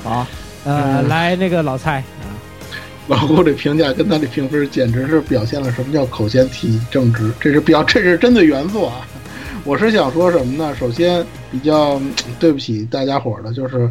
[0.05, 0.27] 好，
[0.65, 2.31] 呃，来那个老蔡啊，
[3.09, 9.07] 老顾这评价跟他的评分简直是表现了什么叫口嫌体正直，这是表这是针对原作啊。
[9.65, 10.75] 我是想说什么呢？
[10.79, 13.91] 首先比较嗯对不起大家伙儿的，就是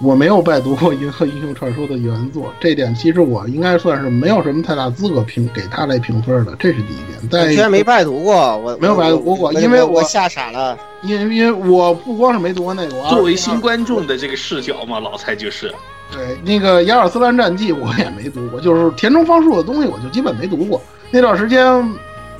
[0.00, 7.18] 我没有拜读过《银河英雄传说》的原作，这点其实我应该算是没有什么太大资格评给他来评分的，这是第一点。
[7.28, 10.78] 但居然没拜读过，我没有拜读过因为我我吓傻了。
[11.02, 15.74] 因为因为我不光是没读过那个，我作为新观众的这个视角嘛，老蔡就是。
[16.12, 20.80] 对，那个《亚尔斯兰战记》我也没读过，就是田中芳树的东西我就基本没读过。
[21.10, 21.64] 那段时间，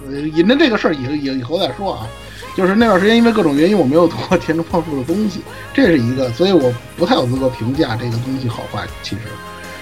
[0.06, 2.06] 呃，引着这个事儿以以以后再说啊。
[2.59, 5.40] 就是那段时间因为各种原因我没有读过田中胖树的东西，
[5.72, 8.85] 这是一个，所以我不太有资格评价这个东西好坏。
[9.01, 9.22] 其实，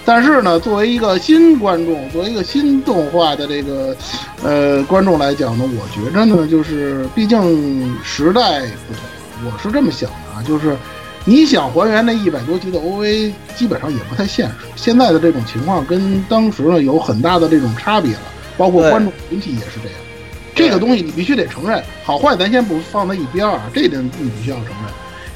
[0.04, 3.96] 但是呢，作为一个新观众，作为一个新动画的这个
[4.42, 10.76] 呃观众来讲呢，我觉着呢，就是毕竟时代不同，我是这么想的啊，就是。
[11.28, 14.54] 你想还原那一百多集的 OVA，基本上也不太现实。
[14.76, 18.20] 现在的这种情况跟当时呢有很大的这种差别了，
[18.56, 19.98] 包括观众群体也是这样。
[20.56, 24.92] 这个东西你必须得承认，好坏咱先不放在一边啊，这点你必须要承认。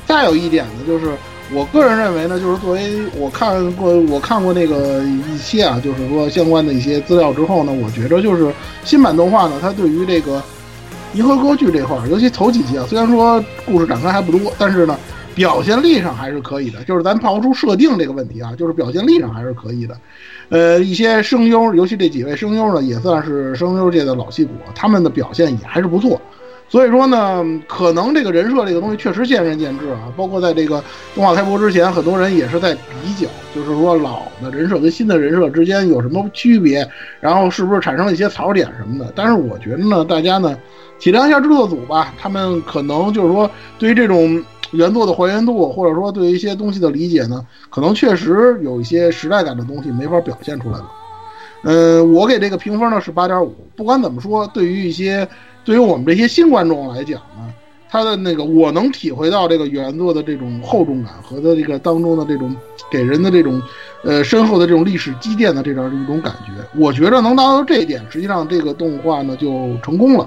[0.07, 1.13] 再有一点呢，就是
[1.53, 8.53] 我个人认为呢，就是作为我看过我看过那个一些啊，就是说相关的一些资料之后呢，我觉着就是
[8.83, 10.43] 新版动画呢，它对于这个
[11.13, 14.99] 银河歌剧这块，尤其头几集啊，虽然说故事展开还不多，但是呢。
[15.35, 19.97] 表现力上还是可以的，就是咱刨出设定这个问题啊，就是表现力上还是可以的。
[20.49, 26.21] 呃，一些声优，尤其这几位声优呢，也算是声优界的老戏骨，他们的表现也还是不错。
[26.69, 30.13] 所以说呢，可能这个人设这个东西确实见仁见智啊。
[30.17, 30.83] 包括在这个
[31.17, 36.89] 动画开播之前，很多人也是在比较，就是说老的人设跟新的人设之间有什么区别，
[37.21, 39.13] 然后是不是产生了一些槽点什么的。
[39.17, 40.57] 但是我觉得呢，大家呢
[41.01, 44.41] 体谅一下制作组吧，他们可能就是说对于这种
[44.73, 50.91] 原作的还原度，或者说对于一些东西的理解呢，可能确实有一些时代感的东西没法表现出来了。
[51.63, 53.55] 嗯，我给这个评分呢是八点五。
[53.77, 55.29] 不管怎么说，对于一些
[55.65, 57.53] 对于我们这些新观众来讲呢，
[57.91, 62.55] 他的那个我能体会到这个原作的这种厚重感和它这个当中的这种
[62.91, 63.61] 给人的这种
[64.05, 66.53] 呃深厚的这种历史积淀的这样一种感觉。
[66.79, 70.27] 我觉得能达到这一点，实际上这个动画呢就成功了。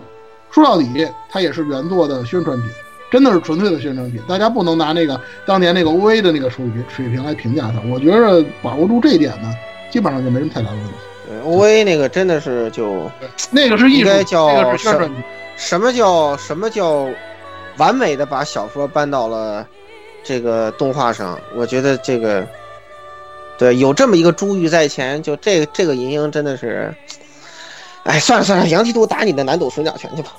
[0.52, 0.86] 说到底，
[1.30, 2.70] 它也是原作的宣传品，
[3.14, 4.19] 真的是纯粹的宣传品。
[4.27, 7.80] 大家不能拿那个当年那个 OVA 的那个水平水平来评价它。
[7.88, 9.53] 我觉着把握住这一点呢，
[9.91, 10.94] 基本上就没什么太大的问题。
[11.27, 13.07] 对 OVA 那个真的是就
[13.52, 15.23] 那个是艺术，应该叫那个是宣传品。
[15.56, 17.07] 什么叫什么叫
[17.77, 19.64] 完美的把小说搬到了
[20.23, 21.40] 这个动画上？
[21.56, 22.44] 我觉得这个
[23.60, 26.91] 对有这么一个珠玉在前，就这这个银鹰真的是，
[28.04, 30.34] 哎，算了算了，杨基都打你的南斗水鸟拳去吧，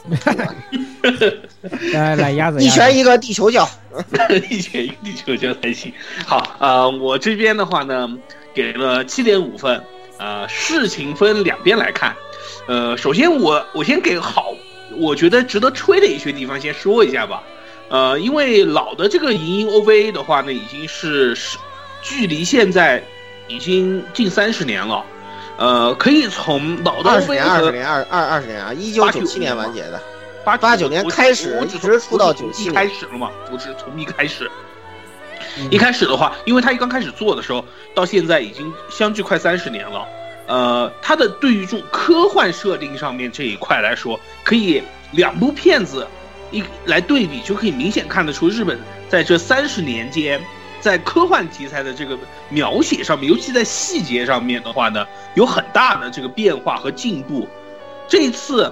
[1.92, 3.68] 来来鸭子， 一拳一个地球教。
[4.50, 5.92] 一拳一个地球就还行。
[6.26, 8.08] 好，呃，我这边的话呢，
[8.52, 9.82] 给了七点五分。
[10.16, 12.14] 呃，事情分两边来看，
[12.68, 14.54] 呃，首先我我先给好，
[14.96, 17.42] 我觉得值得吹的一些地方先说一下吧。
[17.88, 21.58] 呃，因为老的这个银鹰 OVA 的话呢，已经是是
[22.00, 23.02] 距离现在
[23.48, 25.04] 已经近三十年了。
[25.56, 30.00] 呃，可以从老的二十年，二十年，二二二十年啊，一九九七年完结的。
[30.44, 34.50] 八八九年开始一直出到我只从97一开始了嘛，我只是从一开始。
[35.58, 37.64] 嗯一开始的话，因为他一刚开始做的时候，
[37.94, 40.04] 到现在已经相距快三十年了。
[40.46, 44.82] 呃，他的对于这种科幻设定上面这一块来说，可以
[45.12, 46.06] 两部片子
[46.50, 48.78] 一来对比，就可以明显看得出日本
[49.08, 50.42] 在这三十年间，
[50.84, 52.14] 在科幻题材的这个
[52.50, 57.48] 描写上面，尤其在细节上面的话呢，有很大的这个变化和进步。
[58.06, 58.70] 这一次，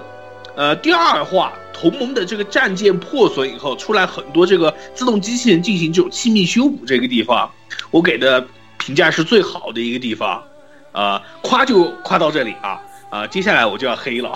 [0.55, 7.51] 呃，第二话同盟的这个战舰破损以后，出来很多这个自动机器人进行这种气密修补，这个地方
[7.89, 8.45] 我给的
[8.77, 10.43] 评价是最好的一个地方。
[10.91, 12.79] 呃，夸就夸到这里啊，
[13.09, 14.31] 呃，接下来我就要黑了。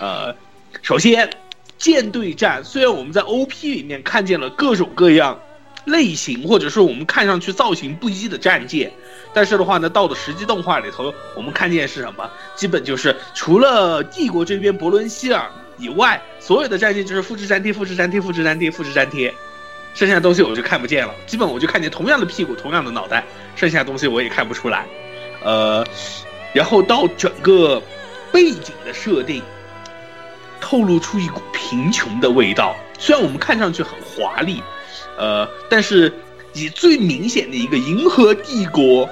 [0.00, 0.34] 呃，
[0.82, 1.30] 首先
[1.78, 5.38] 舰队战，虽然我们在 OP 里面看见了各种各样
[5.84, 8.92] 类型，或者是我们看上去造型不一的战舰，
[9.32, 12.30] 但是的话呢，到了实际动画里头，我们看见是什么？
[12.54, 19.34] 基本就是除了帝国这边伯伦希尔以外，所有的战舰就是复制粘贴、复制粘贴、复制粘贴、复制粘贴，
[19.94, 21.14] 剩下的东西我就看不见了。
[21.26, 23.24] 基本我就看见同样的屁股、同样的脑袋，
[23.56, 24.86] 剩下的东西我也看不出来。
[25.42, 25.84] 呃，
[26.52, 27.82] 然后到整个
[28.30, 29.42] 背景的设定，
[30.60, 32.76] 透露出一股贫穷的味道。
[32.98, 34.62] 虽然我们看上去很华丽，
[35.22, 36.12] 呃，但是
[36.52, 39.08] 以最明显的一个银河帝国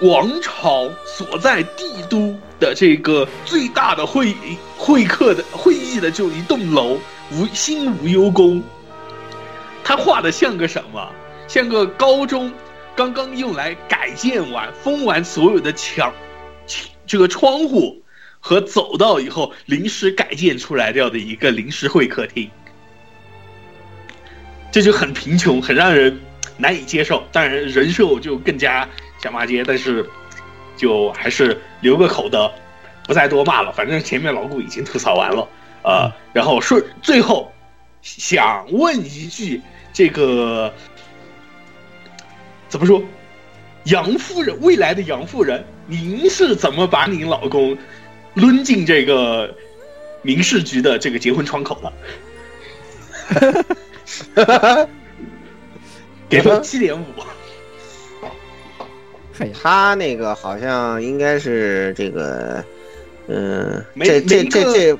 [0.00, 4.34] 王朝所在帝都的这个最大的会
[4.78, 6.98] 会客的会议的就一栋楼
[7.30, 8.62] 无新无忧宫，
[9.84, 11.10] 它画的像个什么？
[11.46, 12.50] 像个高中
[12.96, 16.10] 刚刚用来改建完、封完所有的墙、
[17.06, 18.02] 这个窗户
[18.40, 22.50] 和走道以后临时改建出来掉的一个临时会客厅，
[24.74, 26.18] 这就很贫穷，很让人
[26.56, 27.22] 难以接受。
[27.30, 28.88] 当然，人设就更加
[29.22, 30.04] 想骂街，但是
[30.76, 32.50] 就还是留个口德，
[33.06, 33.70] 不再多骂了。
[33.70, 35.48] 反正前面老顾已经吐槽完了，
[35.84, 37.52] 呃，然后顺最后
[38.02, 40.74] 想问一句，这个
[42.68, 43.00] 怎么说？
[43.84, 47.78] 杨夫人，未来的杨夫人，您是怎么把您老公
[48.34, 49.54] 抡进这个
[50.22, 51.92] 民事局的这个结婚窗口的？
[56.28, 57.04] 给分七点五。
[59.60, 62.64] 他那个好像应该是这个，
[63.26, 64.96] 嗯，这这这这，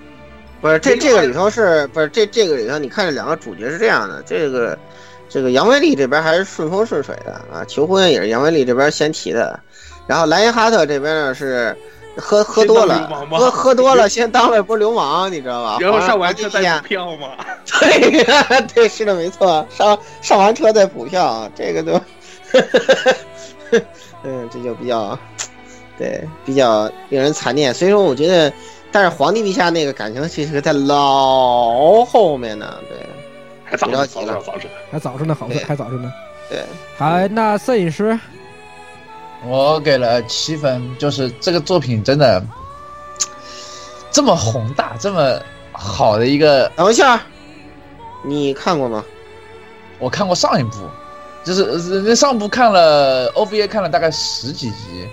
[0.60, 2.76] 不是这这个里头是不是这这个里头？
[2.76, 4.76] 你看这两个主角是这样的，这个
[5.28, 9.60] 这个杨威利这边还是顺风顺水的啊，求婚也是杨威利这边先提的，
[10.09, 11.76] 然后莱因哈特这边呢是
[12.16, 15.78] 喝喝多了喝喝多了先当了一波流氓，你知道吧？
[15.81, 17.28] 然后上完车再补票嘛？
[17.81, 18.24] 对
[18.74, 22.01] 对，是的，没错，上上完车再补票，这个都，
[24.23, 25.19] 嗯，这就比较，
[25.99, 27.74] 对，比较令人残念。
[27.74, 28.53] 所以说，我觉得，
[28.93, 32.99] 但是皇帝陛下那个感情其实在老后面呢，对，
[33.65, 34.69] 还早着，别着急了早着，早着。
[34.91, 36.12] 还早着呢，好对还早着呢。
[36.49, 36.62] 对，
[36.97, 38.19] 好，那摄影师
[39.47, 42.43] 我给了七分，就是这个作品真的
[44.11, 45.39] 这么宏大，这么
[45.73, 47.21] 好的一个，等一下，
[48.23, 49.05] 你看过吗？
[49.99, 50.89] 我看过上一部，
[51.45, 55.09] 就是呃那上部看了 OVA 看了大概十几集，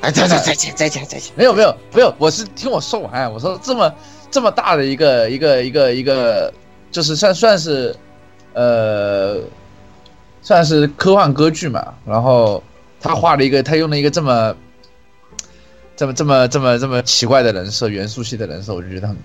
[0.00, 1.32] 哎，再再再见再见再见。
[1.36, 3.92] 没有没有没有，我是听我说完，我说这么
[4.30, 6.52] 这么大的一个一个一个一个，
[6.90, 7.96] 就是算算是，
[8.52, 9.38] 呃，
[10.42, 11.94] 算是科幻歌剧嘛。
[12.04, 12.62] 然后
[13.06, 14.54] 他画了一个，他用了一个这么
[15.94, 19.16] 这么这么这么这么奇怪的人设，元素系的人设，我就觉得很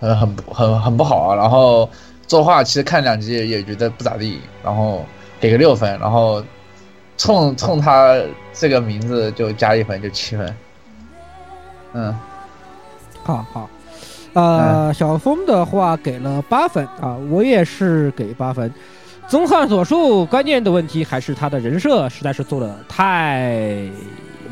[0.00, 1.34] 很很很很不好啊。
[1.34, 1.88] 然后
[2.26, 5.04] 作画其实看两集也也觉得不咋地，然后
[5.40, 6.44] 给个六分，然后
[7.16, 8.20] 冲冲他
[8.52, 10.56] 这个名字就加一分，就七分。
[11.94, 12.14] 嗯，
[13.22, 13.70] 好好，
[14.34, 18.70] 呃，小峰的话给了八分啊，我也是给八分。
[19.26, 23.80] 综上所述，关键的问题还是他的人设实在是做的太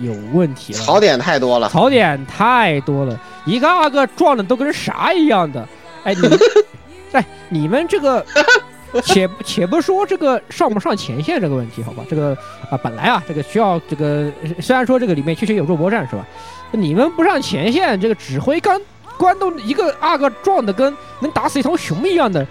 [0.01, 1.69] 有问题了，槽点太多了。
[1.69, 5.67] 槽点太多了，一个二个撞的都跟啥一样的。
[6.05, 6.39] 哎，你们，
[7.13, 8.25] 哎，你们这个，
[9.05, 12.03] 且且不说这个上不上前线这个问题，好吧？
[12.09, 12.37] 这个
[12.71, 16.27] 啊，本来啊，这个需要这个，虽然说这个里面确实有肉搏战是吧？
[16.73, 18.81] 你们不上前线，这个指挥官
[19.19, 22.45] 官都一个二个撞的跟能打死一头熊一样的，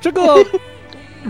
[0.00, 0.44] 这个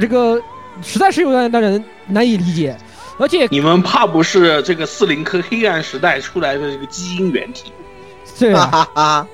[0.01, 0.41] 这个
[0.83, 2.77] 实在是有点让人难以理解。
[3.19, 7.73] 而且你们怕不是这个四零科黑暗时代出来的这个基因原体？
[8.39, 9.29] 对啊，哈哈哈，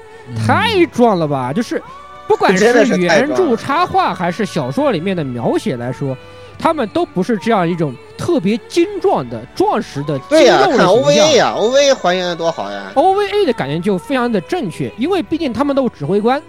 [0.47, 1.53] 太壮了吧！
[1.53, 1.83] 就是
[2.29, 6.17] 不管是原著插画还是小说里面的描写来说，
[6.57, 11.33] 他们都不是这样一种特别精壮的、壮实的肌对呀、看肉的形 OVA 象。
[11.35, 12.93] 呀，OVA 还原的多好呀。
[12.95, 16.41] OVA 的感觉就非常的正确，因为毕竟他们都是指挥官，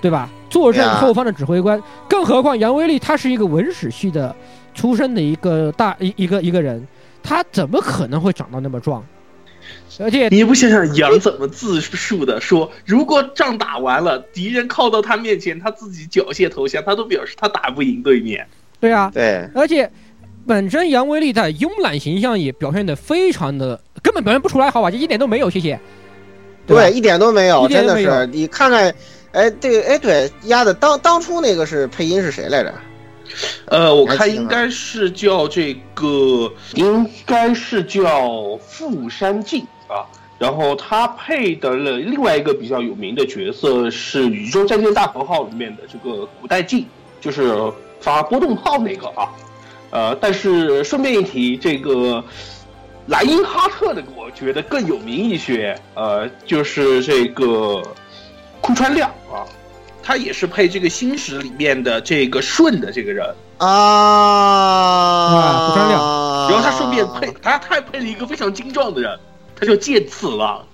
[0.00, 0.30] 对吧？
[0.50, 4.34] 坐镇对啊后方的指挥官，更何况杨威利他是一个文史系的
[4.74, 6.86] 出身的一个大一一个一个人，
[7.22, 9.04] 他怎么可能会长到那么壮？
[10.00, 12.40] 而且你不想想杨怎么自述的？
[12.40, 18.46] 说如果仗打完了，敌人靠到他面前，他自己缴械投降，他都表示他打不赢对面。
[18.80, 19.90] 对啊，对，而且
[20.46, 25.74] 本身杨威利在慵懒形象也表现的非常的，根本表现不出来，好吧，就一点都没有，谢谢。
[25.74, 25.80] 吧
[26.66, 28.26] 对，一点都没有，真的是。
[28.26, 28.94] 你看看，
[29.32, 32.74] 哎，对，哎，对，丫的，当当初那个是配音是谁来着？
[33.66, 40.06] 呃，我看应该是叫这个，应该是叫富山静啊。
[40.38, 46.86] 然后他配的了另外一个比较有名的角色是《宇宙战舰大和号》里面的这个古代静，
[47.20, 47.52] 就是
[48.00, 49.28] 发波动炮那个啊。
[49.90, 52.22] 呃，但是顺便一提，这个
[53.06, 57.82] 莱因哈特的我觉得更有名一些，呃，就是这个
[58.60, 59.44] 库川亮啊，
[60.02, 63.26] 他也是配这个《星矢》里面的这个舜的这个人。
[63.58, 63.68] 啊，
[65.68, 66.00] 库川亮
[66.48, 69.18] 然后他顺便配，他他还配了一个非常精壮的人，
[69.58, 70.64] 他叫剑次郎。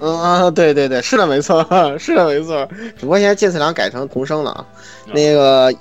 [0.00, 1.64] 嗯啊，对对对，是的，没错，
[1.98, 2.68] 是的，没错。
[2.98, 4.66] 只不过现在剑次郎改成童声了啊。
[5.06, 5.72] 嗯那个，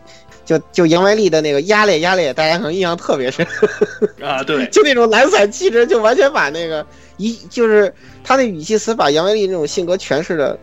[0.46, 3.46] 就就杨维利的那个压裂压裂，大家可能印象特别深，
[4.22, 6.86] 啊，对， 就那种懒散气质，就完全把那个
[7.18, 7.94] 一就是
[8.24, 10.58] 他那语气词把杨维利那种性格诠释的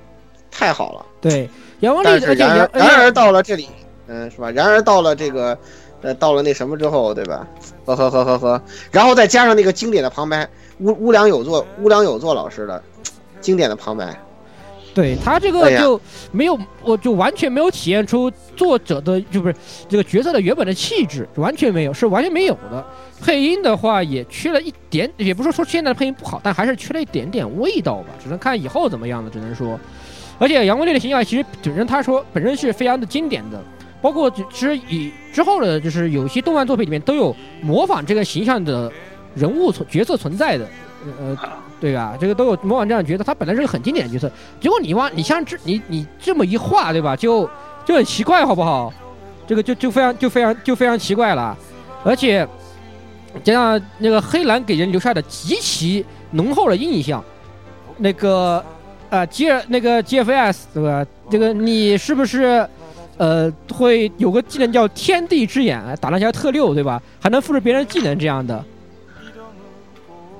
[0.58, 1.06] 太好了。
[1.20, 1.48] 对，
[1.78, 3.68] 杨威利，但是而且杨然而然而到了这里，
[4.08, 4.50] 嗯，是吧？
[4.50, 5.56] 然而到了这个，
[6.02, 7.46] 呃，到了那什么之后，对吧？
[7.84, 10.48] 呵呵呵呵呵，然后再加上那个经典的旁白，
[10.80, 12.82] 乌乌良有作乌良有作老师的
[13.40, 14.18] 经典的旁白，
[14.94, 16.00] 对他这个就
[16.32, 19.54] 没有，我就完全没有体现出作者的就不是
[19.88, 22.84] 这个角色的原本的气质，完全没有，是完全没有的。
[23.20, 29.78] 配音的话也缺了一点，也不是说现在的配音不好，但还是缺了一点点味道吧，只能看以后怎么样了，只能说。
[30.38, 33.60] 而且杨威利的形象其实本身他说本身是非常的经典的，
[34.00, 38.90] 包括其实以之后的就是有些动漫作品里面都有模仿这个形象的
[39.34, 40.68] 人物存角色存在的，
[41.20, 41.36] 呃，
[41.80, 42.16] 对吧？
[42.20, 47.16] 这个都有模仿这样角色，他本来是个很经典的角色，结果你往你像这你你这么一画，对吧？
[47.16, 47.48] 就
[47.84, 48.92] 就很奇怪，好不好？
[49.46, 51.56] 这个就就非常就非常就非常奇怪了，
[52.04, 52.46] 而且
[53.42, 57.24] 加上那个黑蓝给人留下的极其浓厚的印象，
[57.96, 58.62] 那个
[59.10, 61.06] 呃 G 那个 GFS 对吧？
[61.30, 62.66] 这个你是不是
[63.16, 67.00] 呃会有个技能叫天地之眼，打了一下特六对吧？
[67.20, 68.64] 还能复制别人技能这样的，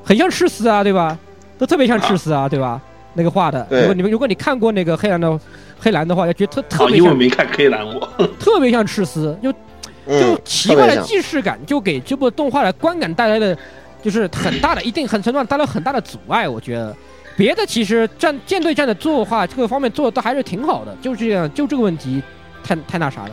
[0.04, 1.18] 很像赤丝啊对吧？
[1.58, 2.80] 都特别像赤丝啊对吧？
[3.14, 5.40] 那个画的，如果你们如果你看过那个黑蓝的
[5.80, 8.08] 黑蓝的话，要觉得特特啊，别像因为我没看黑蓝过。
[8.38, 9.58] 特别像赤丝，就就
[10.06, 13.56] 嗯，奇怪的既视感，就给这部动画的观感带来的
[14.02, 16.48] 就是很大的一定很程度上带来很大的阻碍。
[16.48, 16.96] 我觉得
[17.38, 22.20] 别的其实战舰队战的作画各个方面做的都还是挺好的，就这样，就这个问题
[22.64, 23.30] 太太那啥了。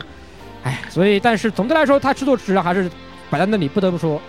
[0.62, 2.88] 哎，所以但是总的来说，它制作质量还是
[3.28, 4.22] 摆在那里，不得不说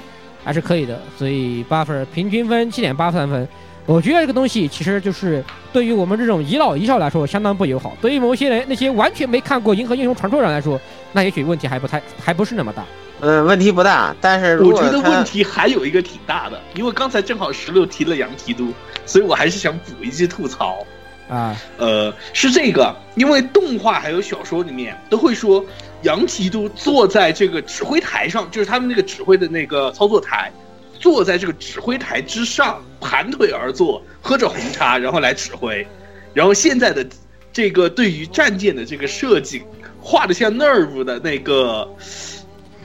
[0.44, 1.00] 还是可以的。
[1.16, 3.48] 所以八分，平均分七点八三分。
[3.86, 7.96] 我觉得这个东西其实就是对于我们这种遗老遗少来说相当不友好。
[8.02, 10.82] 对于某些人那些完全没看过《银河英雄传说》人来说，
[11.14, 12.84] 那也许问题还不太 还不是那么大。
[13.22, 18.74] 嗯，问题不大，但是我觉得问题还有一个挺大的，因为刚才正好石榴提了杨提督，
[19.08, 20.86] 所以我还是想补一句吐槽。
[21.30, 25.62] 啊，呃，是这个，因为动画还有小说里面都会说，
[26.04, 30.50] 杨提督坐在这个指挥台上，就是他们那个指挥的那个操作台，
[30.98, 35.86] 坐在这个指挥台之上，盘腿而坐，喝着红茶，然后来指挥。
[36.34, 37.06] 然后现在的
[37.52, 39.62] 这个对于战舰的这个设计，
[40.00, 41.94] 画的像 Nerve 的那个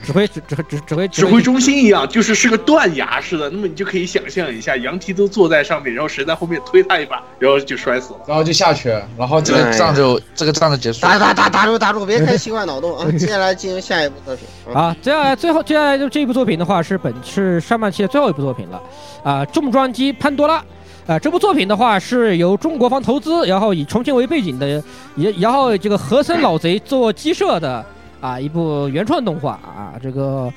[0.03, 3.49] 指挥指指指指挥指挥中心一样，就是是个断崖式的。
[3.49, 8.19] 那么你就可以想象一下，杨提都坐在上面，然后谁在后面推他一把，然后就摔死了。
[8.27, 11.19] 然后就下去了，然后这个仗就这个仗就结束打了。
[11.19, 13.09] 打打打住打住，别开奇怪脑洞啊！
[13.17, 14.81] 接下来进行下一部作品啊。
[14.91, 18.81] 啊，接下来最后接下来就这一部作品的话是本是上半期的最后一部作品了，
[19.23, 20.63] 啊，重装机潘多拉。
[21.05, 24.81] 啊，这部作品的话是由中国方投资，然后以重庆为背景的，
[25.17, 27.85] 也然后这个和森老贼做鸡舍的
[28.23, 30.49] 啊一部原创动画啊，这个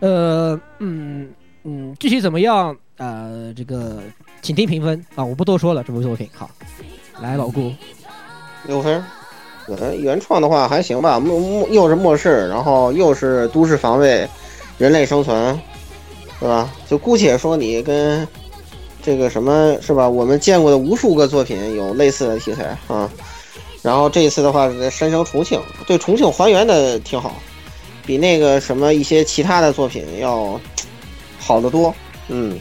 [0.00, 1.26] 呃嗯
[1.62, 3.96] 嗯具体怎么样呃这个
[4.42, 6.50] 请听评分啊，我不多说了这部作品好，
[7.22, 7.72] 来老顾
[8.68, 9.02] 六分。
[9.66, 14.28] 原原创的话还行吧，末末又是末世，然后又是都市防卫，
[14.76, 15.58] 人类生存，
[16.38, 16.70] 对吧？
[16.86, 18.28] 就姑且说你跟
[19.02, 20.06] 这个什么是吧？
[20.06, 23.10] 我们见过的无数个作品有类似的题材啊。
[23.84, 27.36] 然后这一次的话是山城重庆，对重庆还原的挺好，
[28.06, 30.58] 比那个什么一些其他的作品要
[31.38, 31.94] 好得多。
[32.28, 32.58] 嗯，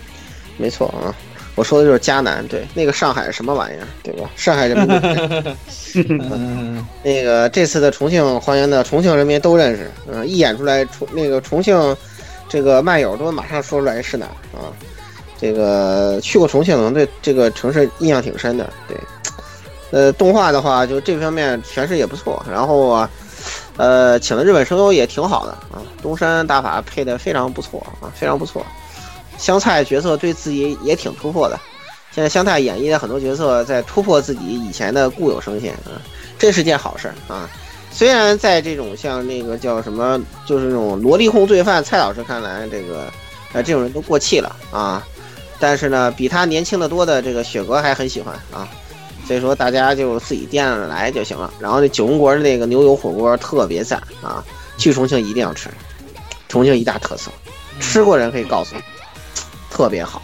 [0.58, 1.16] 没错啊。
[1.56, 4.30] 我说的就是迦南，对那个上海什么玩意儿，对吧？
[4.36, 4.78] 上海人
[5.96, 11.96] 民 嗯，那个这次的重庆还原的重庆人民都认识，嗯、一演出来重那个重庆
[12.50, 14.74] 这个漫友都马上说出来是哪啊。
[15.40, 18.68] 这个去过重庆，可能对这个城市印象挺深的。
[18.88, 18.98] 对，
[19.94, 22.44] 呃，动画的话，就这方面诠释也不错。
[22.52, 23.10] 然后啊，
[23.78, 28.66] 呃，请的日本声优也挺好的啊，东山大法配的非常不错啊，非常不错。
[29.38, 31.60] 香菜角色对自己也挺突破的，
[32.12, 36.02] 现在香菜演绎的很多角色在突破自己以前的固有声线啊，
[36.40, 37.48] 这是件好事儿啊。
[37.92, 43.06] 虽然在这种像那个叫什么，就是那种萝莉控罪犯，蔡老师看来，这个
[43.54, 45.06] 呃这种人都过气了啊。
[45.60, 48.68] 但是呢，比他年轻的多的这个雪哥还很喜欢啊，
[49.28, 51.54] 所以说大家就自己掂着来就行了。
[51.60, 54.44] 然后那九宫格的那个牛油火锅特别赞啊，
[54.78, 55.70] 去重庆一定要吃，
[56.48, 57.32] 重庆一大特色，
[57.80, 58.82] 吃过人可以告诉你，
[59.70, 60.22] 特别好。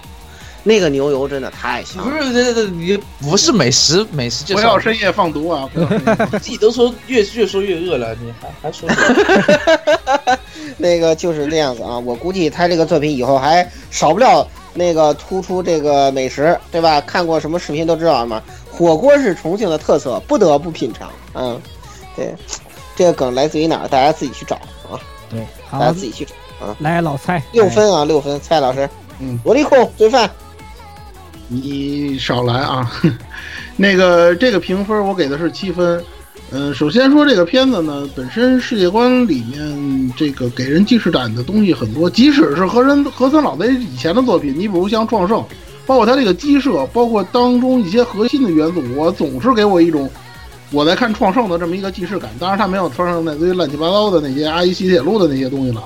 [0.61, 5.67] 那个牛油真的太香了，不是这这你不是美食美食介绍不要，深夜放毒啊！
[5.73, 8.87] 不要深夜放毒自己都说越越说越饿了，你还还说
[10.77, 11.97] 那个就是这样子啊。
[11.97, 16.99] 我估计他这个作品以后还少不了那个突出这个美食，对吧？
[17.01, 18.43] 看过什么视频都知道嘛。
[18.79, 21.11] 火锅是重庆的特色，不得不品尝。
[21.33, 21.61] 嗯，
[22.15, 22.33] 对，
[22.95, 23.89] 这个梗来自于哪儿？
[23.89, 24.55] 大家自己去找
[24.89, 24.95] 啊，
[25.29, 26.73] 对，大家自己去找啊。
[26.79, 28.89] 来老蔡六分啊，六分，蔡老师，
[29.19, 30.31] 嗯，萝莉控罪犯，
[31.49, 32.89] 你少来啊！
[33.75, 36.01] 那个这个评分我给的是七分。
[36.51, 45.37] 嗯，首先说这个片子呢，本身世界观里面这个给人既视感的东西很多，即使是和人和森老贼以前的作品，你比如像《创圣》，
[45.89, 50.07] 包括它这个鸡舍，包括当中一些核心的元素，我总是给我一种
[50.69, 52.29] 我在看《创圣》的这么一个既视感。
[52.39, 55.81] 当然，它没有《创圣》那堆乱七八糟的那些阿姨西铁路的那些东西了，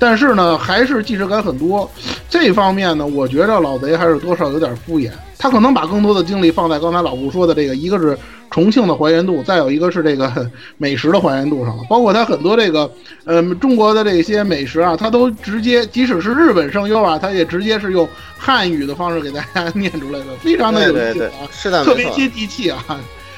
[0.00, 1.88] 但是呢，还是既视感很多。
[2.28, 5.12] 这方面呢，我觉着老贼还是多少有点敷衍。
[5.38, 8.18] 他可能把更多的精力放在刚才老顾说的这个，一个是
[8.50, 11.82] 重庆的还原度，再有一个是这个 美食的还原度上了。
[11.88, 12.90] 包括他很多这个，
[13.24, 18.08] 呃，中国的这些美食啊，他都直接，即使是日本声优啊，他也直接是用
[18.38, 22.84] 汉语的方式给大家 念出来的，非常的有对对对意思啊，，是的，特别接地气啊。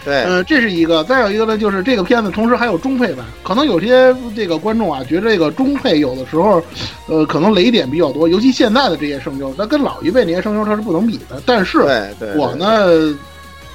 [0.04, 6.62] 对，嗯，这是一个，再有一个呢，就是这个片子同时还有中配版，可能有些这个观众啊，觉得这个中配有的时候，
[7.06, 11.40] 呃，可能雷点比较多，尤其现在的这些声优，那跟老一辈那些声优它是不能比的。
[11.46, 13.16] 但是对对，我呢，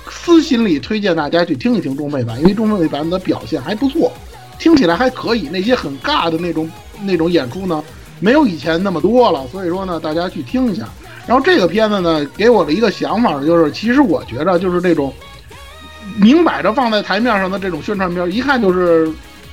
[0.10, 4.12] 私心里推荐大家去听一听中配版，因为中配版的表现还不错，
[4.60, 6.70] 听起来还可以，那些很尬的那种
[7.04, 7.82] 那种演出呢，
[8.20, 10.90] 没有以前那么多了，所以说呢，大家去听一下。
[11.26, 15.14] 然后这个片子呢，给我的一个想法就是，其实我觉得就是那种
[16.16, 19.12] 明摆着放在台面上的这种宣传片，一看就是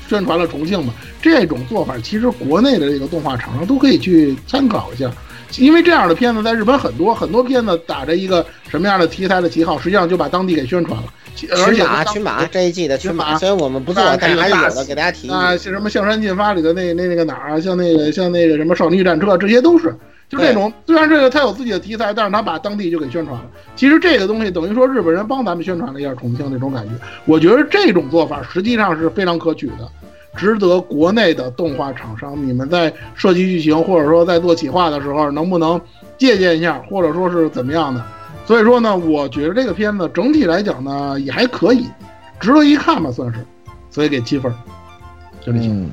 [0.09, 0.93] 宣传了重庆嘛。
[1.21, 5.11] 这种做法，其实国内的这个动画厂商都可以去参考一下。
[5.59, 11.13] 因为这样的片子在日本很多，很多片子打着一个什么样的题材的旗号，实际上就把当地给宣传了。
[11.51, 19.95] 而且群马，群马这一季的群马，群马虽然我们不做啊，但是还是有的，给大家提一啊，像什么《象山进发》里的那那那个哪儿啊，像那个像那个什么《少女战车》，这些都是
[20.29, 20.73] 就这种。
[20.87, 23.47] 虽然这个它有自己的题材，但是他把当地就给宣传了。
[23.75, 26.91] 其实这个东西等于说日本人帮咱们宣传了一下重庆那种感觉。
[27.25, 29.91] 我觉得这种做法实际上是非常可取的，
[30.37, 35.81] 值得国内的动画厂商你们在设计剧情或者说在做企划的时候，能不能
[36.19, 38.05] 借鉴一下，或者说是怎么样的？
[38.47, 41.87] 所以说呢，我觉得这个片子整体来讲呢也还可以，
[42.39, 43.47] 值得一看吧，算是，
[43.91, 44.53] 所以给七分，
[45.41, 45.69] 就这些。
[45.69, 45.91] 嗯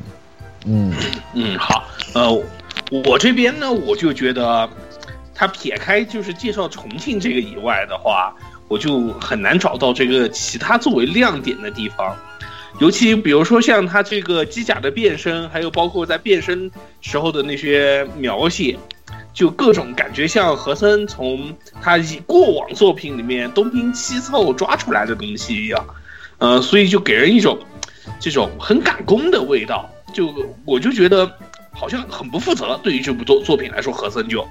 [0.66, 0.94] 嗯
[1.34, 2.44] 嗯，好，呃，
[3.06, 4.70] 我这边呢，我就觉得，
[5.34, 8.32] 他撇开就是介绍重庆这个以外的话，
[8.68, 12.16] 我就很难找到这个其他作为亮点的地方。
[12.82, 18.76] 尤其比如说像他这个机甲的变身，还有包括在变身时候的那些描写，
[19.36, 25.86] 就各种感觉像和森从他以过往作品里面东拼西凑抓出来的东西一样，
[26.40, 27.60] 呃，所以就给人一种
[28.20, 29.88] 这种很赶工的味道。
[30.12, 30.34] 就
[30.66, 31.32] 我就觉得
[31.72, 34.44] 好像很不负责，对于这部作作品来说，和森就。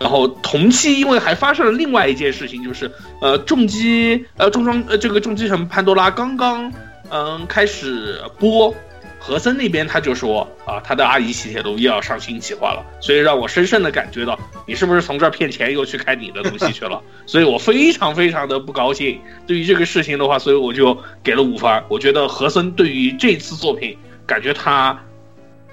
[0.00, 2.90] 然后同期，因为还发生了另外一件事情，就是
[3.20, 6.72] 呃重击呃重装呃这个重击城潘多拉刚刚
[7.10, 8.74] 嗯开始播，
[9.18, 19.20] 和森那边他就说啊他的阿姨喜铁龙又要上新企划了，所以让我深深的感觉到你是不是从这儿骗钱又去开你的东西去了， 所以我非常非常的不高兴。
[19.46, 21.82] 对于这个事情的话，所以我就给了五分。
[21.88, 23.96] 我觉得和森对于这次作品。
[24.28, 24.94] 感觉他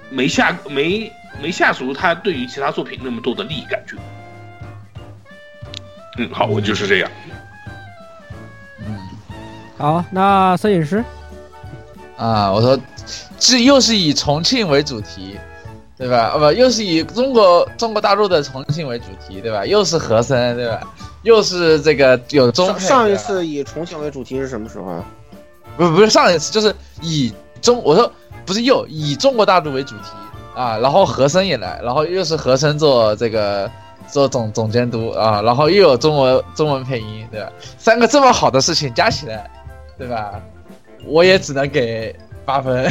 [0.08, 3.96] 没下没没下足他对于其他作品那么多的利益感觉。
[6.16, 7.10] 嗯，好，我就是这样。
[8.80, 8.98] 嗯
[9.76, 11.04] 好，那摄影师，
[12.16, 12.78] 啊，我说
[13.38, 15.38] 这又是以重庆为主题，
[15.98, 16.32] 对吧？
[16.34, 19.64] 啊不，又是以中国中国大陆的重庆为主题，对吧？
[19.66, 20.80] 又是和森，对吧？
[21.22, 25.04] 又是这个有中上上一次以重庆为主题是什么时候啊？
[25.76, 28.10] 不不是上一次，就是以中我说
[28.46, 30.10] 不是又以中国大陆为主题
[30.54, 33.70] 啊，然后和森也来，然后又是和森做这个
[34.08, 37.52] 做总总监督啊，然后又有中文中文配音，对吧？
[37.76, 39.50] 三个这么好的事情加起来，
[39.98, 40.40] 对吧？
[41.04, 42.14] 我也只能给
[42.44, 42.90] 八分，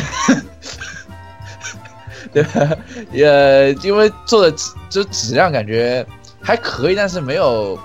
[2.32, 2.78] 对吧？
[3.12, 6.06] 也因为做的质就质量感觉
[6.42, 7.80] 还可以，但是没有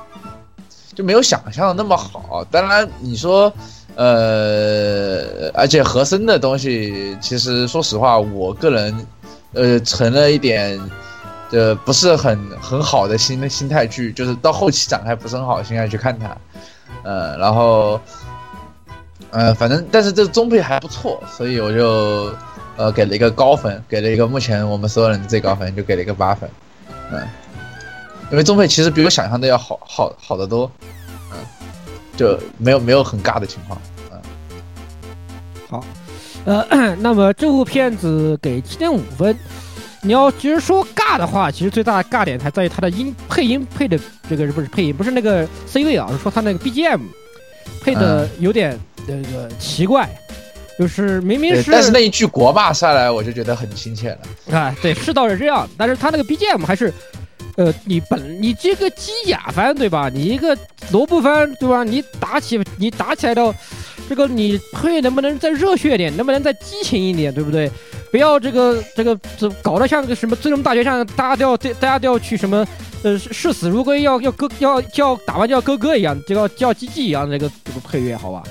[0.94, 2.44] 就没有想象的那么好。
[2.50, 3.52] 当然你说。
[3.96, 9.06] 呃，而且和声的东西，其实说实话，我个人，
[9.52, 10.80] 呃，成了一点，
[11.50, 16.34] 呃，不是很很好的心心态去，就是到后期展开不是很好的心态去看它，
[17.02, 18.00] 呃，然后，
[19.30, 22.34] 呃，反正但是这中配还不错，所以我就，
[22.76, 26.50] 呃，给了一个高分，给了一个目前我们所有人最高分，就给了一个八分，
[27.12, 27.20] 嗯，
[28.30, 30.70] 因为中配其实比我想象的要好好好得多，
[31.32, 31.38] 嗯，
[32.16, 33.80] 就没有没有很尬的情况。
[34.10, 34.20] 嗯，
[35.68, 35.84] 好
[36.44, 39.36] 呃，那么这部片子给七点五分。
[40.02, 44.00] 你要其实说尬的话，其实最大的尬点还在于它的音配音配的
[44.30, 47.00] 这个不是配音，不是那个 C 位啊，是说它那个 BGM
[47.82, 50.08] 配的有点那个奇怪，
[50.78, 54.18] 就是明明，是但是那一句国骂下来，我就觉得很亲切了。
[54.56, 56.92] 啊，对，是倒是这样，但是他那个 BGM 还是，
[57.56, 60.10] 呃，你本你这个机甲番对吧？
[60.12, 60.56] 你一个
[60.90, 61.84] 萝卜番对吧？
[61.84, 63.54] 你打起你打起来的，
[64.08, 66.14] 这个你配能不能再热血点？
[66.16, 67.32] 能不能再激情一点？
[67.32, 67.70] 对不对？
[68.10, 72.66] 不要这个这个这搞得像个什么最终大决战，大家都要大家都要去什么
[73.02, 78.42] 呃视死如归，要要割要叫打完就要割割一样，就要叫鸡鸡一样的这个这个配乐，好吧？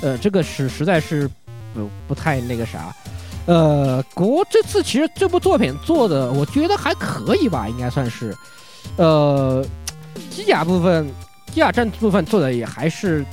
[0.00, 1.28] 呃，这个是实在是
[1.74, 2.94] 不不太那个啥。
[3.46, 8.34] 呃，国这次其实这部作品做的，我觉得还可以吧，应该算是。
[8.96, 9.64] 呃，
[10.30, 11.08] 机甲部分、
[11.46, 13.24] 机甲战部分做的也还是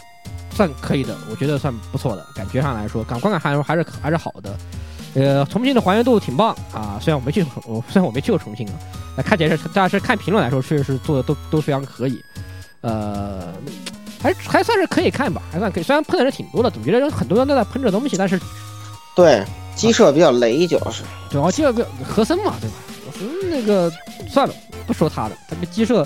[0.52, 4.58] 算可以的，我觉得算不错的，感觉上来说，感观感还是还是还是好的。
[5.15, 8.73] 呃，重庆的还原度挺棒啊，虽然我没去，我虽然我没去过重庆啊，
[9.18, 12.22] 那看起来是，但是看评论来说，确实是做的都都非常可以。
[12.81, 13.53] 呃，
[14.22, 15.84] 还还算是可以看吧，还算可以。
[15.84, 18.40] 虽然喷的人挺多的，总觉得有很多人都在喷这东西，但是
[19.15, 19.44] 对，
[19.76, 21.03] 鸡舍比较雷，主要是。
[21.30, 22.76] 主要这个和森嘛，对吧？
[23.06, 23.91] 和森那个
[24.30, 24.53] 算了，
[24.86, 26.06] 不说他的，他这鸡舍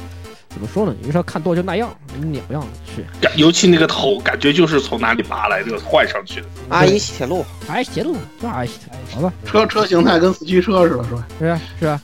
[0.54, 0.96] 怎么说呢？
[1.04, 1.94] 有时候看多就那样，
[2.32, 2.64] 鸟样
[2.96, 3.04] 是。
[3.20, 6.48] 感尤其那个头，感觉就是从哪里拔来的，换上去的。
[6.70, 11.28] 阿姨西铁路，哎，铁路，这阿姨铁路，好吧，车车形态跟四驱车似的，是吧？
[11.40, 12.02] 是啊是啊，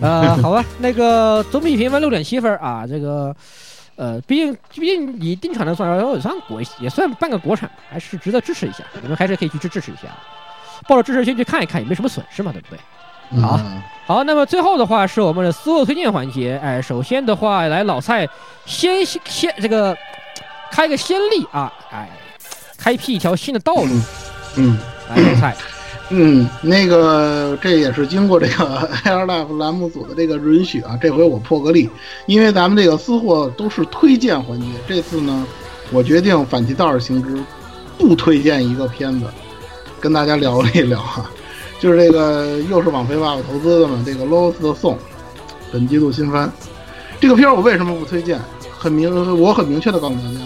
[0.00, 3.34] 呃，好吧，那个总体评分六点七分啊，这个。
[3.98, 8.84] 呃，毕竟毕竟以定产的算也算国也算半个国产，还是值得支持一下。
[9.00, 10.02] 你们还是可以去支支持一下，
[10.86, 12.78] 抱着支持心去看一看，也没什么损失嘛，对不对？
[13.30, 13.42] 嗯。
[13.42, 13.60] 好。
[14.06, 16.60] 好，那么最后的话是我们的思路推荐环节。
[16.62, 18.28] 哎，首先的话来老蔡
[18.64, 19.96] 先先这个
[20.70, 22.08] 开个先例啊，哎，
[22.78, 23.88] 开辟一条新的道路。
[24.54, 24.78] 嗯
[25.10, 25.56] 来，老蔡，
[26.10, 31.90] 嗯，那个这也是经过这个 Air Life 栏目组的这个允许啊，这回我破个例，
[32.26, 35.44] 因为咱们这个私货都是推荐环节，这次呢，
[35.90, 37.42] 我决定反其道而行之，
[37.98, 39.26] 不推荐一个片子，
[40.00, 41.28] 跟大家聊一聊啊，
[41.78, 44.96] 就是这个又是网飞爸爸投资的嘛，这个 Lost 的 Song
[45.72, 46.50] 本季度新番，
[47.20, 48.40] 这个片儿我为什么不推荐？
[48.78, 50.40] 很明，我很明确的告诉大家，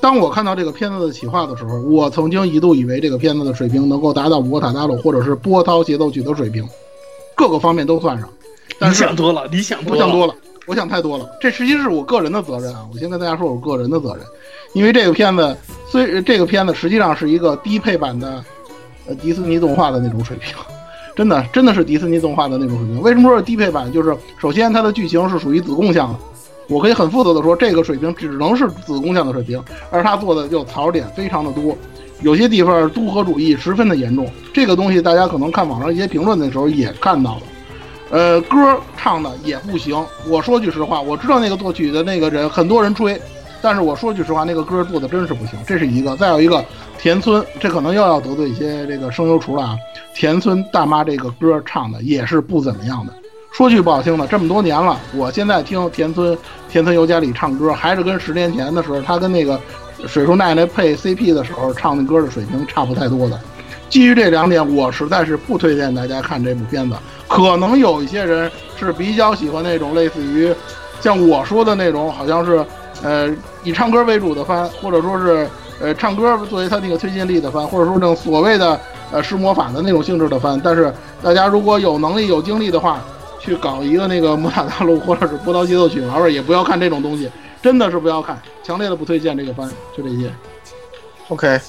[0.00, 6.66] 当我看到这个片子的企划的时候，我曾经一度以为这个片子的水平能够达到《魔塔大陆》或者是《波涛协奏曲》的水平，
[7.36, 8.28] 各个方面都算上。
[8.78, 10.34] 但你是想多了，你想多了，我想多了，
[10.66, 11.30] 我想太多了。
[11.40, 12.84] 这实际是我个人的责任啊！
[12.92, 14.24] 我先跟大家说，我个人的责任，
[14.72, 15.56] 因为这个片子
[15.88, 18.44] 虽这个片子实际上是一个低配版的，
[19.06, 20.54] 呃，迪士尼动画的那种水平，
[21.14, 23.00] 真的真的是迪士尼动画的那种水平。
[23.00, 23.90] 为什么说是低配版？
[23.92, 26.18] 就是首先它的剧情是属于子贡向的，
[26.68, 31.76] 我可以很负责的说，这个水平只能是子贡向的水平，而他做的就槽点非常的多。
[32.20, 37.42] 有些地方都合主义十分的严重，这个东西大家可能看网上一些评论的时候也看到了。
[38.10, 39.96] 呃，歌唱的也不行。
[40.28, 43.20] 我说句实话，我知道那个作曲的那个人，很多人吹，
[43.64, 45.58] 但是我说句实话，那个歌做的真是不行。
[45.66, 46.62] 这是一个，再有一个
[46.98, 49.74] 田村，这可能又要得罪一些这个声优厨了啊。
[50.14, 53.12] 田村大妈这个歌唱的也是不怎么样的。
[53.54, 56.36] 说句不好听的，这么多年了，我现在听田村
[56.68, 59.58] 田村由佳里唱歌，还是跟十年前的时候，他跟那个
[60.06, 63.40] 水树奈奈配 CP 的时候唱的歌的水平差不太多的。
[63.88, 66.94] 基于这两点，我实在是不推荐大家看这部片子。
[67.26, 70.54] 可能有一些人是比较喜欢那种类似于
[71.00, 72.62] 像我说的那种，好像是
[73.02, 73.28] 呃
[73.62, 75.48] 以唱歌为主的番，或者说是
[75.80, 78.78] 呃唱歌作为他那个推进力的番，或者说那种所谓的
[79.10, 80.60] 呃施魔法的那种性质的番。
[80.62, 80.92] 但是
[81.22, 83.00] 大家如果有能力有精力的话，
[83.40, 87.30] 去搞一个那个魔法大陆或者是波涛节奏曲玩玩，也不要看这种东西，
[87.62, 89.68] 真的是不要看，强烈的不推荐这个番。
[89.96, 90.32] 就这些。
[91.28, 91.60] OK，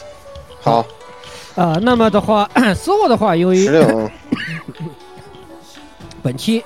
[0.62, 0.86] 好，
[1.56, 4.12] 呃，那么的话， 私货的话，由于十六，
[6.22, 6.64] 本期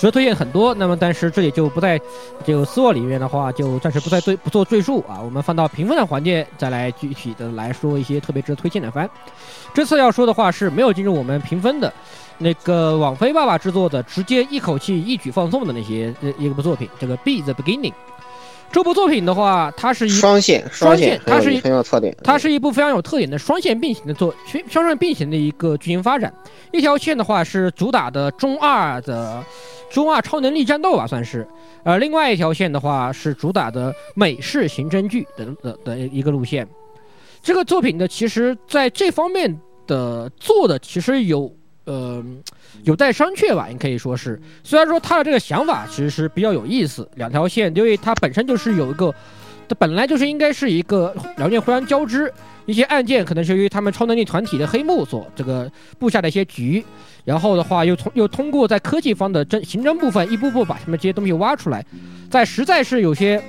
[0.00, 2.00] 值得推荐很多，那么但是这里就不在
[2.42, 5.20] 这个私货里面的话，就暂时不再对不做赘述啊。
[5.22, 9.08] 我们放到评分的环节再来具体的来说一些特别值得推荐的番。
[9.74, 11.92] 这次要说的话是没有进入我们评分的，
[12.38, 17.92] 那个网飞爸爸制作的，直接一口气一举放送的那些一一部作品，这个《Be the Beginning》。
[18.72, 24.32] 这部作品的话，它是一双线双线它是一很有特点，它是一部非常有特点的双线并行的作，
[24.68, 26.32] 双线并行的一个剧情发展。
[26.70, 29.44] 一条线的话是主打的中二的
[29.90, 31.44] 中二超能力战斗吧，算是；
[31.82, 36.66] 呃，另外一条线的话是主打的美式刑侦剧的的的一个路线。
[37.42, 41.52] 这个作品的其实在这方面的做的其实有
[41.86, 42.22] 呃
[42.84, 44.40] 有待商榷吧，你可以说是。
[44.62, 49.14] 虽然说他的这个想法其实是比较有意思，两条线，因为它本身就是有一个。
[49.68, 52.28] 它本来就是应该是一个两件互相交织，
[52.66, 56.84] 一些案件可能是由于他们超能力团体的黑幕所这个布下的一些局，
[57.24, 61.86] 然后的话又通又通过在科技方的侦刑侦部分一步步把他们这些东西挖出来，
[62.28, 63.40] 在实在是有些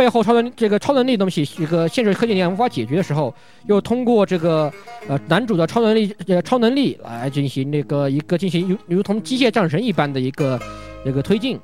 [0.00, 3.34] 背后超能这个超能力东西一个现实科技力量无法解决的时候，
[3.66, 4.72] 又通过这个
[5.06, 10.58] 呃男主的超能力呃超能力来进行那个一个进行如如同机械战神一般的一个
[11.04, 11.60] 那个推进，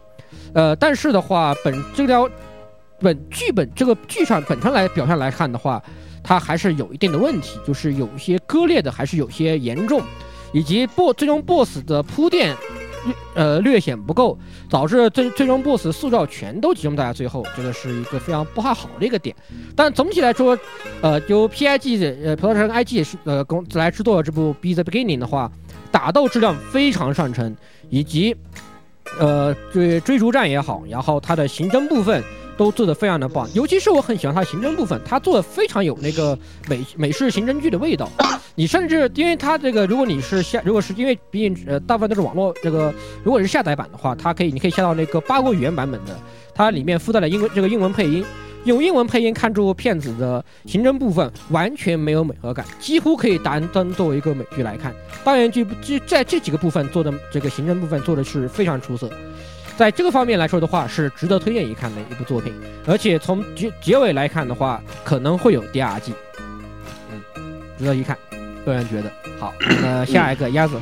[0.52, 2.28] 呃，但是的话本这条。
[2.98, 5.82] 本剧本这个剧上本身来表现来看的话，
[6.22, 10.00] 它还是有一定的问题，就是有一些割裂的，还是有些严重，
[10.54, 12.56] 以及 BOSS 最终 BOSS 的铺垫，
[13.34, 14.38] 呃略显不够，
[14.68, 19.34] 导致最最终 BOSS 塑造全都集中在最后，这个是一个非常不太好的一个点。
[19.74, 20.58] 但总体来说，
[21.00, 25.50] 呃，由 PIG 呃 Production IG 是呃公来制作这部《Be the Beginning》的话，
[25.90, 27.56] 打斗质量非常上乘，
[27.90, 28.36] 以及
[29.18, 32.22] 呃追追逐战也好，然后它的刑侦部分。
[32.56, 36.38] 都做得非常的棒，尤其是我很喜欢它的刑侦部分，它做的非常有那个
[36.68, 38.10] 美美式刑侦剧的味道。
[38.54, 42.92] 你甚至因为它这个，如果你是下，如果是因为毕竟呃大部分都是网络这个，
[43.22, 46.16] 如果是下载版的话，它可以你可以下到那个八国语言版本的，
[46.54, 48.24] 它里面附带了英文这个英文配音，
[48.64, 54.94] 用英文配音看这部片子的刑侦部分完全没有违和感，几乎可以单单作为一个美剧来看。
[55.22, 59.10] 当然，这这在这几个部分做的这个刑侦部分做的是非常出色。
[59.76, 62.52] 在这个方面来说的话，是值得推荐一看的一部作品，
[62.86, 66.14] 而且从结结尾来看的话，可能会有第二季，
[67.10, 67.22] 嗯，
[67.78, 68.16] 值得一看，
[68.64, 69.12] 个人觉得。
[69.38, 70.80] 好，那 下一个鸭子，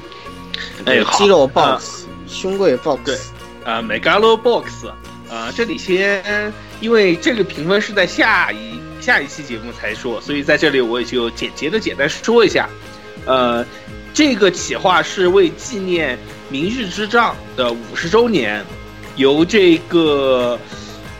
[0.87, 1.19] 哎，好。
[1.19, 3.19] 肌肉啊 box，胸柜 box，对
[3.65, 4.87] 啊，Megalo Box，
[5.29, 12.69] 啊，这里先，因为这个评分是在下一下一期节目才说，所以在这里我也就简洁的简单说一下，
[13.27, 13.67] 呃，
[14.13, 16.17] 这个企划是为纪念
[16.49, 18.65] 明日之杖》的五十周年，
[19.17, 20.59] 由这个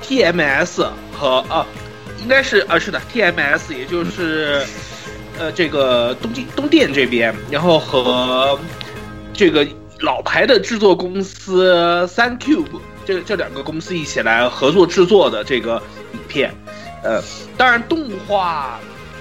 [0.03, 1.67] TMS 和啊，
[2.21, 4.63] 应该是啊是的 TMS，也就是
[5.39, 8.59] 呃这个东京东电这边，然后和
[9.33, 9.67] 这个
[10.01, 16.55] 老牌的制作公司三 Cube 这这两个公司一起来合作制作的这个影片，
[17.03, 17.23] 呃，
[17.57, 18.79] 当然动画。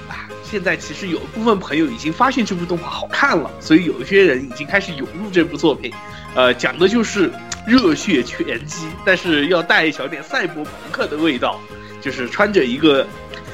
[0.08, 5.92] 啊现在其实有一部分朋友已经发现这部动画好看了，所以有一些人已经开始涌入这部作品。
[6.36, 7.32] 呃，讲的就是
[7.66, 11.60] 热血拳击，但是要带一小点赛博朋克的味道，
[12.02, 13.06] 就是穿着一个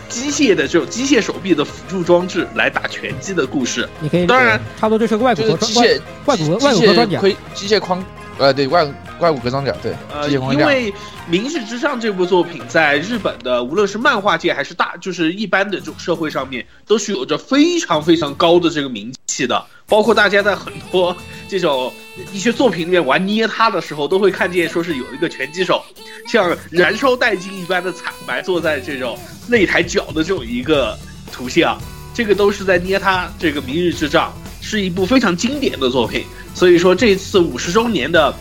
[0.08, 3.88] 机械的这种机械手臂的辅助装置来打拳击的故事。
[4.00, 8.04] 你可以当然，差不多就是个外骨就是骼械外骨骼外骨机骼装甲，械盔机械框，
[8.40, 8.88] 呃，对外
[9.20, 10.30] 怪物格装甲，对，呃。
[10.30, 10.92] 因为
[11.28, 19.64] 《明日之上》这部作品在日本的无论是漫画界还是大，就是一般的这种社会上面，都是有着非常非常高的这个名气的。
[19.86, 21.16] 包括大家在很多
[21.48, 21.92] 这种
[22.32, 25.84] 一些作品里面玩捏他的时候，都会看见说是有一个拳击手
[26.28, 29.18] 像燃烧殆尽一般的惨白坐在这种
[29.50, 30.98] 擂台角的这种一个
[31.32, 31.78] 图像，
[32.14, 34.32] 这个都是在捏他这个《明日之杖》，
[34.70, 36.24] 是一部非常经典的作品。
[36.54, 38.34] 所以说这次五十周年的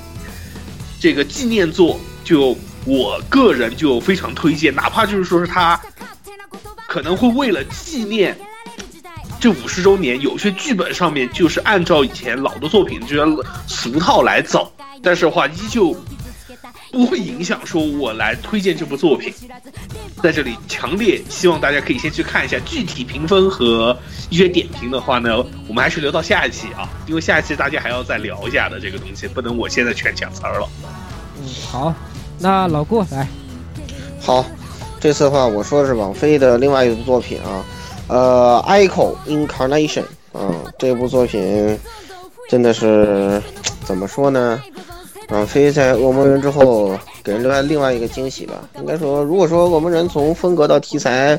[1.00, 5.80] 这个纪念作，就我个人就非常推荐，哪怕就是说是他
[6.86, 8.36] 可能会为了纪念
[9.40, 14.72] 这五十周年，有些剧本上面就是按照以前老的作品这些俗套来走，
[15.02, 15.96] 但是的话依旧
[16.90, 19.32] 不会影响说我来推荐这部作品。
[20.22, 23.96] 在这里强烈希望大家可以先去看一下具体评分和
[24.30, 25.38] 一些点评的话呢，
[25.68, 30.68] 我们还是留到下一期啊，因为下一期大家还要再聊一下的这个东西，不能我现在全讲词儿了。
[31.40, 31.94] 嗯，好，
[32.38, 33.28] 那老顾来，
[34.20, 34.44] 好，
[34.98, 37.64] 这次的话我说的是网飞的另外一部作品啊，
[38.08, 40.04] 呃，《Echo Incarnation》
[40.38, 41.78] 啊，这部作品
[42.48, 43.40] 真的是
[43.84, 44.60] 怎么说呢？
[45.28, 48.54] 网飞在《恶魔人》之后给人留下另外一个惊喜吧。
[48.78, 51.38] 应该说，如果说《恶魔人》从风格到题材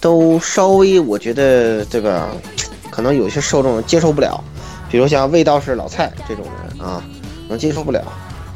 [0.00, 2.28] 都稍微，我觉得这个
[2.90, 4.42] 可能有些受众接受不了，
[4.90, 7.02] 比如像味道是老蔡这种人啊，
[7.48, 8.02] 能接受不了。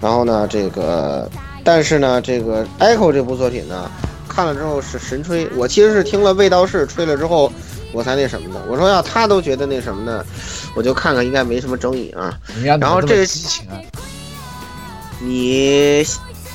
[0.02, 1.28] 然后呢，这个
[1.64, 3.90] 但是呢，这个《Echo》这部作品呢，
[4.28, 5.48] 看了之后是神吹。
[5.56, 7.50] 我其实是听了味道是吹了之后，
[7.92, 8.60] 我才那什么的。
[8.68, 10.24] 我说要他都觉得那什么呢，
[10.76, 12.38] 我就看看应该没什么争议啊。
[12.62, 13.80] 然后这激情啊？
[15.20, 16.04] 你，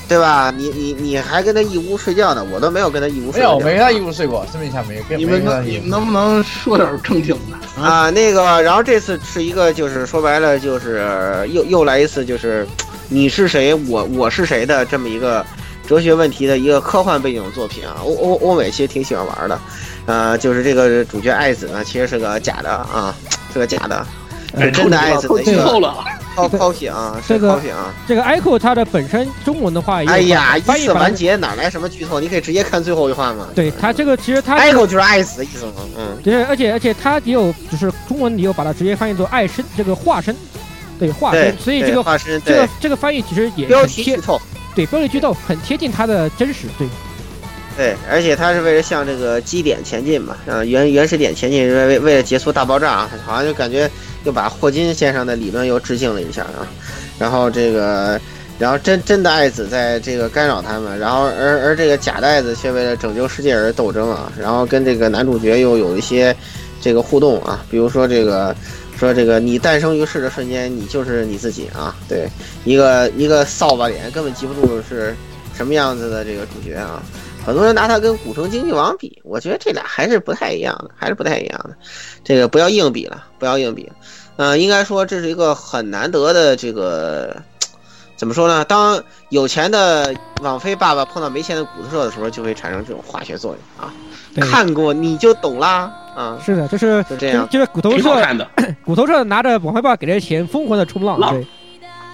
[0.08, 0.52] 对吧？
[0.56, 3.66] 你你你还跟他一屋睡觉呢，我都没有跟他义乌没有，睡过觉。
[3.66, 5.02] 没跟他一屋睡过，这么一下没有。
[5.08, 8.06] 跟你们能你们能不能说点正经的啊？
[8.06, 12.66] 啊，那个，然后这次是一个，就是说白了，就是又又来一次，就是
[13.08, 15.44] 你是谁，我我是谁的这么一个
[15.86, 17.96] 哲学问题的一个科幻背景作品啊。
[18.04, 19.58] 欧欧欧美其实挺喜欢玩的，
[20.06, 23.14] 呃，就是这个主角爱子呢，其实是个假的啊，
[23.52, 24.06] 是个假的，
[24.72, 25.64] 真的爱子的一个
[26.42, 27.94] 了，抄抄写啊，这个抄写啊。
[28.06, 32.20] 这个 Echo 它的本身中文的话也有哎呀，一次翻译版完结哪来什么剧透？
[32.20, 33.48] 你可以直接看最后一话嘛。
[33.54, 36.16] 对它这个其实它，echo 就是爱死的意思嘛，嗯。
[36.22, 40.34] 对，而且而且它也有就是中文也有把它直接翻译作爱身这个化身，
[40.98, 44.40] 对化身，，所以这个这个这个翻译其实也标很贴题剧透，
[44.74, 46.86] 对标题剧透很贴近它的真实，对
[47.76, 53.90] 对，而且他是为了向这个基点前进嘛，啊，原原始点前进，为为为了结束大爆炸啊，好像就感觉
[54.24, 56.66] 又把霍金先生的理论又致敬了一下啊，
[57.18, 58.18] 然后这个，
[58.58, 66.34] 然后真真的爱子在这个干扰他们，然后而而这个假的爱子却为了拯救世界而斗争啊，然后跟这个男主角又有一些
[66.80, 68.54] 这个互动啊，比如说这个。
[68.98, 71.94] 说这个，你诞生于世的瞬间，你就是你自己啊！
[72.08, 72.26] 对，
[72.64, 75.14] 一个一个扫把脸，根本记不住是
[75.54, 77.02] 什么样子的这个主角啊！
[77.46, 81.70] 很多人拿它跟古城经济王比，我觉得这俩还是不太一样的，还是不太一样的。
[82.24, 83.88] 这个不要硬比了，不要硬比。
[84.34, 87.36] 呃，应该说这是一个很难得的这个，
[88.16, 88.64] 怎么说呢？
[88.64, 90.12] 当有钱的
[90.42, 93.94] 网飞爸爸碰到没钱的骨头社的时候，就会产生这种化学作用啊！
[94.50, 96.38] 看过你就懂啦啊！
[96.44, 98.20] 是的，就是就这样就是骨头社
[98.84, 101.46] 骨头社拿着网飞爸给的钱疯狂的冲浪，浪对，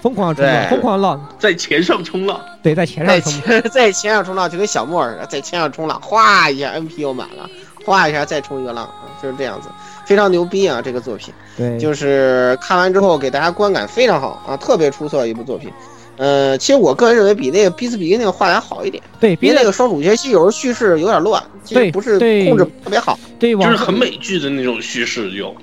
[0.03, 2.41] 疯狂地冲浪，疯狂地浪，在钱上冲浪。
[2.61, 7.49] 对，在钱上冲，前 在前上冲浪就跟小莫似的，在前上冲浪，哗一下 NP 又满了，
[7.85, 9.69] 哗一下再冲一个浪，啊就是这样子，
[10.05, 10.83] 非常牛逼啊！
[10.83, 15.71] 这个作品对，就是看完之后给大家观感非常好啊，特别出色的一部作品。
[16.17, 22.19] 呃，其实我个人认为比那个比斯比那个画的还好一点，对，比那个双主角其实有时候叙事有点乱，其实对不是
[22.49, 23.19] 控制特别好。
[23.39, 25.55] 对网就是很美剧的那种叙事有。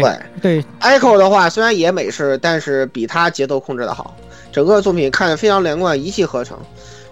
[0.00, 4.14] 对对 Echo 的话虽然也美式，但是比他节奏控制的好，
[4.50, 6.56] 整个作品看着非常连贯，一气呵成，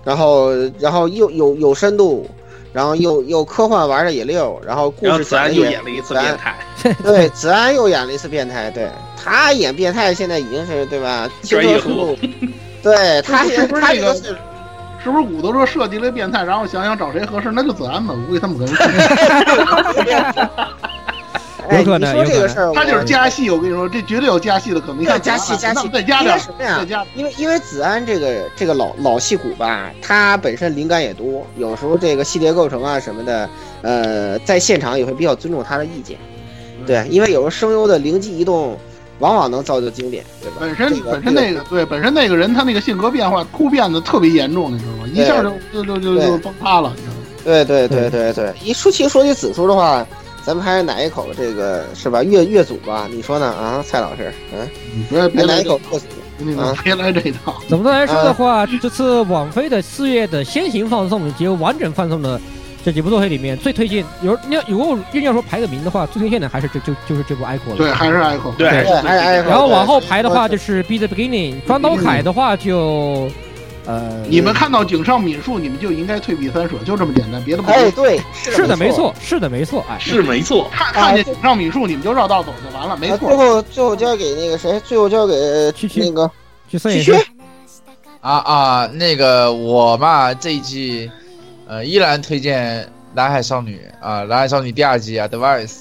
[0.04, 2.28] 然后然后又有有深度，
[2.72, 6.56] 然后又又科幻玩的也溜，然后故然后子安又事讲的也 演了一次变态，
[7.02, 8.88] 对，子安又演了一次变态，对
[9.22, 11.28] 他演变态现在已经是对吧？
[11.42, 12.16] 专业轻车熟路，
[12.82, 14.36] 对他是不是那个他这个是
[15.02, 18.14] 是不是骨头说设计了变态，然后想想找谁合适，那就子安吧。
[18.14, 18.74] 我估计他们可能
[20.04, 20.99] 哎，
[21.78, 25.00] 有可你能有可能说这个事儿，他就是加戏，我跟你说，这绝对有加戏的可能。
[25.00, 27.04] 你看加戏加戏，再加点因为什么呀再加。
[27.14, 33.48] 因为因为子安这个这个老老戏骨吧，他本身灵感也多，有时候这个细节构成啊什么的，
[33.82, 36.16] 呃，在现场也会比较尊重他的意见。
[36.86, 38.76] 对，因为有时候声优的灵机一动，
[39.18, 40.56] 往往能造就经典，对吧？
[40.60, 45.08] 本身这个本身那个对本身那个人他那个性格变化突变的特别严重，你知道吗？
[45.12, 47.20] 一下就就就就就崩塌了，你知道吗？
[47.44, 50.06] 对对对对对，一说起说起子叔的话，
[50.44, 52.22] 咱们还是奶一口这个是吧？
[52.22, 53.46] 越越祖吧，你说呢？
[53.46, 56.06] 啊，蔡老师，嗯，你别别来这来奶一口，越祖。
[56.42, 57.54] 那个别来这一套。
[57.68, 62.40] 总的来说的话，这次网飞的四月的先行放送以及完整放送的
[62.82, 67.84] 这几部作品里面，最推荐有你要如果硬要说排个名的话，最推荐的还是这就就是这部《爱国》了。
[67.84, 68.50] 对，还是爱口。
[68.56, 68.68] 对。
[69.46, 73.28] 然后往后排的话就是 Be the Beginning，庄刀凯的话就
[73.90, 78.92] 呃，你们看到井上敏树，你们就应该退避三舍，就这么简单，别的不哎，对，是的，没。
[78.92, 80.68] 错，是的，没错，哎，是没错。
[80.70, 83.36] 看看见井上敏树，你们就绕道走就完了，没错，最。
[83.36, 85.34] 后最后交给那个谁，最后交给
[85.72, 86.30] 区区那个
[86.68, 87.30] 去摄影师区区。
[88.20, 91.10] 啊啊，那个我嘛这一季，
[91.66, 92.84] 呃，依然推荐
[93.14, 95.76] 《蓝海少女》啊，《蓝海少女》第二季啊，Device，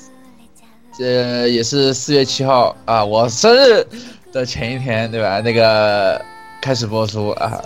[0.97, 3.85] 这也是四月七号啊，我生日
[4.31, 5.41] 的前一天，对吧？
[5.41, 6.23] 那个
[6.61, 7.61] 开始播出啊，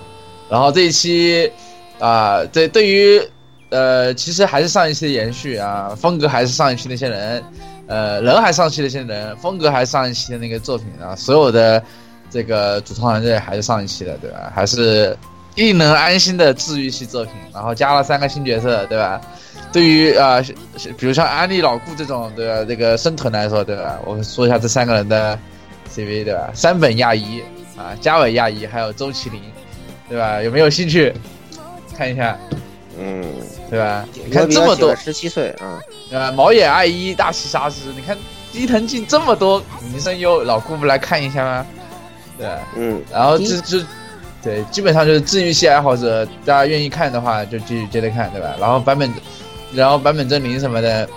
[0.49, 1.51] 然后这一期
[1.99, 3.21] 啊，对对于
[3.69, 7.43] 呃，其实还是上一期的延续啊，风格还是上一期那些人，
[7.87, 11.83] 呃，人还上一期那些人，风格还是上一期的那个作品啊，所有的。
[12.31, 14.51] 这个主创团队还是上一期的，对吧？
[14.55, 15.15] 还是
[15.53, 19.21] 令人安心的治愈系作品，然后加了三个新角色，对吧？
[19.71, 20.41] 对于啊、
[20.97, 22.65] 比如像安利老顾这种，对吧？
[22.67, 23.99] 这个生存来说，对吧？
[24.03, 25.37] 我说一下这三个人的
[25.93, 26.49] CV，对吧？
[26.55, 27.39] 山本亚一
[27.77, 29.39] 啊，加尾亚一，还有周麒麟，
[30.09, 30.41] 对吧？
[30.41, 31.13] 有没有兴趣
[31.97, 32.37] 看一下？
[32.99, 33.23] 嗯，
[33.69, 34.05] 对吧？
[34.25, 35.79] 你看这么多，十七岁啊，
[36.11, 38.15] 呃，毛野爱一、大崎沙织，你看
[38.51, 41.65] 伊藤静这么多名声优，老顾不来看一下吗？
[42.37, 43.79] 对，嗯，然后这就，
[44.43, 48.55] 对，基本上就是治愈系爱好者，大家愿意看的话就继续接着看，对吧？
[48.59, 49.11] 然后版本，
[49.73, 51.09] 然后版本证明什么的，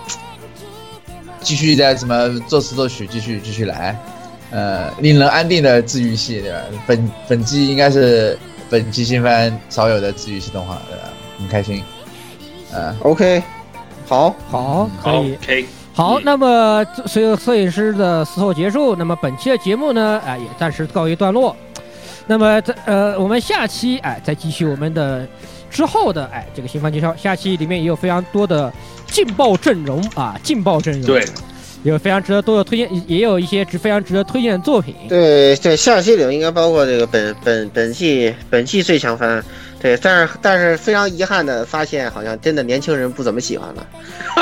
[1.41, 3.95] 继续在什么作词作曲继续继续来，
[4.49, 6.59] 呃，令人安定的治愈系，对吧？
[6.87, 8.37] 本本季应该是
[8.69, 11.03] 本期新番少有的治愈系动画，对吧？
[11.39, 11.83] 很开心，
[12.71, 13.43] 呃， OK，
[14.07, 15.35] 好，好，可以。
[15.35, 15.65] OK。
[15.93, 21.55] 好，那么随着摄影师的伺候结束，那么本期的节目呢，哎，也暂时告一段落。
[22.27, 25.27] 那么这呃，我们下期哎再继续我们的
[25.71, 27.15] 之后的哎这个新番介绍。
[27.15, 28.71] 下期里面也有非常多的
[29.07, 31.25] 劲爆阵容啊，劲爆阵容，对，
[31.83, 34.93] 有非常值得多的推荐，也有一些值非常值得推荐的作品。
[35.07, 39.43] 对对，下期里面应该包括这个本本本季本季最强番。
[39.79, 43.87] 对，但是但是非常遗憾的发现，好像真的年轻人不怎么喜欢了，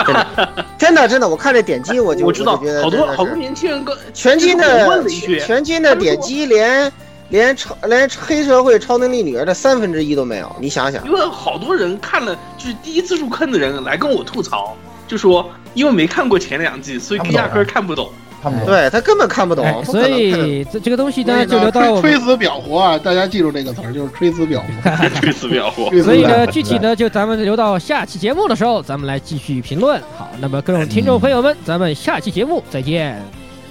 [0.06, 5.04] 真的 真的真的，我看这点击我就我知道觉得好多好多年轻人跟全军的
[5.46, 6.90] 全军的点击连
[7.28, 14.74] 连超连黑社会超能力女儿的三分之一都没有，你想想，因为好多人看了就是第一次入坑的人来跟我吐槽，
[15.08, 18.10] 就说因为没看过前两季，所以压根看不懂。
[18.44, 22.96] 看不懂对他根本看不懂，哎、所以这这个东西呢，就留到吹死表活啊！
[22.96, 25.90] 大家记住这个词儿，就是吹死表活， 吹死表活。
[26.04, 30.00] 所以呢，具体呢，就咱们留到下期节目的时候，咱们来继续评论。
[30.16, 33.20] 好，那么各位听众朋友们，咱们下期节目再见，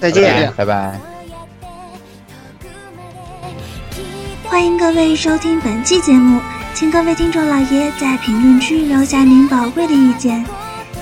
[0.01, 0.99] 再见，拜拜。
[4.43, 6.41] 欢迎各位收听本期节目，
[6.75, 10.45] 请各位听众老爷在评论区留下您宝贵的意见。